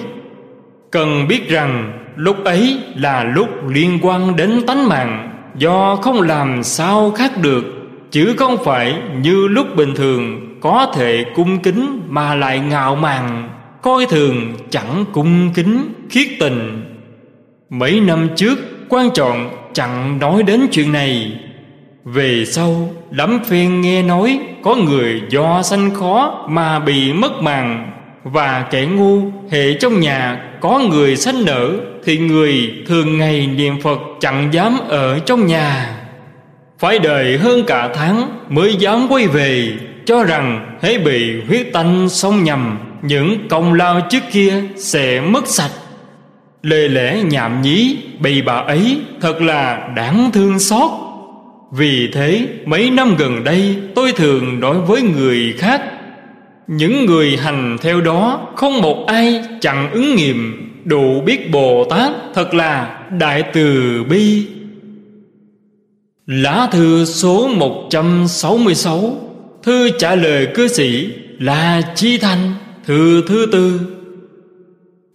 cần 0.90 1.28
biết 1.28 1.48
rằng 1.48 2.00
lúc 2.16 2.44
ấy 2.44 2.78
là 2.96 3.24
lúc 3.24 3.48
liên 3.68 3.98
quan 4.02 4.37
đến 4.37 4.61
tánh 4.66 4.88
mạng, 4.88 5.30
do 5.59 5.96
không 5.96 6.20
làm 6.20 6.62
sao 6.62 7.11
khác 7.11 7.33
được, 7.42 7.64
chứ 8.11 8.35
không 8.38 8.57
phải 8.64 8.94
như 9.22 9.48
lúc 9.48 9.76
bình 9.76 9.94
thường 9.94 10.40
có 10.61 10.92
thể 10.94 11.24
cung 11.35 11.59
kính 11.59 12.02
mà 12.09 12.35
lại 12.35 12.59
ngạo 12.59 12.96
mạn, 12.96 13.48
coi 13.83 14.07
thường 14.07 14.52
chẳng 14.70 15.04
cung 15.12 15.50
kính, 15.54 15.85
khiết 16.11 16.26
tình. 16.40 16.85
Mấy 17.70 18.00
năm 18.00 18.28
trước, 18.37 18.59
quan 18.88 19.11
trọng 19.14 19.50
chẳng 19.72 20.18
nói 20.18 20.42
đến 20.42 20.61
chuyện 20.72 20.92
này 20.92 21.40
về 22.05 22.45
sau 22.45 22.90
lắm 23.11 23.40
phen 23.45 23.81
nghe 23.81 24.03
nói 24.03 24.38
có 24.62 24.75
người 24.75 25.23
do 25.29 25.62
sanh 25.62 25.95
khó 25.95 26.47
mà 26.49 26.79
bị 26.79 27.12
mất 27.12 27.43
màng 27.43 27.90
và 28.25 28.64
kẻ 28.71 28.87
ngu, 28.87 29.21
hệ 29.51 29.75
trong 29.75 30.01
nhà 30.01 30.38
có 30.61 30.79
người 30.79 31.17
sanh 31.17 31.45
nở 31.45 31.73
thì 32.05 32.19
người 32.19 32.73
thường 32.87 33.19
ngày 33.19 33.47
niệm 33.47 33.81
phật 33.81 33.99
chẳng 34.21 34.49
dám 34.53 34.79
ở 34.88 35.19
trong 35.19 35.47
nhà. 35.47 35.97
Phải 36.79 36.99
đợi 36.99 37.38
hơn 37.38 37.64
cả 37.67 37.88
tháng 37.95 38.29
mới 38.49 38.77
dám 38.77 39.07
quay 39.11 39.27
về, 39.27 39.73
cho 40.07 40.25
rằng 40.25 40.77
hễ 40.83 40.99
bị 40.99 41.42
huyết 41.48 41.67
tanh 41.73 42.09
xông 42.09 42.44
nhầm, 42.44 42.79
những 43.02 43.48
công 43.48 43.75
lao 43.75 44.00
trước 44.11 44.23
kia 44.33 44.63
sẽ 44.77 45.21
mất 45.21 45.46
sạch. 45.46 45.73
Lời 46.63 46.88
lẽ 46.88 47.23
nhảm 47.23 47.63
nhí 47.63 47.96
bị 48.21 48.42
bà 48.42 48.55
ấy 48.55 48.98
thật 49.21 49.42
là 49.42 49.88
đáng 49.96 50.31
thương 50.33 50.59
xót 50.59 50.90
vì 51.77 52.08
thế, 52.12 52.48
mấy 52.64 52.90
năm 52.90 53.14
gần 53.18 53.44
đây, 53.44 53.77
tôi 53.94 54.12
thường 54.12 54.60
nói 54.60 54.77
với 54.87 55.02
người 55.02 55.54
khác, 55.58 55.83
những 56.66 57.06
người 57.06 57.37
hành 57.37 57.77
theo 57.81 58.00
đó 58.00 58.48
không 58.56 58.83
một 58.83 59.06
ai 59.06 59.44
chẳng 59.60 59.90
ứng 59.92 60.14
nghiệm. 60.14 60.60
Đủ 60.85 61.20
biết 61.20 61.50
bồ 61.50 61.85
tát 61.90 62.12
thật 62.35 62.54
là 62.54 63.00
đại 63.18 63.42
từ 63.52 64.04
bi. 64.10 64.46
Lá 66.27 66.68
thư 66.72 67.04
số 67.04 67.48
166 67.48 69.16
thư 69.62 69.90
trả 69.98 70.14
lời 70.14 70.48
cư 70.54 70.68
sĩ 70.68 71.08
là 71.38 71.83
chi 71.94 72.18
thanh, 72.18 72.54
thư 72.87 73.22
thứ 73.29 73.46
tư. 73.52 73.81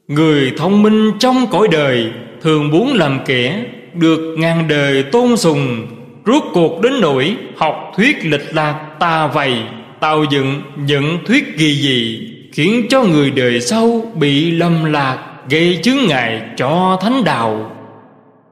Người 0.07 0.51
thông 0.57 0.83
minh 0.83 1.11
trong 1.19 1.47
cõi 1.51 1.67
đời 1.71 2.11
thường 2.41 2.69
muốn 2.69 2.93
làm 2.93 3.19
kẻ 3.25 3.65
được 3.93 4.35
ngàn 4.37 4.67
đời 4.67 5.03
tôn 5.03 5.37
sùng 5.37 5.87
rốt 6.29 6.43
cuộc 6.53 6.81
đến 6.81 6.93
nỗi 7.01 7.35
học 7.57 7.91
thuyết 7.97 8.25
lịch 8.25 8.55
lạc 8.55 8.85
ta 8.99 9.27
vầy, 9.27 9.55
tạo 9.99 10.25
dựng 10.31 10.61
những 10.77 11.17
thuyết 11.25 11.57
kỳ 11.57 11.75
dị, 11.75 12.29
Khiến 12.53 12.85
cho 12.89 13.03
người 13.03 13.31
đời 13.31 13.61
sau 13.61 14.01
bị 14.15 14.51
lầm 14.51 14.85
lạc, 14.85 15.17
Gây 15.49 15.79
chướng 15.83 16.07
ngại 16.07 16.41
cho 16.57 16.97
thánh 17.01 17.23
đạo. 17.23 17.71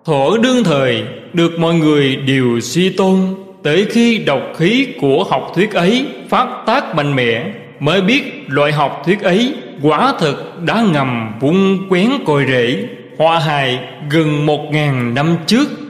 Thuở 0.05 0.37
đương 0.41 0.63
thời, 0.63 1.03
Được 1.33 1.59
mọi 1.59 1.75
người 1.75 2.15
đều 2.15 2.59
suy 2.59 2.89
tôn, 2.89 3.19
Tới 3.63 3.85
khi 3.89 4.17
độc 4.17 4.41
khí 4.57 4.87
của 5.01 5.23
học 5.29 5.51
thuyết 5.55 5.73
ấy 5.73 6.05
Phát 6.29 6.47
tác 6.65 6.95
mạnh 6.95 7.15
mẽ, 7.15 7.51
Mới 7.79 8.01
biết 8.01 8.23
loại 8.47 8.71
học 8.71 9.01
thuyết 9.05 9.21
ấy 9.21 9.53
Quả 9.81 10.13
thực 10.19 10.61
đã 10.65 10.83
ngầm 10.93 11.31
vung 11.39 11.89
quén 11.89 12.09
cội 12.25 12.45
rễ 12.47 12.83
Hoa 13.17 13.39
hài 13.39 13.79
gần 14.09 14.45
một 14.45 14.59
ngàn 14.71 15.13
năm 15.13 15.35
trước. 15.47 15.86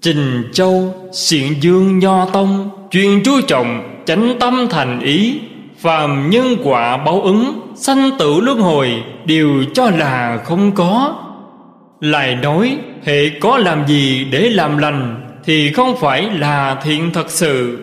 Trình 0.00 0.42
Châu 0.52 0.94
Xiện 1.12 1.60
Dương 1.60 1.98
Nho 1.98 2.26
Tông, 2.26 2.70
Chuyên 2.90 3.22
chú 3.24 3.40
trọng 3.40 4.00
chánh 4.06 4.36
tâm 4.40 4.66
thành 4.70 5.00
ý, 5.00 5.40
Phàm 5.78 6.30
nhân 6.30 6.56
quả 6.64 6.96
báo 6.96 7.20
ứng, 7.20 7.60
Sanh 7.74 8.10
tử 8.18 8.40
luân 8.40 8.60
hồi 8.60 9.02
Đều 9.24 9.64
cho 9.74 9.90
là 9.90 10.38
không 10.44 10.72
có. 10.72 11.14
Lại 12.00 12.36
nói, 12.36 12.78
Hệ 13.04 13.30
có 13.40 13.58
làm 13.58 13.86
gì 13.86 14.26
để 14.30 14.40
làm 14.40 14.78
lành 14.78 15.26
Thì 15.44 15.72
không 15.72 15.96
phải 16.00 16.22
là 16.22 16.80
thiện 16.84 17.10
thật 17.12 17.30
sự. 17.30 17.78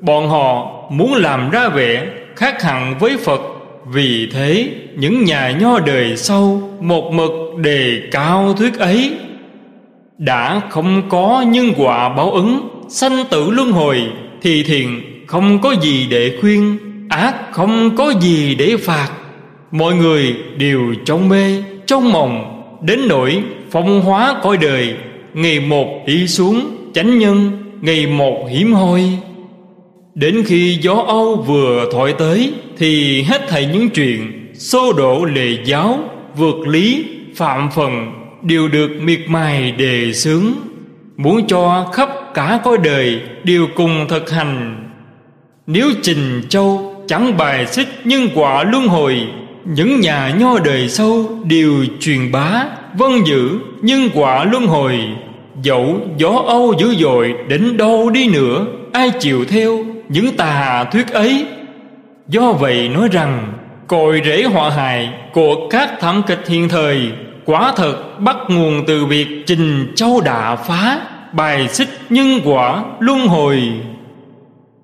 Bọn 0.00 0.28
họ 0.28 0.66
muốn 0.90 1.14
làm 1.14 1.50
ra 1.50 1.68
vẻ 1.68 2.06
Khác 2.36 2.62
hẳn 2.62 2.94
với 2.98 3.16
Phật, 3.16 3.40
Vì 3.86 4.28
thế 4.32 4.68
những 4.96 5.24
nhà 5.24 5.50
nho 5.60 5.78
đời 5.78 6.16
sau 6.16 6.70
Một 6.80 7.12
mực 7.12 7.32
đề 7.56 8.02
cao 8.10 8.54
thuyết 8.58 8.78
ấy 8.78 9.12
đã 10.24 10.60
không 10.70 11.02
có 11.08 11.44
nhân 11.48 11.72
quả 11.76 12.08
báo 12.08 12.30
ứng, 12.30 12.68
Sanh 12.88 13.24
tử 13.30 13.50
luân 13.50 13.72
hồi, 13.72 14.02
Thì 14.42 14.62
thiện 14.62 15.00
không 15.26 15.58
có 15.60 15.74
gì 15.82 16.06
để 16.10 16.38
khuyên, 16.40 16.78
Ác 17.08 17.52
không 17.52 17.96
có 17.96 18.12
gì 18.20 18.54
để 18.54 18.76
phạt. 18.76 19.08
Mọi 19.70 19.94
người 19.94 20.34
đều 20.56 20.94
trong 21.04 21.28
mê, 21.28 21.62
Trong 21.86 22.12
mộng, 22.12 22.62
Đến 22.82 23.00
nỗi 23.08 23.42
phong 23.70 24.00
hóa 24.00 24.40
coi 24.42 24.56
đời, 24.56 24.94
Ngày 25.34 25.60
một 25.60 25.86
đi 26.06 26.28
xuống, 26.28 26.60
chánh 26.94 27.18
nhân, 27.18 27.50
Ngày 27.80 28.06
một 28.06 28.46
hiếm 28.50 28.74
hoi. 28.74 29.02
Đến 30.14 30.44
khi 30.46 30.78
gió 30.82 30.94
Âu 31.06 31.36
vừa 31.36 31.90
thổi 31.92 32.12
tới, 32.12 32.52
Thì 32.78 33.22
hết 33.22 33.48
thảy 33.48 33.68
những 33.72 33.90
chuyện, 33.90 34.50
Xô 34.54 34.92
đổ 34.92 35.24
lệ 35.24 35.56
giáo, 35.64 35.98
Vượt 36.36 36.68
lý, 36.68 37.04
Phạm 37.36 37.68
phần 37.74 38.21
đều 38.42 38.68
được 38.68 38.90
miệt 39.00 39.20
mài 39.28 39.72
đề 39.72 40.12
xướng, 40.12 40.44
muốn 41.16 41.46
cho 41.46 41.90
khắp 41.92 42.08
cả 42.34 42.60
cõi 42.64 42.78
đời 42.84 43.20
đều 43.44 43.66
cùng 43.74 44.06
thực 44.08 44.30
hành. 44.30 44.76
Nếu 45.66 45.90
trình 46.02 46.42
châu 46.48 46.94
chẳng 47.06 47.36
bài 47.36 47.66
xích 47.66 47.88
nhân 48.04 48.28
quả 48.34 48.64
luân 48.64 48.88
hồi, 48.88 49.26
những 49.64 50.00
nhà 50.00 50.34
nho 50.38 50.58
đời 50.58 50.88
sâu 50.88 51.38
đều 51.44 51.72
truyền 52.00 52.32
bá 52.32 52.64
vân 52.94 53.24
giữ 53.24 53.58
nhân 53.82 54.10
quả 54.14 54.44
luân 54.44 54.66
hồi. 54.66 54.98
Dẫu 55.62 56.00
gió 56.16 56.42
âu 56.46 56.74
dữ 56.78 56.94
dội 56.94 57.34
đến 57.48 57.76
đâu 57.76 58.10
đi 58.10 58.28
nữa, 58.28 58.66
ai 58.92 59.10
chịu 59.20 59.44
theo 59.44 59.78
những 60.08 60.36
tà 60.36 60.84
thuyết 60.92 61.10
ấy? 61.10 61.46
Do 62.28 62.52
vậy 62.52 62.88
nói 62.88 63.08
rằng, 63.12 63.52
cội 63.86 64.22
rễ 64.24 64.42
họa 64.42 64.70
hại 64.70 65.10
của 65.32 65.68
các 65.70 65.90
thảm 66.00 66.22
kịch 66.26 66.48
hiện 66.48 66.68
thời 66.68 67.12
Quả 67.44 67.72
thật 67.76 68.20
bắt 68.20 68.36
nguồn 68.48 68.84
từ 68.86 69.06
việc 69.06 69.26
trình 69.46 69.92
châu 69.96 70.20
đà 70.20 70.56
phá 70.56 71.00
Bài 71.32 71.68
xích 71.68 71.88
nhân 72.10 72.40
quả 72.44 72.84
luân 73.00 73.26
hồi. 73.26 73.62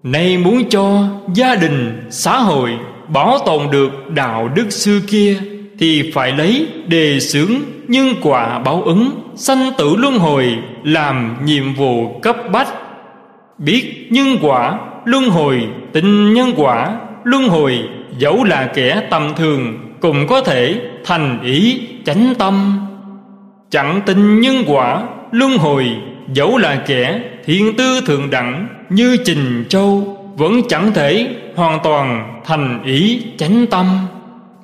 Nay 0.02 0.38
muốn 0.38 0.68
cho 0.68 1.04
gia 1.34 1.54
đình, 1.54 2.02
xã 2.10 2.38
hội 2.38 2.70
Bảo 3.08 3.38
tồn 3.46 3.70
được 3.70 4.10
đạo 4.10 4.48
đức 4.54 4.70
xưa 4.70 5.00
kia 5.06 5.40
Thì 5.78 6.10
phải 6.14 6.32
lấy 6.32 6.66
đề 6.86 7.20
xướng 7.20 7.52
nhân 7.88 8.06
quả 8.22 8.58
báo 8.58 8.82
ứng 8.82 9.10
Sanh 9.36 9.70
tử 9.78 9.96
luân 9.96 10.18
hồi 10.18 10.58
làm 10.84 11.36
nhiệm 11.44 11.74
vụ 11.74 12.18
cấp 12.22 12.36
bách. 12.52 12.68
Biết 13.58 14.06
nhân 14.10 14.36
quả 14.42 14.78
luân 15.04 15.30
hồi 15.30 15.68
Tình 15.92 16.34
nhân 16.34 16.52
quả 16.56 16.96
luân 17.24 17.48
hồi 17.48 17.78
Dẫu 18.18 18.44
là 18.44 18.66
kẻ 18.74 19.02
tầm 19.10 19.34
thường 19.36 19.87
cũng 20.00 20.26
có 20.26 20.40
thể 20.40 20.80
thành 21.04 21.42
ý 21.42 21.80
chánh 22.04 22.34
tâm. 22.38 22.86
Chẳng 23.70 24.00
tin 24.06 24.40
nhân 24.40 24.64
quả, 24.66 25.02
luân 25.30 25.58
hồi, 25.58 25.86
dẫu 26.32 26.58
là 26.58 26.82
kẻ 26.86 27.20
thiên 27.44 27.76
tư 27.76 28.00
thượng 28.06 28.30
đẳng 28.30 28.68
như 28.90 29.16
trình 29.24 29.64
châu, 29.68 30.18
vẫn 30.36 30.60
chẳng 30.68 30.92
thể 30.92 31.28
hoàn 31.56 31.78
toàn 31.82 32.40
thành 32.44 32.82
ý 32.84 33.22
chánh 33.36 33.66
tâm. 33.70 33.86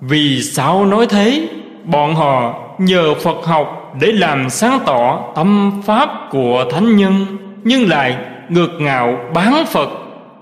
Vì 0.01 0.43
sao 0.43 0.87
nói 0.87 1.07
thế? 1.07 1.49
Bọn 1.85 2.14
họ 2.14 2.55
nhờ 2.78 3.14
phật 3.14 3.45
học 3.45 3.95
để 4.01 4.12
làm 4.12 4.51
sáng 4.51 4.78
tỏ 4.87 5.32
tâm 5.37 5.82
pháp 5.87 6.09
của 6.30 6.64
thánh 6.72 6.97
nhân, 6.97 7.26
nhưng 7.64 7.89
lại 7.89 8.16
ngược 8.49 8.70
ngạo 8.78 9.18
bán 9.35 9.66
phật. 9.66 9.89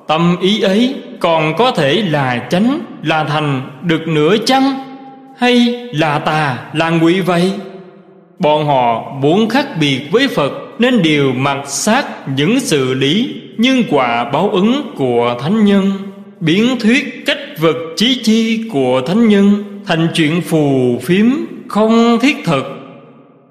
Tâm 0.06 0.36
ý 0.40 0.60
ấy 0.60 0.94
còn 1.22 1.54
có 1.56 1.70
thể 1.70 2.02
là 2.02 2.46
chánh, 2.50 2.80
là 3.02 3.24
thành, 3.24 3.62
được 3.82 4.08
nửa 4.08 4.36
chăng? 4.46 4.74
Hay 5.38 5.56
là 5.92 6.18
tà, 6.18 6.58
là 6.72 6.90
ngụy 6.90 7.20
vậy? 7.20 7.52
Bọn 8.38 8.66
họ 8.66 9.12
muốn 9.20 9.48
khác 9.48 9.66
biệt 9.80 10.00
với 10.12 10.28
phật 10.28 10.52
nên 10.78 11.02
đều 11.02 11.32
mặc 11.32 11.58
sát 11.66 12.28
những 12.36 12.60
sự 12.60 12.94
lý 12.94 13.34
nhân 13.58 13.82
quả 13.90 14.24
báo 14.24 14.50
ứng 14.50 14.94
của 14.96 15.36
thánh 15.42 15.64
nhân, 15.64 15.92
biến 16.40 16.76
thuyết 16.80 17.26
cách 17.26 17.38
vật 17.58 17.76
trí 17.96 18.20
chi 18.22 18.68
của 18.72 19.00
thánh 19.06 19.28
nhân 19.28 19.64
thành 19.86 20.08
chuyện 20.14 20.40
phù 20.40 20.98
phiếm, 21.02 21.26
không 21.68 22.18
thiết 22.22 22.36
thực. 22.44 22.64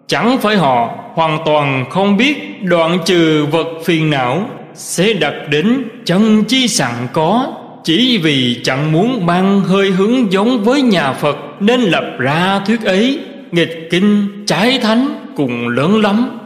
Chẳng 0.07 0.37
phải 0.37 0.55
họ 0.57 0.89
hoàn 1.13 1.39
toàn 1.45 1.85
không 1.89 2.17
biết 2.17 2.63
đoạn 2.63 2.97
trừ 3.05 3.45
vật 3.51 3.67
phiền 3.85 4.09
não 4.09 4.45
sẽ 4.73 5.13
đặt 5.13 5.33
đến 5.49 5.83
chân 6.05 6.43
chi 6.43 6.67
sẵn 6.67 6.93
có 7.13 7.53
chỉ 7.83 8.17
vì 8.17 8.61
chẳng 8.63 8.91
muốn 8.91 9.25
mang 9.25 9.61
hơi 9.61 9.91
hướng 9.91 10.31
giống 10.31 10.63
với 10.63 10.81
nhà 10.81 11.13
Phật 11.13 11.37
Nên 11.59 11.81
lập 11.81 12.03
ra 12.19 12.61
thuyết 12.65 12.83
ấy 12.83 13.19
Nghịch 13.51 13.87
kinh 13.91 14.27
trái 14.45 14.79
thánh 14.81 15.07
cùng 15.35 15.67
lớn 15.67 16.01
lắm. 16.01 16.39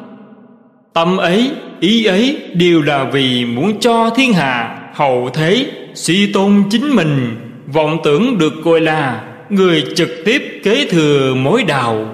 Tâm 0.93 1.17
ấy, 1.17 1.51
ý 1.79 2.05
ấy 2.05 2.37
đều 2.53 2.81
là 2.81 3.03
vì 3.03 3.45
muốn 3.45 3.79
cho 3.79 4.09
thiên 4.09 4.33
hạ 4.33 4.77
hậu 4.93 5.29
thế 5.33 5.67
suy 5.93 6.33
tôn 6.33 6.63
chính 6.69 6.95
mình. 6.95 7.35
Vọng 7.73 7.97
tưởng 8.03 8.37
được 8.37 8.63
gọi 8.63 8.81
là 8.81 9.23
người 9.49 9.83
trực 9.95 10.09
tiếp 10.25 10.61
kế 10.63 10.87
thừa 10.89 11.35
mối 11.35 11.63
đạo. 11.63 12.05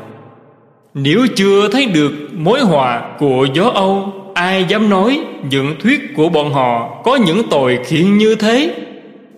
Nếu 0.94 1.28
chưa 1.36 1.68
thấy 1.72 1.86
được 1.86 2.12
mối 2.38 2.60
họa 2.62 3.02
của 3.20 3.48
gió 3.54 3.72
Âu 3.74 4.22
Ai 4.34 4.66
dám 4.70 4.90
nói 4.90 5.20
những 5.50 5.76
thuyết 5.80 6.16
của 6.16 6.30
bọn 6.30 6.54
họ 6.54 7.02
có 7.04 7.16
những 7.16 7.50
tội 7.50 7.80
khiên 7.86 8.18
như 8.18 8.36
thế? 8.36 8.76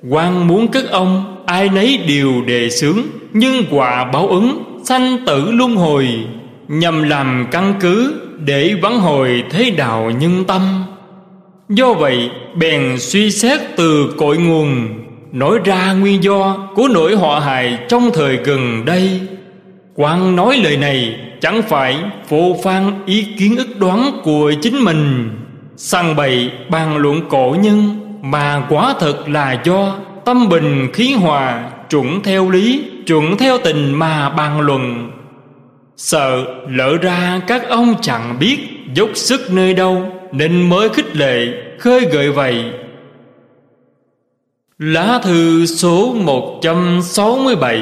Quan 0.10 0.48
muốn 0.48 0.68
cất 0.68 0.90
ông, 0.92 1.44
ai 1.46 1.70
nấy 1.70 1.98
đều 2.08 2.42
đề 2.48 2.70
xướng. 2.70 2.98
Nhưng 3.34 3.64
quả 3.72 4.06
báo 4.06 4.28
ứng, 4.28 4.64
sanh 4.84 5.18
tử 5.26 5.52
luân 5.52 5.76
hồi. 5.76 6.08
Nhằm 6.68 7.04
làm 7.04 7.48
căn 7.52 7.74
cứ 7.80 8.14
để 8.40 8.76
vắng 8.82 9.00
hồi 9.00 9.44
thế 9.50 9.70
đạo 9.70 10.12
nhân 10.12 10.44
tâm. 10.48 10.84
Do 11.70 11.94
vậy, 11.94 12.30
bèn 12.56 13.00
suy 13.00 13.32
xét 13.32 13.62
từ 13.76 14.14
cội 14.18 14.38
nguồn. 14.38 14.88
Nói 15.32 15.60
ra 15.66 15.94
nguyên 15.94 16.24
do 16.24 16.68
của 16.76 16.88
nỗi 16.88 17.16
họa 17.16 17.40
hại 17.40 17.80
trong 17.90 18.10
thời 18.14 18.38
gần 18.38 18.86
đây. 18.86 19.22
Quan 19.96 20.36
nói 20.36 20.58
lời 20.64 20.78
này, 20.78 21.16
chẳng 21.42 21.62
phải 21.62 21.98
phô 22.30 22.56
phan 22.64 22.92
ý 23.06 23.28
kiến 23.40 23.58
ức 23.58 23.80
đoán 23.80 24.12
của 24.24 24.54
chính 24.62 24.84
mình. 24.84 25.30
Sang 25.78 26.16
bày 26.16 26.52
bàn 26.70 26.98
luận 26.98 27.22
cổ 27.30 27.56
nhân 27.62 28.03
mà 28.24 28.66
quả 28.70 28.96
thật 29.00 29.30
là 29.30 29.62
do 29.64 29.98
tâm 30.26 30.50
bình 30.50 30.88
khí 30.94 31.14
hòa, 31.14 31.72
chuẩn 31.90 32.24
theo 32.24 32.50
lý, 32.50 32.84
chuẩn 33.08 33.38
theo 33.38 33.58
tình 33.64 33.94
mà 33.94 34.30
bàn 34.30 34.62
luận. 34.62 35.12
Sợ 35.98 36.46
lỡ 36.70 36.98
ra 37.02 37.42
các 37.48 37.70
ông 37.70 37.96
chẳng 38.02 38.40
biết 38.40 38.58
dốc 38.94 39.10
sức 39.14 39.52
nơi 39.52 39.74
đâu, 39.74 40.12
nên 40.32 40.70
mới 40.70 40.90
khích 40.90 41.16
lệ, 41.16 41.48
khơi 41.80 42.08
gợi 42.12 42.32
vậy. 42.32 42.66
Lá 44.80 45.20
thư 45.24 45.66
số 45.66 46.14
167 46.14 47.82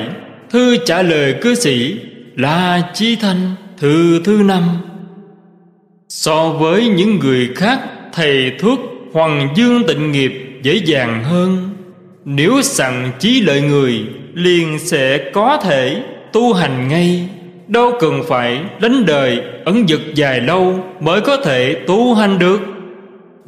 thư 0.49 0.77
trả 0.85 1.01
lời 1.01 1.35
cư 1.41 1.55
sĩ 1.55 1.99
là 2.35 2.89
chi 2.93 3.15
thanh, 3.15 3.51
thư 3.77 4.21
thứ 4.23 4.41
năm. 4.45 4.63
So 6.09 6.49
với 6.49 6.87
những 6.87 7.19
người 7.19 7.49
khác, 7.55 7.79
thầy 8.13 8.51
thuốc 8.59 8.79
hoàng 9.13 9.49
dương 9.55 9.83
tịnh 9.87 10.11
nghiệp 10.11 10.59
dễ 10.63 10.75
dàng 10.85 11.23
hơn. 11.23 11.69
Nếu 12.25 12.61
sẵn 12.61 13.11
trí 13.19 13.41
lợi 13.41 13.61
người, 13.61 14.01
liền 14.33 14.79
sẽ 14.79 15.17
có 15.33 15.57
thể 15.63 16.01
tu 16.33 16.53
hành 16.53 16.87
ngay. 16.87 17.29
Đâu 17.67 17.91
cần 17.99 18.23
phải 18.27 18.59
đánh 18.81 19.05
đời 19.05 19.41
ấn 19.65 19.87
dực 19.87 20.01
dài 20.15 20.41
lâu 20.41 20.79
mới 20.99 21.21
có 21.21 21.37
thể 21.37 21.75
tu 21.87 22.13
hành 22.13 22.39
được. 22.39 22.61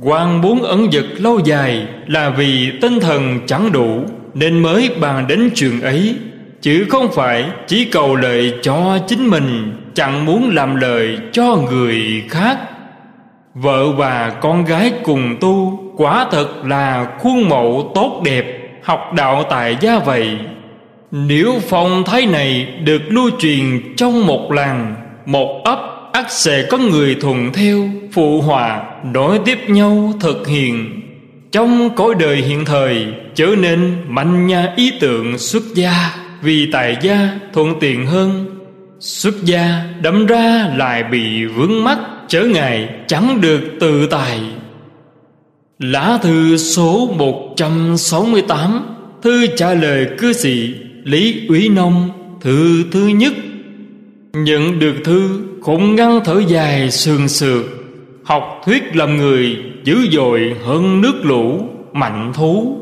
Quan 0.01 0.41
muốn 0.41 0.63
ấn 0.63 0.91
dực 0.91 1.05
lâu 1.17 1.39
dài 1.45 1.87
là 2.07 2.29
vì 2.29 2.71
tinh 2.81 2.99
thần 2.99 3.39
chẳng 3.45 3.71
đủ, 3.71 4.03
Nên 4.33 4.59
mới 4.59 4.89
bàn 4.99 5.27
đến 5.27 5.49
chuyện 5.55 5.81
ấy. 5.81 6.15
Chứ 6.61 6.85
không 6.89 7.11
phải 7.11 7.45
chỉ 7.67 7.85
cầu 7.85 8.15
lợi 8.15 8.53
cho 8.61 8.99
chính 9.07 9.27
mình, 9.27 9.73
Chẳng 9.93 10.25
muốn 10.25 10.55
làm 10.55 10.75
lợi 10.75 11.17
cho 11.31 11.55
người 11.55 12.23
khác. 12.29 12.57
Vợ 13.55 13.91
và 13.91 14.29
con 14.41 14.65
gái 14.65 14.93
cùng 15.03 15.37
tu, 15.39 15.79
Quả 15.97 16.27
thật 16.31 16.47
là 16.65 17.07
khuôn 17.19 17.49
mẫu 17.49 17.91
tốt 17.95 18.21
đẹp, 18.25 18.45
Học 18.83 18.99
đạo 19.15 19.43
tại 19.49 19.77
gia 19.81 19.99
vậy. 19.99 20.37
Nếu 21.11 21.53
phong 21.69 22.03
thái 22.03 22.25
này 22.25 22.67
được 22.83 23.01
lưu 23.09 23.29
truyền 23.39 23.95
trong 23.97 24.27
một 24.27 24.51
làng, 24.51 24.95
Một 25.25 25.61
ấp, 25.65 25.79
ắt 26.13 26.31
sẽ 26.31 26.65
có 26.69 26.77
người 26.77 27.15
thuận 27.21 27.53
theo, 27.53 27.89
Phụ 28.13 28.41
hòa 28.41 28.83
nối 29.13 29.39
tiếp 29.45 29.59
nhau 29.67 30.13
thực 30.19 30.47
hiện. 30.47 31.01
Trong 31.51 31.89
cõi 31.95 32.13
đời 32.19 32.35
hiện 32.35 32.65
thời, 32.65 33.07
Trở 33.35 33.47
nên 33.57 33.95
mạnh 34.07 34.47
nha 34.47 34.73
ý 34.75 34.91
tưởng 34.99 35.37
xuất 35.37 35.63
gia, 35.75 35.93
Vì 36.41 36.69
tại 36.71 36.97
gia 37.01 37.29
thuận 37.53 37.79
tiện 37.79 38.05
hơn. 38.05 38.45
Xuất 38.99 39.43
gia 39.43 39.83
đâm 40.01 40.25
ra 40.25 40.69
lại 40.75 41.03
bị 41.03 41.45
vướng 41.45 41.83
mắc 41.83 41.99
Trở 42.33 42.45
ngại 42.45 42.89
chẳng 43.07 43.41
được 43.41 43.61
tự 43.79 44.07
tài. 44.07 44.39
Lá 45.79 46.19
thư 46.21 46.57
số 46.57 47.09
168 47.17 48.95
Thư 49.21 49.47
trả 49.47 49.73
lời 49.73 50.07
cư 50.17 50.33
sĩ 50.33 50.73
Lý 51.03 51.47
Úy 51.47 51.69
Nông, 51.69 52.09
Thư 52.41 52.83
thứ 52.91 53.07
nhất. 53.07 53.33
Nhận 54.33 54.79
được 54.79 54.95
thư 55.03 55.41
cũng 55.61 55.95
ngăn 55.95 56.19
thở 56.25 56.41
dài 56.47 56.91
sườn 56.91 57.27
sượt. 57.27 57.65
Học 58.23 58.61
thuyết 58.65 58.95
làm 58.95 59.17
người 59.17 59.57
dữ 59.83 60.07
dội 60.11 60.55
hơn 60.65 61.01
nước 61.01 61.15
lũ, 61.23 61.61
mạnh 61.93 62.31
thú. 62.35 62.77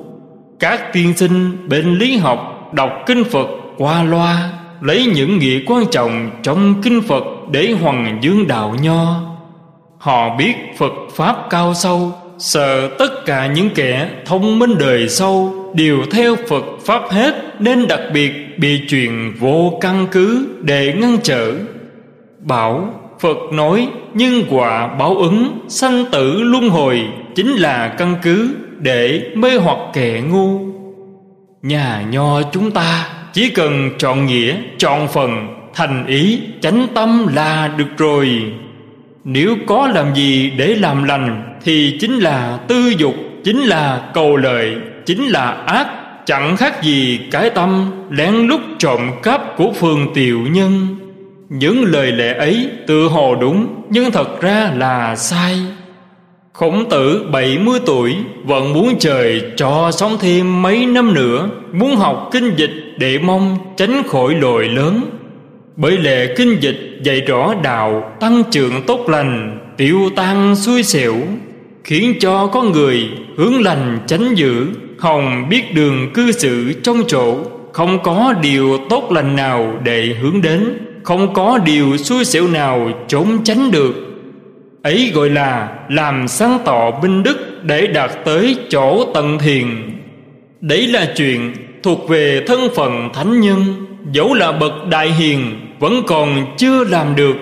Các 0.60 0.94
tiên 0.94 1.14
sinh 1.18 1.68
bên 1.70 1.98
lý 1.98 2.18
học 2.18 2.72
đọc 2.74 2.92
kinh 3.06 3.24
Phật 3.24 3.48
qua 3.78 4.04
loa, 4.04 4.54
Lấy 4.82 5.06
những 5.16 5.38
nghĩa 5.38 5.60
quan 5.68 5.84
trọng 5.92 6.32
trong 6.44 6.82
kinh 6.84 7.02
Phật 7.02 7.24
để 7.52 7.72
hoằng 7.82 8.20
dương 8.22 8.48
đạo 8.48 8.76
nho. 8.82 9.31
Họ 10.02 10.36
biết 10.36 10.54
Phật 10.78 10.94
Pháp 11.16 11.36
cao 11.50 11.74
sâu 11.74 12.14
Sợ 12.38 12.90
tất 13.00 13.26
cả 13.26 13.48
những 13.48 13.70
kẻ 13.76 14.10
thông 14.26 14.60
minh 14.60 14.78
đời 14.80 15.10
sâu 15.10 15.54
Đều 15.76 15.98
theo 16.12 16.36
Phật 16.50 16.64
Pháp 16.86 17.02
hết 17.10 17.56
Nên 17.60 17.88
đặc 17.88 18.00
biệt 18.14 18.32
bị 18.58 18.82
truyền 18.88 19.34
vô 19.40 19.78
căn 19.82 20.08
cứ 20.12 20.48
để 20.62 20.94
ngăn 20.98 21.18
trở. 21.24 21.54
Bảo 22.40 22.94
Phật 23.20 23.38
nói 23.52 23.88
nhân 24.14 24.44
quả 24.50 24.88
báo 24.88 25.16
ứng 25.16 25.66
Sanh 25.68 26.06
tử 26.12 26.42
luân 26.44 26.70
hồi 26.70 27.08
Chính 27.36 27.52
là 27.52 27.88
căn 27.88 28.16
cứ 28.22 28.56
để 28.80 29.32
mê 29.36 29.58
hoặc 29.58 29.78
kẻ 29.94 30.22
ngu. 30.32 30.60
Nhà 31.62 32.06
nho 32.12 32.42
chúng 32.42 32.72
ta 32.72 33.10
chỉ 33.34 33.50
cần 33.50 33.92
chọn 33.98 34.26
nghĩa, 34.26 34.56
chọn 34.78 35.08
phần, 35.08 35.48
thành 35.74 36.06
ý, 36.08 36.40
chánh 36.62 36.88
tâm 36.96 37.28
là 37.36 37.68
được 37.78 37.98
rồi. 37.98 38.54
Nếu 39.24 39.56
có 39.68 39.88
làm 39.88 40.16
gì 40.16 40.52
để 40.58 40.68
làm 40.68 41.04
lành 41.04 41.58
Thì 41.64 41.98
chính 42.00 42.20
là 42.20 42.60
tư 42.68 42.94
dục, 42.98 43.16
chính 43.44 43.58
là 43.58 44.10
cầu 44.14 44.36
lợi, 44.36 44.76
chính 45.06 45.28
là 45.28 45.52
ác. 45.52 45.88
Chẳng 46.26 46.58
khác 46.58 46.84
gì 46.84 47.20
cái 47.32 47.50
tâm 47.50 47.92
lén 48.10 48.36
lút 48.36 48.62
trộm 48.80 49.00
cắp 49.24 49.58
của 49.58 49.72
phương 49.76 50.08
tiểu 50.14 50.40
nhân. 50.52 50.88
Những 51.50 51.84
lời 51.84 52.12
lẽ 52.12 52.34
ấy 52.34 52.70
tự 52.88 53.08
hồ 53.08 53.36
đúng 53.36 53.68
Nhưng 53.90 54.12
thật 54.12 54.42
ra 54.42 54.72
là 54.76 55.16
sai. 55.16 55.56
Khổng 56.54 56.90
tử 56.90 57.26
70 57.32 57.80
tuổi 57.86 58.16
Vẫn 58.44 58.74
muốn 58.74 59.00
trời 59.00 59.42
cho 59.56 59.92
sống 59.94 60.18
thêm 60.20 60.62
mấy 60.62 60.86
năm 60.86 61.14
nữa 61.14 61.50
Muốn 61.74 61.96
học 61.96 62.30
kinh 62.32 62.56
dịch 62.56 62.72
để 62.98 63.18
mong 63.18 63.58
tránh 63.78 64.04
khỏi 64.08 64.36
lội 64.36 64.68
lớn. 64.68 65.21
Bởi 65.82 65.98
lệ 65.98 66.34
kinh 66.38 66.58
dịch 66.60 67.00
dạy 67.04 67.22
rõ 67.22 67.54
đạo, 67.64 68.14
Tăng 68.20 68.44
trưởng 68.52 68.82
tốt 68.88 69.10
lành, 69.10 69.60
Tiêu 69.78 70.10
tan 70.16 70.56
xui 70.56 70.84
xẻo, 70.84 71.14
Khiến 71.84 72.14
cho 72.20 72.48
con 72.48 72.72
người 72.72 73.10
hướng 73.38 73.62
lành 73.62 74.00
tránh 74.08 74.36
dữ. 74.36 74.68
Hồng 75.00 75.50
biết 75.50 75.74
đường 75.74 76.12
cư 76.14 76.32
xử 76.32 76.74
trong 76.84 77.04
chỗ, 77.08 77.38
Không 77.74 78.04
có 78.04 78.34
điều 78.42 78.78
tốt 78.90 79.12
lành 79.12 79.36
nào 79.36 79.80
để 79.84 80.16
hướng 80.22 80.42
đến, 80.42 80.78
không 81.04 81.34
có 81.34 81.60
điều 81.66 81.98
xui 81.98 82.26
xẻo 82.26 82.48
nào 82.48 82.90
trốn 83.08 83.44
tránh 83.44 83.72
được. 83.72 83.96
Ấy 84.84 85.12
gọi 85.14 85.30
là 85.30 85.70
làm 85.90 86.28
sáng 86.28 86.60
tỏ 86.66 86.92
binh 87.02 87.24
đức 87.24 87.38
để 87.64 87.88
đạt 87.88 88.12
tới 88.26 88.56
chỗ 88.70 89.06
tận 89.14 89.40
thiền. 89.40 89.66
Đấy 90.62 90.88
là 90.88 91.14
chuyện 91.16 91.54
thuộc 91.84 92.10
về 92.10 92.44
thân 92.48 92.60
phận 92.76 93.10
thánh 93.14 93.40
nhân, 93.40 93.86
dẫu 94.12 94.34
là 94.34 94.52
bậc 94.52 94.88
đại 94.90 95.12
hiền 95.12 95.56
vẫn 95.82 96.04
còn 96.08 96.56
chưa 96.58 96.84
làm 96.84 97.16
được. 97.16 97.36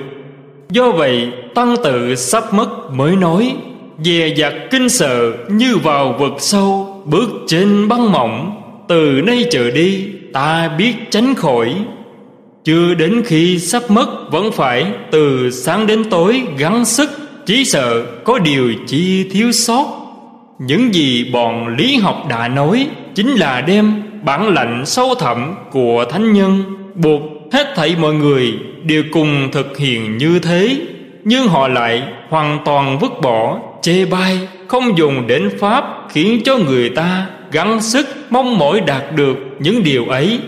Do 0.70 0.92
vậy, 0.92 1.32
tăng 1.56 1.76
tự 1.84 2.16
sắp 2.16 2.54
mất 2.54 2.92
mới 2.94 3.16
nói, 3.16 3.56
dè 4.04 4.34
dặt 4.38 4.54
kinh 4.72 4.90
sợ 4.90 5.34
như 5.50 5.78
vào 5.78 6.16
vực 6.20 6.34
sâu, 6.38 7.02
bước 7.06 7.30
trên 7.48 7.88
băng 7.88 8.12
mỏng. 8.12 8.62
Từ 8.88 9.22
nay 9.26 9.46
trở 9.52 9.72
đi, 9.72 10.06
ta 10.34 10.72
biết 10.78 10.94
tránh 11.10 11.36
khỏi. 11.36 11.76
Chưa 12.64 12.94
đến 12.94 13.22
khi 13.26 13.60
sắp 13.60 13.84
mất, 13.92 14.32
Vẫn 14.32 14.52
phải 14.52 14.86
từ 15.12 15.50
sáng 15.52 15.88
đến 15.88 16.10
tối 16.10 16.42
gắng 16.58 16.86
sức, 16.86 17.10
Chỉ 17.46 17.66
sợ 17.66 18.06
có 18.24 18.40
điều 18.40 18.74
chi 18.88 19.30
thiếu 19.32 19.52
sót. 19.52 19.86
Những 20.60 20.94
gì 20.94 21.30
bọn 21.34 21.76
lý 21.78 21.98
học 21.98 22.26
đã 22.30 22.48
nói 22.48 22.88
Chính 23.16 23.30
là 23.30 23.62
đem 23.62 24.04
bản 24.24 24.54
lạnh 24.54 24.84
sâu 24.86 25.16
thẳm 25.16 25.56
của 25.72 26.06
thánh 26.12 26.34
nhân 26.34 26.64
Buộc 26.96 27.39
hết 27.52 27.74
thảy 27.76 27.95
mọi 28.00 28.14
người 28.14 28.54
đều 28.84 29.04
cùng 29.12 29.50
thực 29.52 29.78
hiện 29.78 30.18
như 30.18 30.39
thế, 30.39 30.78
Nhưng 31.24 31.47
họ 31.47 31.68
lại 31.68 32.04
hoàn 32.30 32.60
toàn 32.66 33.00
vứt 33.00 33.22
bỏ, 33.22 33.60
Chê 33.82 34.06
bai, 34.06 34.39
Không 34.68 34.97
dùng 34.97 35.28
đến 35.28 35.50
Pháp 35.60 35.84
Khiến 36.10 36.41
cho 36.45 36.58
người 36.58 36.89
ta 36.89 37.28
gắng 37.52 37.82
sức 37.82 38.08
mong 38.30 38.58
mỏi 38.58 38.82
đạt 38.82 39.04
được 39.16 39.38
những 39.60 39.84
điều 39.84 40.06
ấy. 40.06 40.39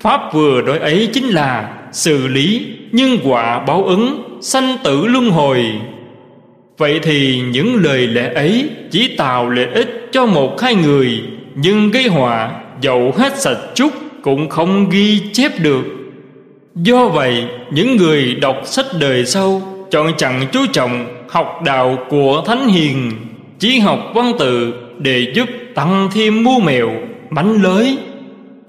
Pháp 0.00 0.32
vừa 0.32 0.62
đối 0.62 0.78
ấy 0.78 1.08
chính 1.12 1.24
là 1.28 1.74
xử 1.92 2.26
lý 2.26 2.66
nhân 2.92 3.18
quả 3.24 3.64
báo 3.66 3.84
ứng, 3.84 4.22
sanh 4.40 4.76
tử 4.84 5.06
luân 5.06 5.30
hồi. 5.30 5.64
Vậy 6.78 7.00
thì 7.02 7.42
những 7.52 7.84
lời 7.84 8.06
lẽ 8.06 8.32
ấy 8.34 8.70
chỉ 8.90 9.16
tạo 9.16 9.50
lợi 9.50 9.66
ích 9.74 10.08
cho 10.12 10.26
một 10.26 10.60
hai 10.60 10.74
người, 10.74 11.20
nhưng 11.54 11.90
gây 11.90 12.08
họa 12.08 12.50
dầu 12.80 13.12
hết 13.16 13.40
sạch 13.40 13.58
chút 13.74 13.92
cũng 14.22 14.48
không 14.48 14.90
ghi 14.90 15.20
chép 15.32 15.52
được 15.60 15.97
do 16.82 17.08
vậy, 17.08 17.44
những 17.70 17.96
người 17.96 18.34
đọc 18.34 18.56
sách 18.64 18.86
đời 19.00 19.26
sau 19.26 19.62
chọn 19.90 20.12
chẳng 20.16 20.46
chú 20.52 20.60
trọng 20.72 21.24
học 21.28 21.60
đạo 21.64 21.98
của 22.08 22.42
thánh 22.46 22.68
hiền, 22.68 23.12
chỉ 23.58 23.78
học 23.78 24.12
văn 24.14 24.32
tự 24.38 24.74
để 24.98 25.32
giúp 25.34 25.48
tăng 25.74 26.08
thêm 26.14 26.44
mưu 26.44 26.60
mèo 26.60 26.90
mánh 27.30 27.62
lới. 27.62 27.98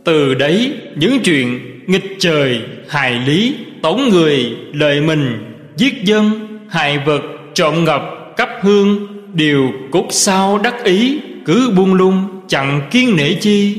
Từ 0.04 0.34
đấy, 0.34 0.74
những 0.96 1.20
chuyện 1.20 1.60
nghịch 1.88 2.16
trời, 2.20 2.62
hại 2.90 3.20
lý 3.26 3.56
tống 3.82 4.10
người, 4.10 4.46
lợi 4.74 5.02
mình, 5.02 5.54
giết 5.78 5.94
dân, 6.04 6.32
hại 6.70 7.00
vật, 7.06 7.22
trộm 7.54 7.86
ngập 7.86 8.34
cấp 8.38 8.50
hương 8.62 9.08
đều 9.34 9.72
cốt 9.92 10.06
sao 10.10 10.58
đắc 10.64 10.84
ý, 10.84 11.20
cứ 11.46 11.72
buông 11.76 11.94
lung, 11.94 12.24
chẳng 12.48 12.82
kiên 12.92 13.16
nể 13.16 13.34
chi. 13.34 13.76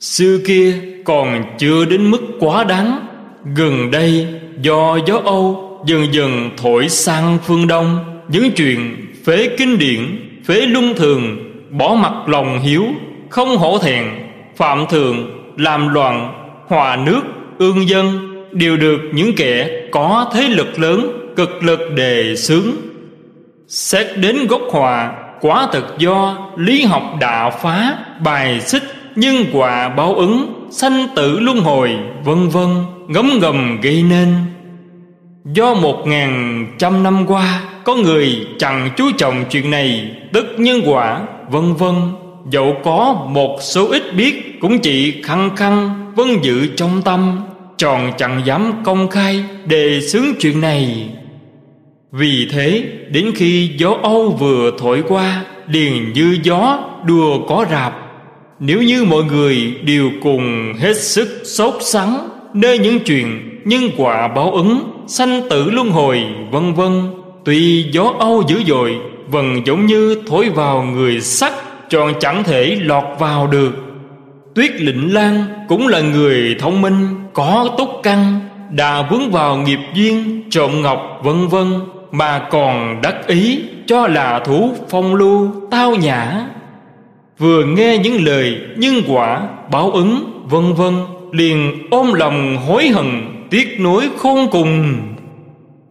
Xưa 0.00 0.38
kia 0.46 0.78
còn 1.04 1.44
chưa 1.58 1.84
đến 1.84 2.10
mức 2.10 2.20
quá 2.40 2.64
đáng 2.64 3.06
gần 3.44 3.90
đây, 3.90 4.26
do 4.60 4.98
gió 5.06 5.20
âu 5.24 5.70
dần 5.86 6.14
dần 6.14 6.50
thổi 6.56 6.88
sang 6.88 7.38
phương 7.46 7.66
đông, 7.66 7.98
những 8.28 8.52
chuyện 8.52 9.06
phế 9.24 9.48
kinh 9.58 9.78
điển, 9.78 10.00
phế 10.46 10.54
luân 10.54 10.94
thường, 10.96 11.36
bỏ 11.70 11.94
mặt 11.94 12.28
lòng 12.28 12.60
hiếu, 12.60 12.84
không 13.28 13.56
hổ 13.56 13.78
thẹn, 13.78 14.04
phạm 14.56 14.84
thường, 14.90 15.40
làm 15.56 15.88
loạn, 15.88 16.32
hòa 16.66 16.96
nước, 16.96 17.20
ương 17.58 17.88
dân, 17.88 18.34
đều 18.52 18.76
được 18.76 19.00
những 19.12 19.32
kẻ 19.36 19.70
có 19.92 20.30
thế 20.34 20.48
lực 20.48 20.78
lớn, 20.78 21.32
cực 21.36 21.62
lực 21.62 21.80
đề 21.94 22.36
xướng. 22.36 22.66
Xét 23.68 24.06
đến 24.16 24.46
gốc 24.46 24.62
hòa 24.70 25.12
quả 25.40 25.68
thực 25.72 25.98
do 25.98 26.36
lý 26.56 26.84
học 26.84 27.02
đạo 27.20 27.50
phá 27.62 27.96
bài 28.24 28.60
xích 28.60 28.82
nhân 29.16 29.36
quả 29.52 29.88
báo 29.88 30.14
ứng, 30.14 30.68
sanh 30.70 31.06
tử 31.16 31.40
luân 31.40 31.60
hồi, 31.60 31.90
vân 32.24 32.48
vân, 32.48 32.68
ngấm 33.08 33.38
ngầm 33.40 33.80
gây 33.80 34.02
nên. 34.02 34.34
Do 35.44 35.74
một 35.74 36.06
ngàn 36.06 36.66
trăm 36.78 37.02
năm 37.02 37.26
qua, 37.26 37.60
có 37.84 37.94
người 37.96 38.46
chẳng 38.58 38.90
chú 38.96 39.04
trọng 39.18 39.44
chuyện 39.50 39.70
này, 39.70 40.10
tức 40.32 40.46
nhân 40.58 40.80
quả, 40.86 41.20
vân 41.50 41.74
vân. 41.74 41.94
Dẫu 42.50 42.76
có 42.84 43.26
một 43.28 43.58
số 43.60 43.88
ít 43.88 44.14
biết, 44.16 44.60
cũng 44.60 44.78
chỉ 44.78 45.22
khăng 45.22 45.56
khăng, 45.56 46.12
vân 46.16 46.26
giữ 46.42 46.66
trong 46.76 47.02
tâm 47.02 47.40
tròn 47.78 48.12
chẳng 48.18 48.42
dám 48.44 48.72
công 48.84 49.08
khai, 49.08 49.44
đề 49.66 50.00
xướng 50.00 50.26
chuyện 50.40 50.60
này. 50.60 51.08
Vì 52.12 52.48
thế, 52.52 52.84
đến 53.10 53.32
khi 53.34 53.70
gió 53.76 53.96
âu 54.02 54.30
vừa 54.30 54.70
thổi 54.78 55.02
qua, 55.08 55.44
liền 55.68 56.12
như 56.12 56.38
gió 56.42 56.78
đùa 57.06 57.46
có 57.48 57.66
rạp 57.70 58.03
nếu 58.66 58.82
như 58.82 59.04
mọi 59.04 59.24
người 59.24 59.74
đều 59.84 60.10
cùng 60.22 60.74
hết 60.80 60.96
sức 60.96 61.42
sốt 61.44 61.74
sắng 61.80 62.28
Nơi 62.54 62.78
những 62.78 63.00
chuyện 63.00 63.60
nhân 63.64 63.82
quả 63.96 64.28
báo 64.28 64.50
ứng, 64.50 65.04
Sanh 65.06 65.42
tử 65.50 65.70
luân 65.70 65.90
hồi, 65.90 66.24
vân 66.50 66.74
vân 66.74 67.10
Tuy 67.44 67.82
gió 67.92 68.14
âu 68.18 68.42
dữ 68.48 68.62
dội 68.66 68.96
Vần 69.28 69.66
giống 69.66 69.86
như 69.86 70.22
thổi 70.26 70.50
vào 70.50 70.82
người 70.82 71.20
sắt, 71.20 71.52
Tròn 71.88 72.12
chẳng 72.20 72.44
thể 72.44 72.78
lọt 72.80 73.04
vào 73.18 73.46
được. 73.46 73.72
Tuyết 74.54 74.80
lĩnh 74.80 75.14
lan 75.14 75.46
cũng 75.68 75.88
là 75.88 76.00
người 76.00 76.56
thông 76.58 76.82
minh, 76.82 77.06
Có 77.32 77.74
túc 77.78 77.88
căn, 78.02 78.40
Đã 78.70 79.02
vướng 79.10 79.30
vào 79.30 79.56
nghiệp 79.56 79.80
duyên, 79.94 80.42
Trộm 80.50 80.82
ngọc, 80.82 81.20
vân 81.22 81.48
vân, 81.48 81.80
Mà 82.12 82.48
còn 82.50 83.02
đắc 83.02 83.26
ý 83.26 83.60
Cho 83.86 84.06
là 84.06 84.38
thú 84.38 84.72
phong 84.90 85.14
lưu 85.14 85.52
tao 85.70 85.94
nhã. 85.94 86.46
Vừa 87.44 87.64
nghe 87.64 87.98
những 87.98 88.24
lời 88.24 88.60
nhân 88.76 88.94
quả, 89.08 89.48
báo 89.70 89.90
ứng, 89.90 90.42
vân 90.44 90.74
vân, 90.74 90.94
Liền 91.32 91.86
ôm 91.90 92.12
lòng 92.12 92.56
hối 92.56 92.88
hận, 92.88 93.06
Tiếc 93.50 93.80
nuối 93.80 94.08
khôn 94.16 94.48
cùng. 94.50 94.96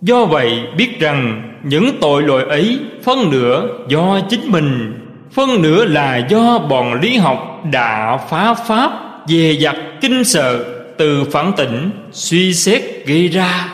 Do 0.02 0.26
vậy 0.26 0.60
biết 0.78 1.00
rằng 1.00 1.44
những 1.64 1.90
tội 2.02 2.24
lỗi 2.24 2.44
ấy 2.50 2.80
phân 3.04 3.32
nửa 3.32 3.68
do 3.88 4.20
chính 4.30 4.52
mình, 4.52 4.94
phân 5.32 5.62
nửa 5.62 5.86
là 5.86 6.18
do 6.30 6.60
bọn 6.60 7.02
lý 7.02 7.18
học 7.18 7.64
đã 7.72 8.18
phá 8.30 8.54
pháp 8.54 8.92
về 9.28 9.58
dặt 9.60 9.76
kinh 10.02 10.24
sợ, 10.24 10.64
từ 10.98 11.24
phản 11.32 11.52
tỉnh, 11.58 11.90
suy 12.12 12.54
xét 12.54 12.82
gây 13.06 13.28
ra. 13.28 13.70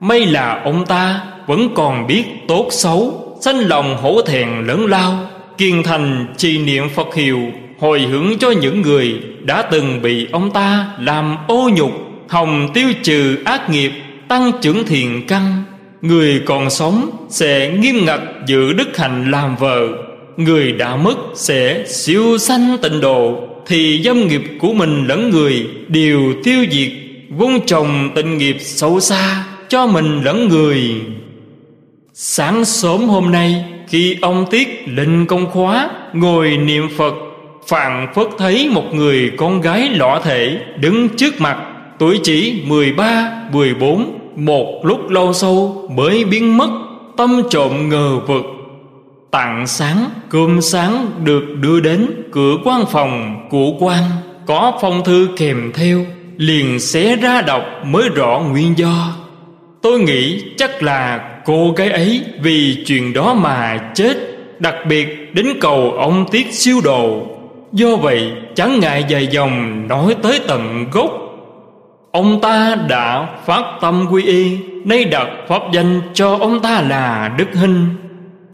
May 0.00 0.26
là 0.26 0.62
ông 0.64 0.84
ta 0.86 1.20
vẫn 1.46 1.74
còn 1.74 2.06
biết 2.06 2.24
tốt 2.48 2.68
xấu, 2.70 3.24
sanh 3.40 3.58
lòng 3.58 3.96
hổ 3.96 4.22
thẹn 4.22 4.66
lớn 4.66 4.86
lao 4.86 5.14
kiên 5.58 5.82
thành 5.82 6.26
trì 6.36 6.58
niệm 6.58 6.88
phật 6.94 7.14
hiệu, 7.14 7.40
hồi 7.78 8.00
hướng 8.00 8.38
cho 8.40 8.50
những 8.50 8.82
người 8.82 9.14
đã 9.44 9.62
từng 9.62 10.02
bị 10.02 10.26
ông 10.32 10.50
ta 10.50 10.86
làm 11.00 11.36
ô 11.48 11.70
nhục, 11.76 11.92
hồng 12.28 12.68
tiêu 12.74 12.88
trừ 13.02 13.36
ác 13.44 13.70
nghiệp, 13.70 13.92
tăng 14.28 14.52
trưởng 14.60 14.84
thiện 14.86 15.26
căn. 15.26 15.64
Người 16.02 16.40
còn 16.46 16.70
sống 16.70 17.10
sẽ 17.28 17.72
nghiêm 17.78 18.04
ngặt 18.04 18.20
giữ 18.46 18.72
đức 18.72 18.96
hạnh 18.96 19.30
làm 19.30 19.56
vợ. 19.56 19.88
Người 20.36 20.72
đã 20.72 20.96
mất 20.96 21.16
sẽ 21.34 21.84
siêu 21.86 22.38
sanh 22.38 22.76
tịnh 22.82 23.00
độ. 23.00 23.48
Thì 23.66 24.02
dâm 24.04 24.28
nghiệp 24.28 24.42
của 24.60 24.72
mình 24.72 25.06
lẫn 25.06 25.30
người 25.30 25.66
đều 25.88 26.34
tiêu 26.44 26.64
diệt, 26.70 26.92
vun 27.28 27.60
trồng 27.66 28.10
tình 28.14 28.38
nghiệp 28.38 28.56
sâu 28.60 29.00
xa 29.00 29.44
cho 29.68 29.86
mình 29.86 30.22
lẫn 30.22 30.48
người 30.48 30.80
sáng 32.20 32.64
sớm 32.64 33.08
hôm 33.08 33.30
nay, 33.30 33.64
khi 33.88 34.16
ông 34.22 34.46
tiết 34.50 34.84
lên 34.88 35.26
công 35.26 35.50
khóa, 35.50 35.90
ngồi 36.12 36.56
niệm 36.56 36.88
phật, 36.96 37.14
phạn 37.66 38.12
phất 38.14 38.26
thấy 38.38 38.68
một 38.72 38.94
người 38.94 39.32
con 39.36 39.60
gái 39.60 39.88
lọ 39.90 40.20
thể 40.24 40.58
đứng 40.80 41.08
trước 41.08 41.40
mặt, 41.40 41.58
tuổi 41.98 42.20
chỉ 42.22 42.62
mười 42.66 42.92
ba, 42.92 43.32
mười 43.52 43.74
bốn, 43.74 44.18
một 44.36 44.80
lúc 44.84 45.10
lâu 45.10 45.32
sâu 45.32 45.88
mới 45.96 46.24
biến 46.24 46.56
mất, 46.56 46.70
tâm 47.16 47.42
trộm 47.50 47.88
ngờ 47.88 48.18
vực. 48.26 48.44
Tặng 49.30 49.66
sáng, 49.66 50.10
cơm 50.28 50.60
sáng 50.60 51.10
được 51.24 51.44
đưa 51.60 51.80
đến 51.80 52.06
cửa 52.32 52.56
quan 52.64 52.86
phòng 52.86 53.46
của 53.50 53.72
quan, 53.78 54.02
có 54.46 54.78
phong 54.80 55.04
thư 55.04 55.28
kèm 55.36 55.72
theo, 55.74 56.06
liền 56.36 56.80
xé 56.80 57.16
ra 57.16 57.42
đọc 57.42 57.62
mới 57.84 58.08
rõ 58.08 58.40
nguyên 58.40 58.78
do. 58.78 59.16
Tôi 59.82 60.00
nghĩ 60.00 60.44
chắc 60.56 60.82
là 60.82 61.20
cô 61.48 61.72
gái 61.76 61.90
ấy 61.90 62.22
vì 62.40 62.84
chuyện 62.86 63.12
đó 63.12 63.34
mà 63.34 63.78
chết, 63.94 64.16
đặc 64.58 64.74
biệt 64.88 65.34
đến 65.34 65.46
cầu 65.60 65.90
ông 65.90 66.26
tiết 66.30 66.52
siêu 66.52 66.80
đồ 66.84 67.26
do 67.72 67.96
vậy, 67.96 68.32
chẳng 68.54 68.80
ngại 68.80 69.04
dài 69.08 69.26
dòng 69.26 69.88
nói 69.88 70.16
tới 70.22 70.40
tận 70.48 70.86
gốc. 70.92 71.10
Ông 72.12 72.40
ta 72.40 72.76
đã 72.88 73.28
phát 73.46 73.64
tâm 73.80 74.06
quy 74.10 74.22
y, 74.22 74.58
nay 74.84 75.04
đặt 75.04 75.28
pháp 75.48 75.62
danh 75.72 76.00
cho 76.14 76.36
ông 76.40 76.60
ta 76.60 76.80
là 76.88 77.34
đức 77.38 77.48
hinh. 77.54 77.86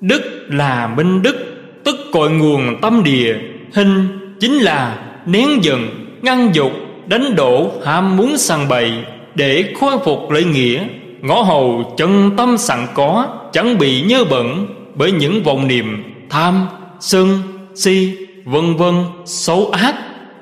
Đức 0.00 0.46
là 0.48 0.86
minh 0.96 1.22
đức, 1.22 1.36
Tức 1.84 1.96
cội 2.12 2.30
nguồn 2.30 2.80
tâm 2.80 3.02
địa. 3.04 3.36
Hình 3.74 4.06
chính 4.40 4.52
là 4.52 4.98
nén 5.26 5.48
giận, 5.62 5.88
Ngăn 6.22 6.50
dục, 6.54 6.72
Đánh 7.06 7.36
đổ 7.36 7.70
ham 7.84 8.16
muốn 8.16 8.36
săn 8.36 8.58
bậy 8.68 8.92
Để 9.34 9.72
khôi 9.80 9.98
phục 10.04 10.30
lợi 10.30 10.44
nghĩa. 10.44 10.82
Ngõ 11.24 11.42
hầu 11.42 11.94
chân 11.96 12.30
tâm 12.36 12.58
sẵn 12.58 12.86
có, 12.94 13.26
Chẳng 13.52 13.78
bị 13.78 14.02
nhớ 14.02 14.24
bẩn 14.24 14.66
Bởi 14.94 15.12
những 15.12 15.42
vọng 15.42 15.68
niệm 15.68 16.04
tham, 16.30 16.66
Sân, 17.00 17.42
Si, 17.74 18.16
Vân 18.44 18.76
vân, 18.76 18.94
xấu 19.24 19.70
ác, 19.70 19.94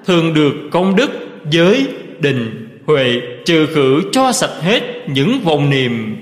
Thường 0.07 0.35
được 0.35 0.53
công 0.71 0.97
đức, 0.97 1.11
Giới, 1.51 1.87
Định, 2.19 2.69
Huệ 2.87 3.21
trừ 3.45 3.67
khử 3.67 4.03
cho 4.13 4.33
sạch 4.33 4.63
hết 4.63 4.81
những 5.09 5.41
vọng 5.41 5.71
niệm. 5.71 6.17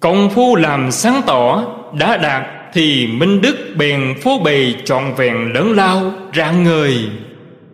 Công 0.00 0.30
phu 0.30 0.56
làm 0.56 0.90
sáng 0.90 1.22
tỏ, 1.26 1.64
đã 1.98 2.16
đạt 2.16 2.42
thì 2.72 3.06
minh 3.06 3.40
đức 3.40 3.56
bèn 3.76 4.14
phô 4.22 4.38
bày 4.44 4.74
trọn 4.84 5.02
vẹn 5.16 5.52
lớn 5.54 5.72
lao, 5.72 6.12
rạng 6.34 6.64
ngời. 6.64 6.96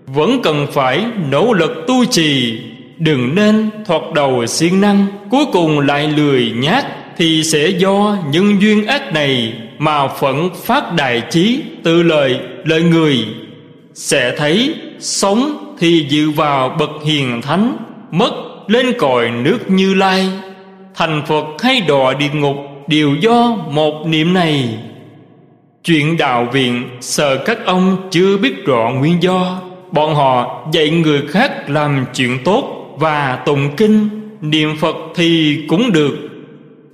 Vẫn 0.06 0.40
cần 0.42 0.66
phải 0.72 1.06
nỗ 1.30 1.52
lực 1.52 1.84
tu 1.86 2.04
trì 2.04 2.60
đừng 2.98 3.34
nên 3.34 3.70
thoạt 3.86 4.02
đầu 4.14 4.46
siêng 4.46 4.80
năng, 4.80 5.06
cuối 5.30 5.44
cùng 5.52 5.80
lại 5.80 6.08
lười 6.16 6.52
nhát, 6.56 6.84
thì 7.16 7.44
sẽ 7.44 7.68
do 7.68 8.16
những 8.30 8.60
duyên 8.60 8.86
ác 8.86 9.12
này 9.12 9.52
mà 9.78 10.08
phận 10.08 10.50
phát 10.64 10.92
đại 10.96 11.22
trí 11.30 11.62
tự 11.82 12.02
lời 12.02 12.38
lời 12.64 12.82
người. 12.82 13.18
Sẽ 13.94 14.34
thấy, 14.36 14.74
sống 14.98 15.74
thì 15.78 16.06
dự 16.08 16.30
vào 16.30 16.76
bậc 16.78 16.90
hiền 17.04 17.42
thánh, 17.42 17.76
mất 18.10 18.32
lên 18.66 18.86
còi 18.98 19.30
nước 19.30 19.70
như 19.70 19.94
lai. 19.94 20.28
Thành 20.94 21.22
phật 21.26 21.44
hay 21.62 21.80
đọa 21.80 22.14
địa 22.14 22.30
ngục 22.34 22.56
đều 22.88 23.14
do 23.20 23.56
một 23.70 24.06
niệm 24.06 24.34
này. 24.34 24.68
Chuyện 25.84 26.16
đạo 26.16 26.48
viện, 26.52 26.88
sợ 27.00 27.36
các 27.36 27.58
ông 27.66 28.08
chưa 28.10 28.36
biết 28.36 28.64
rõ 28.64 28.90
nguyên 28.90 29.22
do, 29.22 29.60
bọn 29.92 30.14
họ 30.14 30.62
dạy 30.72 30.90
người 30.90 31.22
khác 31.28 31.70
làm 31.70 32.04
chuyện 32.14 32.38
tốt 32.44 32.83
và 32.96 33.38
tụng 33.46 33.76
kinh 33.76 34.08
niệm 34.40 34.76
phật 34.80 34.96
thì 35.14 35.58
cũng 35.68 35.92
được. 35.92 36.16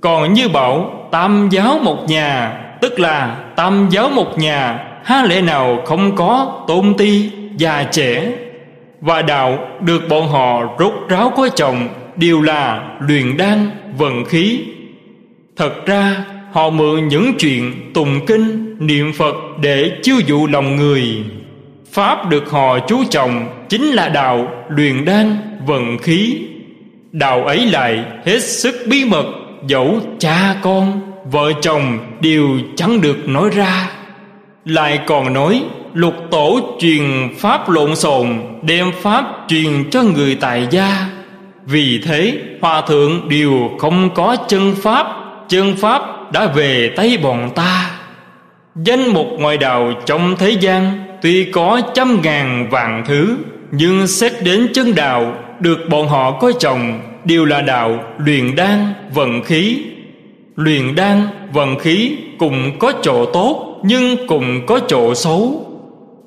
Còn 0.01 0.33
như 0.33 0.49
bảo 0.49 1.07
tam 1.11 1.49
giáo 1.51 1.79
một 1.83 1.97
nhà 2.07 2.57
tức 2.81 2.99
là 2.99 3.37
tam 3.55 3.87
giáo 3.91 4.09
một 4.09 4.37
nhà 4.37 4.79
há 5.03 5.25
lẽ 5.25 5.41
nào 5.41 5.81
không 5.85 6.15
có 6.15 6.63
tôn 6.67 6.93
ti 6.97 7.29
già 7.57 7.83
trẻ? 7.91 8.31
Và 9.01 9.21
đạo 9.21 9.59
được 9.81 10.01
bọn 10.09 10.27
họ 10.27 10.75
rốt 10.79 10.93
ráo 11.09 11.33
có 11.37 11.49
chồng 11.55 11.87
đều 12.15 12.41
là 12.41 12.89
luyện 12.99 13.37
đan 13.37 13.69
vận 13.97 14.25
khí. 14.25 14.59
Thật 15.57 15.85
ra 15.85 16.15
họ 16.51 16.69
mượn 16.69 17.07
những 17.07 17.33
chuyện 17.39 17.91
tụng 17.93 18.25
kinh, 18.25 18.75
niệm 18.79 19.13
Phật 19.13 19.35
để 19.61 19.91
chiêu 20.03 20.15
dụ 20.25 20.47
lòng 20.47 20.75
người. 20.75 21.03
Pháp 21.91 22.29
được 22.29 22.49
họ 22.49 22.79
chú 22.79 23.03
trọng 23.09 23.65
chính 23.69 23.83
là 23.83 24.09
đạo 24.09 24.47
luyện 24.69 25.05
đan, 25.05 25.37
vận 25.65 25.97
khí. 25.97 26.37
Đạo 27.11 27.43
ấy 27.45 27.65
lại 27.65 28.03
hết 28.25 28.39
sức 28.39 28.75
bí 28.87 29.05
mật, 29.05 29.25
dẫu 29.67 29.99
cha 30.19 30.55
con, 30.61 31.01
vợ 31.31 31.51
chồng 31.61 31.99
đều 32.21 32.47
chẳng 32.75 33.01
được 33.01 33.27
nói 33.27 33.49
ra. 33.49 33.89
Lại 34.65 34.99
còn 35.07 35.33
nói 35.33 35.63
lục 35.93 36.15
tổ 36.31 36.59
truyền 36.79 37.33
pháp 37.37 37.69
lộn 37.69 37.95
xộn 37.95 38.41
đem 38.61 38.91
pháp 39.01 39.25
truyền 39.47 39.89
cho 39.89 40.03
người 40.03 40.37
tại 40.41 40.67
gia 40.71 41.09
vì 41.65 42.01
thế 42.05 42.37
hòa 42.61 42.81
thượng 42.81 43.29
đều 43.29 43.69
không 43.79 44.09
có 44.13 44.35
chân 44.47 44.75
pháp 44.83 45.07
chân 45.49 45.75
pháp 45.77 46.31
đã 46.31 46.45
về 46.45 46.91
tay 46.95 47.17
bọn 47.23 47.49
ta 47.55 47.91
danh 48.75 49.07
mục 49.07 49.27
ngoại 49.39 49.57
đạo 49.57 49.93
trong 50.05 50.35
thế 50.39 50.49
gian 50.49 51.10
tuy 51.21 51.43
có 51.51 51.81
trăm 51.93 52.21
ngàn 52.23 52.67
vạn 52.69 53.03
thứ, 53.07 53.37
nhưng 53.71 54.07
xét 54.07 54.43
đến 54.43 54.67
chân 54.73 54.95
đạo, 54.95 55.35
được 55.59 55.79
bọn 55.89 56.07
họ 56.07 56.31
coi 56.31 56.53
trọng, 56.59 56.99
đều 57.25 57.45
là 57.45 57.61
đạo 57.61 58.03
luyện 58.17 58.55
đan, 58.55 58.93
vận 59.13 59.43
khí. 59.43 59.77
Luyện 60.55 60.95
đan, 60.95 61.21
vận 61.53 61.79
khí 61.79 62.17
cùng 62.39 62.79
có 62.79 62.93
chỗ 63.03 63.25
tốt, 63.25 63.79
nhưng 63.83 64.27
cùng 64.27 64.65
có 64.65 64.79
chỗ 64.87 65.15
xấu. 65.15 65.65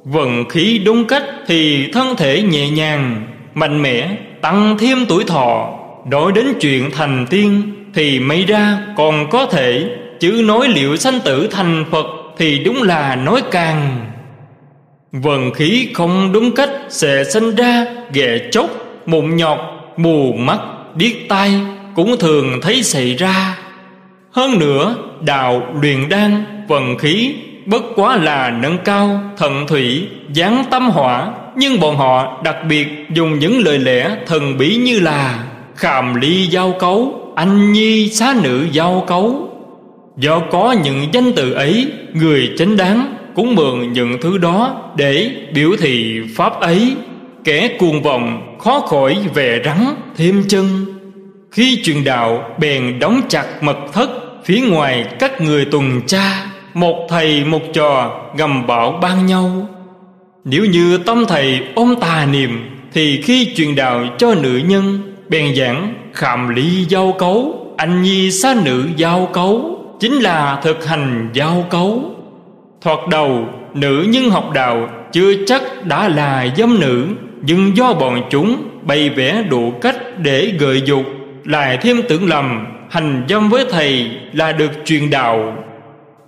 Vận 0.05 0.49
khí 0.49 0.81
đúng 0.85 1.05
cách 1.05 1.25
thì 1.47 1.91
thân 1.93 2.17
thể 2.17 2.43
nhẹ 2.43 2.71
nhàng, 2.71 3.27
mạnh 3.55 3.83
mẽ, 3.83 4.17
tăng 4.41 4.79
thêm 4.79 5.07
tuổi 5.09 5.25
thọ. 5.25 5.79
Nói 6.11 6.33
đến 6.33 6.47
chuyện 6.61 6.91
thành 6.91 7.27
tiên 7.31 7.63
thì 7.95 8.21
mấy 8.21 8.45
ra 8.45 8.79
còn 8.97 9.31
có 9.31 9.47
thể, 9.47 9.85
chứ 10.21 10.43
nói 10.45 10.69
liệu 10.69 10.97
sanh 10.97 11.21
tử 11.25 11.49
thành 11.51 11.85
phật 11.91 12.07
thì 12.39 12.59
đúng 12.59 12.83
là 12.83 13.17
nói 13.17 13.43
càng 13.51 14.07
vận 15.23 15.51
khí 15.51 15.89
không 15.95 16.33
đúng 16.33 16.55
cách 16.55 16.71
sẽ 16.89 17.25
sinh 17.25 17.55
ra 17.55 17.87
ghẻ 18.13 18.39
chốc, 18.53 18.71
mụn 19.07 19.37
nhọt, 19.37 19.59
mù 19.97 20.33
mắt, 20.33 20.59
điếc 20.95 21.13
tai 21.29 21.61
cũng 21.95 22.17
thường 22.19 22.61
thấy 22.63 22.83
xảy 22.83 23.15
ra. 23.15 23.59
Hơn 24.31 24.59
nữa, 24.59 24.97
đạo 25.21 25.63
luyện 25.81 26.09
đan 26.09 26.45
vận 26.69 26.99
khí 26.99 27.35
Bất 27.67 27.83
quá 27.97 28.17
là 28.17 28.51
nâng 28.51 28.79
cao 28.85 29.21
Thần 29.37 29.67
thủy 29.67 30.09
giáng 30.35 30.65
tâm 30.71 30.91
hỏa, 30.91 31.33
Nhưng 31.57 31.81
bọn 31.81 31.97
họ 31.97 32.41
đặc 32.45 32.57
biệt 32.69 32.89
dùng 33.11 33.39
những 33.39 33.59
lời 33.59 33.79
lẽ 33.79 34.17
thần 34.27 34.59
bí 34.59 34.77
như 34.77 35.01
là 35.01 35.45
Khàm 35.75 36.15
ly 36.15 36.47
giao 36.47 36.73
cấu, 36.73 37.33
Anh 37.37 37.73
nhi 37.73 38.09
xá 38.09 38.35
nữ 38.43 38.67
giao 38.73 39.05
cấu. 39.07 39.49
Do 40.17 40.41
có 40.41 40.77
những 40.85 41.07
danh 41.13 41.33
từ 41.33 41.53
ấy, 41.53 41.93
Người 42.13 42.51
chánh 42.59 42.77
đáng 42.77 43.15
cũng 43.35 43.55
mượn 43.55 43.93
những 43.93 44.19
thứ 44.21 44.39
đó 44.39 44.77
Để 44.97 45.31
biểu 45.55 45.71
thị 45.81 46.21
pháp 46.37 46.61
ấy. 46.61 46.97
Kẻ 47.45 47.77
cuồng 47.79 48.03
vọng, 48.03 48.57
khó 48.59 48.81
khỏi 48.81 49.17
về 49.35 49.63
rắn, 49.65 49.95
thêm 50.17 50.45
chân. 50.49 50.67
Khi 51.51 51.83
truyền 51.83 52.05
đạo, 52.05 52.51
bèn 52.59 52.99
đóng 52.99 53.21
chặt 53.29 53.63
mật 53.63 53.77
thất 53.93 54.11
Phía 54.45 54.61
ngoài 54.61 55.07
các 55.19 55.41
người 55.41 55.65
tuần 55.65 56.01
tra, 56.07 56.47
Một 56.75 57.07
thầy 57.09 57.45
một 57.45 57.63
trò 57.73 58.21
gầm 58.37 58.67
bảo 58.67 58.99
ban 59.03 59.27
nhau. 59.27 59.69
Nếu 60.45 60.65
như 60.65 60.99
tâm 60.99 61.25
thầy 61.29 61.61
ôm 61.75 61.95
tà 62.01 62.27
niệm, 62.27 62.71
Thì 62.93 63.23
khi 63.23 63.55
truyền 63.57 63.75
đạo 63.75 64.05
cho 64.19 64.35
nữ 64.35 64.61
nhân, 64.67 65.15
Bèn 65.29 65.55
giảng 65.57 65.95
khảm 66.13 66.49
lý 66.49 66.85
giao 66.89 67.15
cấu, 67.19 67.67
Anh 67.77 68.03
nhi 68.03 68.31
xa 68.31 68.55
nữ 68.65 68.89
giao 68.97 69.29
cấu, 69.33 69.81
Chính 70.01 70.13
là 70.13 70.61
thực 70.63 70.87
hành 70.87 71.31
giao 71.33 71.67
cấu. 71.71 72.14
Thoạt 72.85 72.99
đầu, 73.11 73.49
nữ 73.75 74.07
nhân 74.09 74.31
học 74.31 74.51
đạo 74.55 74.89
Chưa 75.13 75.35
chắc 75.47 75.63
đã 75.85 76.09
là 76.09 76.47
dâm 76.57 76.81
nữ, 76.81 77.07
Nhưng 77.43 77.77
do 77.77 77.95
bọn 77.95 78.23
chúng 78.31 78.69
bày 78.83 79.11
vẽ 79.11 79.45
đủ 79.51 79.71
cách 79.71 79.97
để 80.19 80.53
gợi 80.59 80.83
dục, 80.85 81.03
Lại 81.45 81.79
thêm 81.83 82.03
tưởng 82.09 82.29
lầm, 82.29 82.67
hành 82.91 83.25
dâm 83.29 83.49
với 83.49 83.67
thầy 83.71 84.11
là 84.33 84.53
được 84.53 84.71
truyền 84.85 85.11
đạo. 85.11 85.57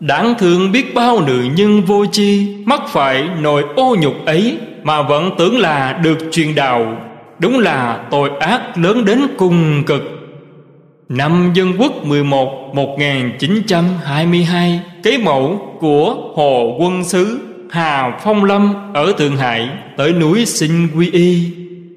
Đáng 0.01 0.35
thương 0.39 0.73
biết 0.73 0.95
bao 0.95 1.21
nữ 1.27 1.47
nhân 1.55 1.83
vô 1.83 2.07
chi 2.13 2.57
Mắc 2.65 2.83
phải 2.89 3.25
nỗi 3.41 3.65
ô 3.77 3.97
nhục 4.01 4.27
ấy 4.27 4.59
Mà 4.83 5.03
vẫn 5.03 5.31
tưởng 5.39 5.59
là 5.59 6.01
được 6.03 6.19
truyền 6.33 6.55
đạo. 6.55 6.97
Đúng 7.39 7.59
là 7.59 8.01
tội 8.11 8.31
ác 8.41 8.79
lớn 8.79 9.05
đến 9.05 9.21
cùng 9.37 9.83
cực. 9.87 10.03
Năm 11.09 11.51
Dân 11.55 11.73
Quốc 11.79 12.05
11 12.05 12.75
1922 12.75 14.81
Kế 15.07 15.19
mẫu 15.19 15.77
của 15.81 16.33
Hồ 16.35 16.77
Quân 16.79 17.05
Sứ 17.05 17.41
Hà 17.71 18.19
Phong 18.25 18.45
Lâm 18.45 18.75
ở 18.95 19.13
Thượng 19.19 19.37
Hải 19.37 19.69
Tới 19.97 20.13
núi 20.13 20.47
xin 20.47 20.89
quy 20.97 21.11
y. 21.11 21.51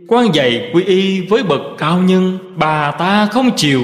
Quan 0.08 0.36
dạy 0.36 0.72
quy 0.74 0.84
y 0.84 1.22
với 1.22 1.44
bậc 1.44 1.62
cao 1.78 2.00
nhân, 2.00 2.38
Bà 2.56 2.92
ta 2.92 3.26
không 3.32 3.52
chịu. 3.56 3.84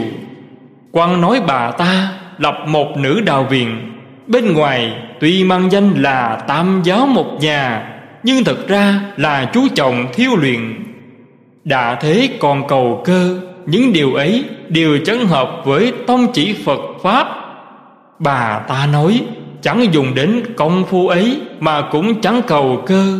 Quan 0.91 1.21
nói 1.21 1.41
bà 1.47 1.71
ta 1.71 2.11
lập 2.37 2.55
một 2.67 2.97
nữ 2.97 3.21
đạo 3.21 3.43
viện. 3.49 3.91
Bên 4.27 4.53
ngoài, 4.53 4.93
tuy 5.19 5.43
mang 5.43 5.71
danh 5.71 5.93
là 6.01 6.43
tam 6.47 6.81
giáo 6.83 7.07
một 7.07 7.37
nhà, 7.41 7.89
Nhưng 8.23 8.43
thật 8.43 8.67
ra 8.67 9.01
là 9.17 9.49
chú 9.53 9.67
trọng 9.75 10.07
thiêu 10.13 10.35
luyện. 10.35 10.83
Đã 11.63 11.95
thế 11.95 12.29
còn 12.39 12.67
cầu 12.67 13.01
cơ, 13.05 13.39
Những 13.65 13.93
điều 13.93 14.13
ấy 14.13 14.43
đều 14.69 14.99
chẳng 15.05 15.27
hợp 15.27 15.61
với 15.65 15.93
tông 16.07 16.27
chỉ 16.33 16.55
Phật 16.65 16.81
Pháp 17.03 17.44
Bà 18.19 18.59
ta 18.67 18.87
nói, 18.91 19.21
chẳng 19.61 19.93
dùng 19.93 20.15
đến 20.15 20.43
công 20.55 20.85
phu 20.85 21.07
ấy 21.07 21.39
Mà 21.59 21.81
cũng 21.91 22.21
chẳng 22.21 22.41
cầu 22.47 22.83
cơ. 22.85 23.19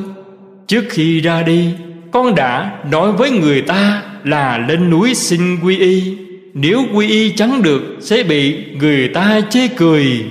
Trước 0.68 0.86
khi 0.90 1.22
ra 1.22 1.42
đi, 1.42 1.70
Con 2.12 2.36
đã 2.36 2.72
nói 2.92 3.12
với 3.12 3.32
người 3.32 3.62
ta 3.62 4.02
là 4.24 4.58
lên 4.58 4.90
núi 4.90 5.14
xin 5.16 5.60
quy 5.64 5.78
y. 5.78 6.18
Nếu 6.54 6.84
quy 6.94 7.08
y 7.08 7.30
chẳng 7.30 7.62
được, 7.62 7.98
Sẽ 8.00 8.24
bị 8.24 8.66
người 8.80 9.08
ta 9.08 9.42
chê 9.50 9.68
cười. 9.68 10.26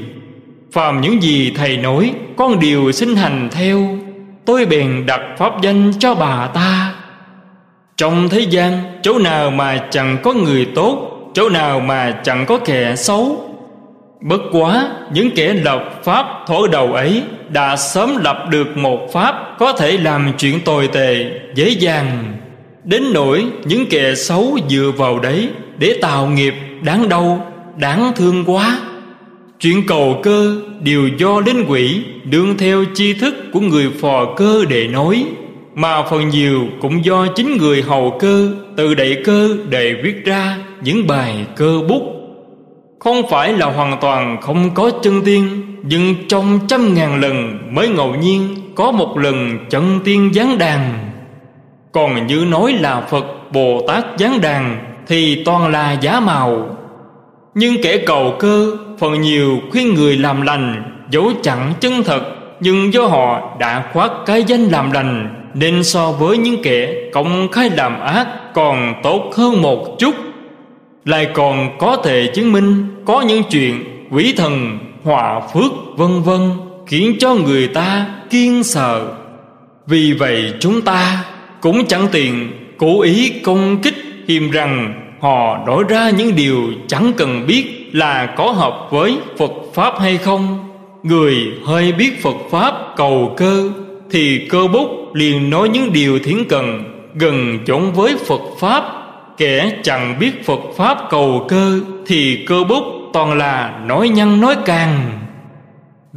Phàm 0.73 1.01
những 1.01 1.23
gì 1.23 1.53
thầy 1.57 1.77
nói, 1.77 2.13
Con 2.37 2.61
đều 2.61 2.93
xin 2.93 3.17
hành 3.17 3.49
theo. 3.53 3.99
Tôi 4.45 4.67
bèn 4.67 5.07
đặt 5.07 5.21
pháp 5.39 5.63
danh 5.63 5.93
cho 5.99 6.15
bà 6.15 6.47
ta. 6.47 6.95
Trong 7.97 8.29
thế 8.29 8.41
gian, 8.41 8.83
Chỗ 9.03 9.19
nào 9.19 9.51
mà 9.51 9.87
chẳng 9.91 10.17
có 10.23 10.33
người 10.33 10.67
tốt, 10.75 11.11
Chỗ 11.35 11.49
nào 11.49 11.81
mà 11.81 12.21
chẳng 12.25 12.47
có 12.47 12.59
kẻ 12.59 12.97
xấu 12.97 13.54
Bất 14.25 14.41
quá, 14.53 14.89
Những 15.13 15.31
kẻ 15.37 15.55
lập 15.55 16.01
pháp 16.05 16.27
thổ 16.47 16.67
đầu 16.67 16.93
ấy 16.93 17.23
Đã 17.49 17.77
sớm 17.77 18.17
lập 18.17 18.47
được 18.51 18.77
một 18.77 19.09
pháp 19.13 19.57
Có 19.59 19.73
thể 19.73 19.99
làm 19.99 20.33
chuyện 20.39 20.61
tồi 20.65 20.89
tệ, 20.93 21.31
Dễ 21.55 21.69
dàng. 21.69 22.35
Đến 22.85 23.03
nỗi 23.13 23.45
những 23.65 23.87
kẻ 23.91 24.15
xấu 24.15 24.59
dựa 24.69 24.93
vào 24.97 25.19
đấy 25.19 25.49
Để 25.79 25.99
tạo 26.03 26.27
nghiệp 26.27 26.55
đáng 26.83 27.09
đau, 27.09 27.53
Đáng 27.77 28.13
thương 28.17 28.45
quá. 28.47 28.79
Chuyện 29.61 29.87
cầu 29.87 30.21
cơ 30.23 30.57
đều 30.83 31.09
do 31.19 31.41
linh 31.41 31.65
quỷ 31.69 32.05
Đương 32.25 32.59
theo 32.59 32.85
chi 32.95 33.15
thức 33.15 33.35
của 33.53 33.61
người 33.61 33.91
phò 34.01 34.35
cơ 34.37 34.65
để 34.69 34.87
nói, 34.87 35.25
Mà 35.75 36.03
phần 36.03 36.29
nhiều 36.29 36.69
cũng 36.81 37.05
do 37.05 37.27
chính 37.27 37.57
người 37.57 37.83
hầu 37.83 38.17
cơ, 38.21 38.51
Tự 38.77 38.95
đẩy 38.95 39.23
cơ 39.25 39.57
để 39.69 39.95
viết 40.03 40.25
ra 40.25 40.57
những 40.83 41.07
bài 41.07 41.47
cơ 41.57 41.81
bút. 41.89 42.14
Không 43.05 43.29
phải 43.29 43.53
là 43.53 43.67
hoàn 43.67 43.99
toàn 44.01 44.41
không 44.41 44.71
có 44.75 44.91
chân 45.03 45.23
tiên, 45.25 45.63
Nhưng 45.83 46.15
trong 46.29 46.59
trăm 46.69 46.95
ngàn 46.95 47.21
lần 47.21 47.59
mới 47.75 47.89
ngẫu 47.89 48.15
nhiên 48.15 48.57
Có 48.75 48.93
một 48.93 49.19
lần 49.19 49.67
chân 49.71 50.01
tiên 50.05 50.31
giáng 50.35 50.59
đàn. 50.59 51.11
Còn 51.93 52.27
như 52.27 52.45
nói 52.49 52.73
là 52.73 53.01
Phật 53.01 53.25
Bồ 53.53 53.81
Tát 53.89 54.05
giáng 54.19 54.41
đàn 54.41 54.79
Thì 55.07 55.43
toàn 55.45 55.71
là 55.73 55.93
giả 55.93 56.21
màu 56.21 56.77
Nhưng 57.55 57.75
kẻ 57.83 57.99
cầu 57.99 58.35
cơ, 58.39 58.77
Phần 58.99 59.21
nhiều 59.21 59.59
khuyên 59.71 59.95
người 59.95 60.17
làm 60.17 60.43
lành 60.43 60.83
Dẫu 61.11 61.31
chẳng 61.43 61.73
chân 61.81 62.03
thật, 62.05 62.23
Nhưng 62.61 62.93
do 62.93 63.07
họ 63.07 63.57
đã 63.59 63.91
khoác 63.93 64.13
cái 64.27 64.43
danh 64.43 64.65
làm 64.65 64.93
lành, 64.93 65.35
Nên 65.55 65.85
so 65.85 66.13
với 66.13 66.39
những 66.39 66.63
kẻ 66.63 66.95
công 67.13 67.49
khai 67.53 67.71
làm 67.71 68.01
ác 68.01 68.27
Còn 68.55 68.95
tốt 69.03 69.33
hơn 69.37 69.63
một 69.63 69.97
chút. 69.99 70.15
Lại 71.05 71.29
còn 71.35 71.79
có 71.79 71.97
thể 71.97 72.31
chứng 72.35 72.53
minh 72.53 72.94
có 73.05 73.21
những 73.21 73.43
chuyện 73.51 73.85
quỷ 74.11 74.35
thần 74.37 74.79
hòa 75.05 75.41
phước, 75.55 75.73
vân 75.97 76.23
vân, 76.23 76.51
Khiến 76.87 77.17
cho 77.19 77.35
người 77.35 77.69
ta 77.69 78.07
kiên 78.31 78.65
sợ 78.65 79.13
Vì 79.87 80.13
vậy 80.13 80.53
chúng 80.61 80.83
ta 80.83 81.25
cũng 81.61 81.87
chẳng 81.87 82.09
tiền 82.13 82.53
cố 82.79 83.01
ý 83.01 83.33
công 83.45 83.83
kích 83.83 83.95
hiềm 84.29 84.51
rằng 84.51 85.01
họ 85.21 85.59
nói 85.67 85.85
ra 85.89 86.11
những 86.11 86.37
điều 86.37 86.63
chẳng 86.89 87.13
cần 87.17 87.47
biết 87.47 87.91
là 87.93 88.27
có 88.37 88.51
hợp 88.51 88.89
với 88.91 89.19
Phật 89.39 89.53
Pháp 89.75 90.01
hay 90.01 90.19
không. 90.19 90.59
Người 91.03 91.35
hơi 91.65 91.93
biết 91.93 92.23
Phật 92.23 92.37
Pháp 92.51 92.75
cầu 92.97 93.35
cơ, 93.37 93.71
thì 94.11 94.47
cơ 94.51 94.69
bút 94.73 94.89
liền 95.15 95.51
nói 95.51 95.69
những 95.69 95.93
điều 95.93 96.19
thiến 96.19 96.45
cần, 96.49 96.85
gần 97.15 97.59
chốn 97.67 97.93
với 97.93 98.17
Phật 98.27 98.41
Pháp. 98.61 98.85
Kẻ 99.37 99.71
chẳng 99.83 100.19
biết 100.19 100.47
Phật 100.47 100.61
Pháp 100.77 100.99
cầu 101.11 101.47
cơ, 101.49 101.81
thì 102.07 102.45
cơ 102.49 102.65
bút 102.69 102.85
toàn 103.13 103.39
là 103.39 103.81
nói 103.87 104.09
nhăn 104.09 104.41
nói 104.41 104.57
càng. 104.65 105.19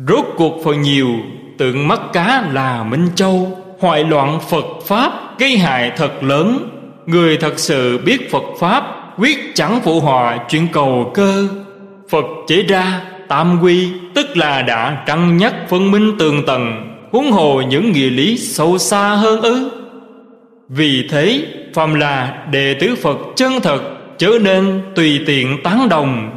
Rốt 0.08 0.26
cuộc 0.38 0.62
phần 0.64 0.82
nhiều, 0.82 1.10
tượng 1.58 1.88
mắt 1.88 2.02
cá 2.14 2.44
là 2.54 2.84
Minh 2.84 3.08
Châu, 3.16 3.58
hoại 3.80 4.04
loạn 4.04 4.40
Phật 4.50 4.66
Pháp 4.88 5.40
gây 5.40 5.58
hại 5.58 5.92
thật 5.98 6.24
lớn. 6.24 6.70
Người 7.06 7.38
thật 7.38 7.60
sự 7.60 7.98
biết 8.06 8.32
Phật 8.32 8.44
Pháp, 8.60 8.84
Quyết 9.18 9.56
chẳng 9.56 9.80
phụ 9.84 10.00
họa 10.00 10.38
chuyện 10.50 10.68
cầu 10.74 11.12
cơ. 11.14 11.48
Phật 12.10 12.26
chỉ 12.48 12.64
ra, 12.64 13.02
tam 13.28 13.60
quy, 13.62 13.92
Tức 14.16 14.38
là 14.38 14.62
đã 14.62 15.04
trăng 15.08 15.38
nhắc 15.38 15.54
phân 15.70 15.92
minh 15.92 16.16
tường 16.20 16.46
tầng 16.46 16.94
Huống 17.12 17.32
hồ 17.32 17.62
những 17.62 17.92
nghĩa 17.92 18.10
lý 18.10 18.38
sâu 18.38 18.78
xa 18.78 19.10
hơn 19.10 19.42
ư. 19.42 19.70
Vì 20.70 21.08
thế 21.10 21.46
Phàm 21.78 21.94
là 21.94 22.44
đệ 22.52 22.74
tử 22.74 22.96
Phật 22.96 23.18
chân 23.36 23.54
thật 23.64 23.82
Trở 24.18 24.32
nên 24.42 24.82
tùy 24.96 25.20
tiện 25.26 25.64
tán 25.64 25.90
đồng. 25.90 26.30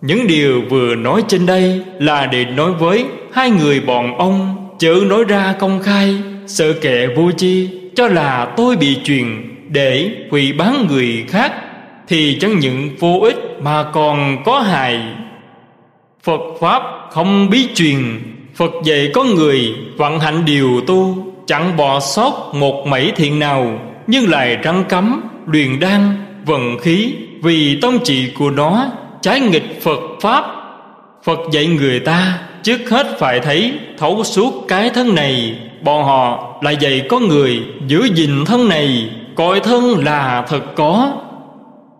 Những 0.00 0.26
điều 0.26 0.62
vừa 0.70 0.94
nói 0.94 1.22
trên 1.28 1.46
đây 1.46 1.82
Là 1.98 2.26
để 2.26 2.44
nói 2.44 2.72
với 2.72 3.04
hai 3.32 3.50
người 3.50 3.80
bọn 3.80 4.18
ông, 4.18 4.68
Chớ 4.78 4.94
nói 5.06 5.24
ra 5.24 5.54
công 5.58 5.82
khai, 5.82 6.16
Sợ 6.46 6.72
kệ 6.72 7.06
vô 7.16 7.30
chi 7.36 7.68
Cho 7.94 8.08
là 8.08 8.54
tôi 8.56 8.76
bị 8.76 8.98
truyền 9.04 9.26
Để 9.68 10.10
hủy 10.30 10.52
bán 10.52 10.86
người 10.88 11.24
khác, 11.28 11.52
Thì 12.08 12.38
chẳng 12.40 12.58
những 12.58 12.90
vô 12.98 13.20
ích 13.22 13.36
Mà 13.62 13.84
còn 13.92 14.42
có 14.44 14.60
hại. 14.60 15.00
Phật 16.22 16.40
Pháp 16.60 16.82
không 17.10 17.50
bí 17.50 17.68
truyền, 17.74 17.98
Phật 18.54 18.70
dạy 18.84 19.10
có 19.14 19.24
người 19.24 19.74
vận 19.96 20.20
hạnh 20.20 20.44
điều 20.44 20.80
tu, 20.86 21.26
Chẳng 21.46 21.76
bỏ 21.76 22.00
sót 22.00 22.52
một 22.54 22.86
mảy 22.86 23.12
thiện 23.16 23.38
nào. 23.38 23.89
Nhưng 24.10 24.30
lại 24.30 24.56
răng 24.56 24.84
cấm, 24.88 25.22
Luyện 25.46 25.80
đan, 25.80 26.24
Vận 26.46 26.78
khí, 26.78 27.14
Vì 27.42 27.78
tông 27.82 27.98
trị 28.04 28.32
của 28.38 28.50
nó, 28.50 28.86
Trái 29.22 29.40
nghịch 29.40 29.82
Phật 29.82 30.00
Pháp. 30.20 30.44
Phật 31.24 31.38
dạy 31.52 31.66
người 31.66 32.00
ta, 32.00 32.38
Trước 32.62 32.90
hết 32.90 33.06
phải 33.18 33.40
thấy 33.40 33.72
thấu 33.98 34.24
suốt 34.24 34.64
cái 34.68 34.90
thân 34.90 35.14
này. 35.14 35.58
Bọn 35.82 36.04
họ 36.04 36.54
lại 36.62 36.76
dạy 36.80 37.06
có 37.08 37.18
người 37.18 37.62
giữ 37.86 38.08
gìn 38.14 38.44
thân 38.46 38.68
này, 38.68 39.10
Coi 39.36 39.60
thân 39.60 40.04
là 40.04 40.44
thật 40.48 40.74
có. 40.76 41.12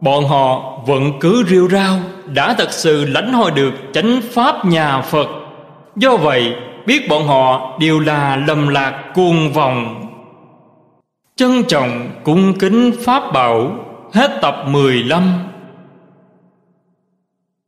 Bọn 0.00 0.24
họ 0.24 0.78
vẫn 0.86 1.12
cứ 1.20 1.44
rêu 1.48 1.68
rao, 1.68 1.98
Đã 2.26 2.54
thật 2.58 2.72
sự 2.72 3.04
lãnh 3.04 3.32
hội 3.32 3.50
được 3.50 3.74
chánh 3.92 4.20
pháp 4.32 4.64
nhà 4.64 5.00
Phật. 5.00 5.28
Do 5.96 6.16
vậy, 6.16 6.52
Biết 6.86 7.08
bọn 7.08 7.26
họ 7.26 7.76
đều 7.80 8.00
là 8.00 8.36
lầm 8.46 8.68
lạc 8.68 9.02
cuồng 9.14 9.52
vòng 9.52 10.09
Trân 11.40 11.64
trọng 11.68 12.10
cung 12.24 12.58
kính 12.58 12.92
Pháp 13.04 13.32
bảo 13.32 13.84
Hết 14.12 14.38
tập 14.42 14.64
15 14.66 15.49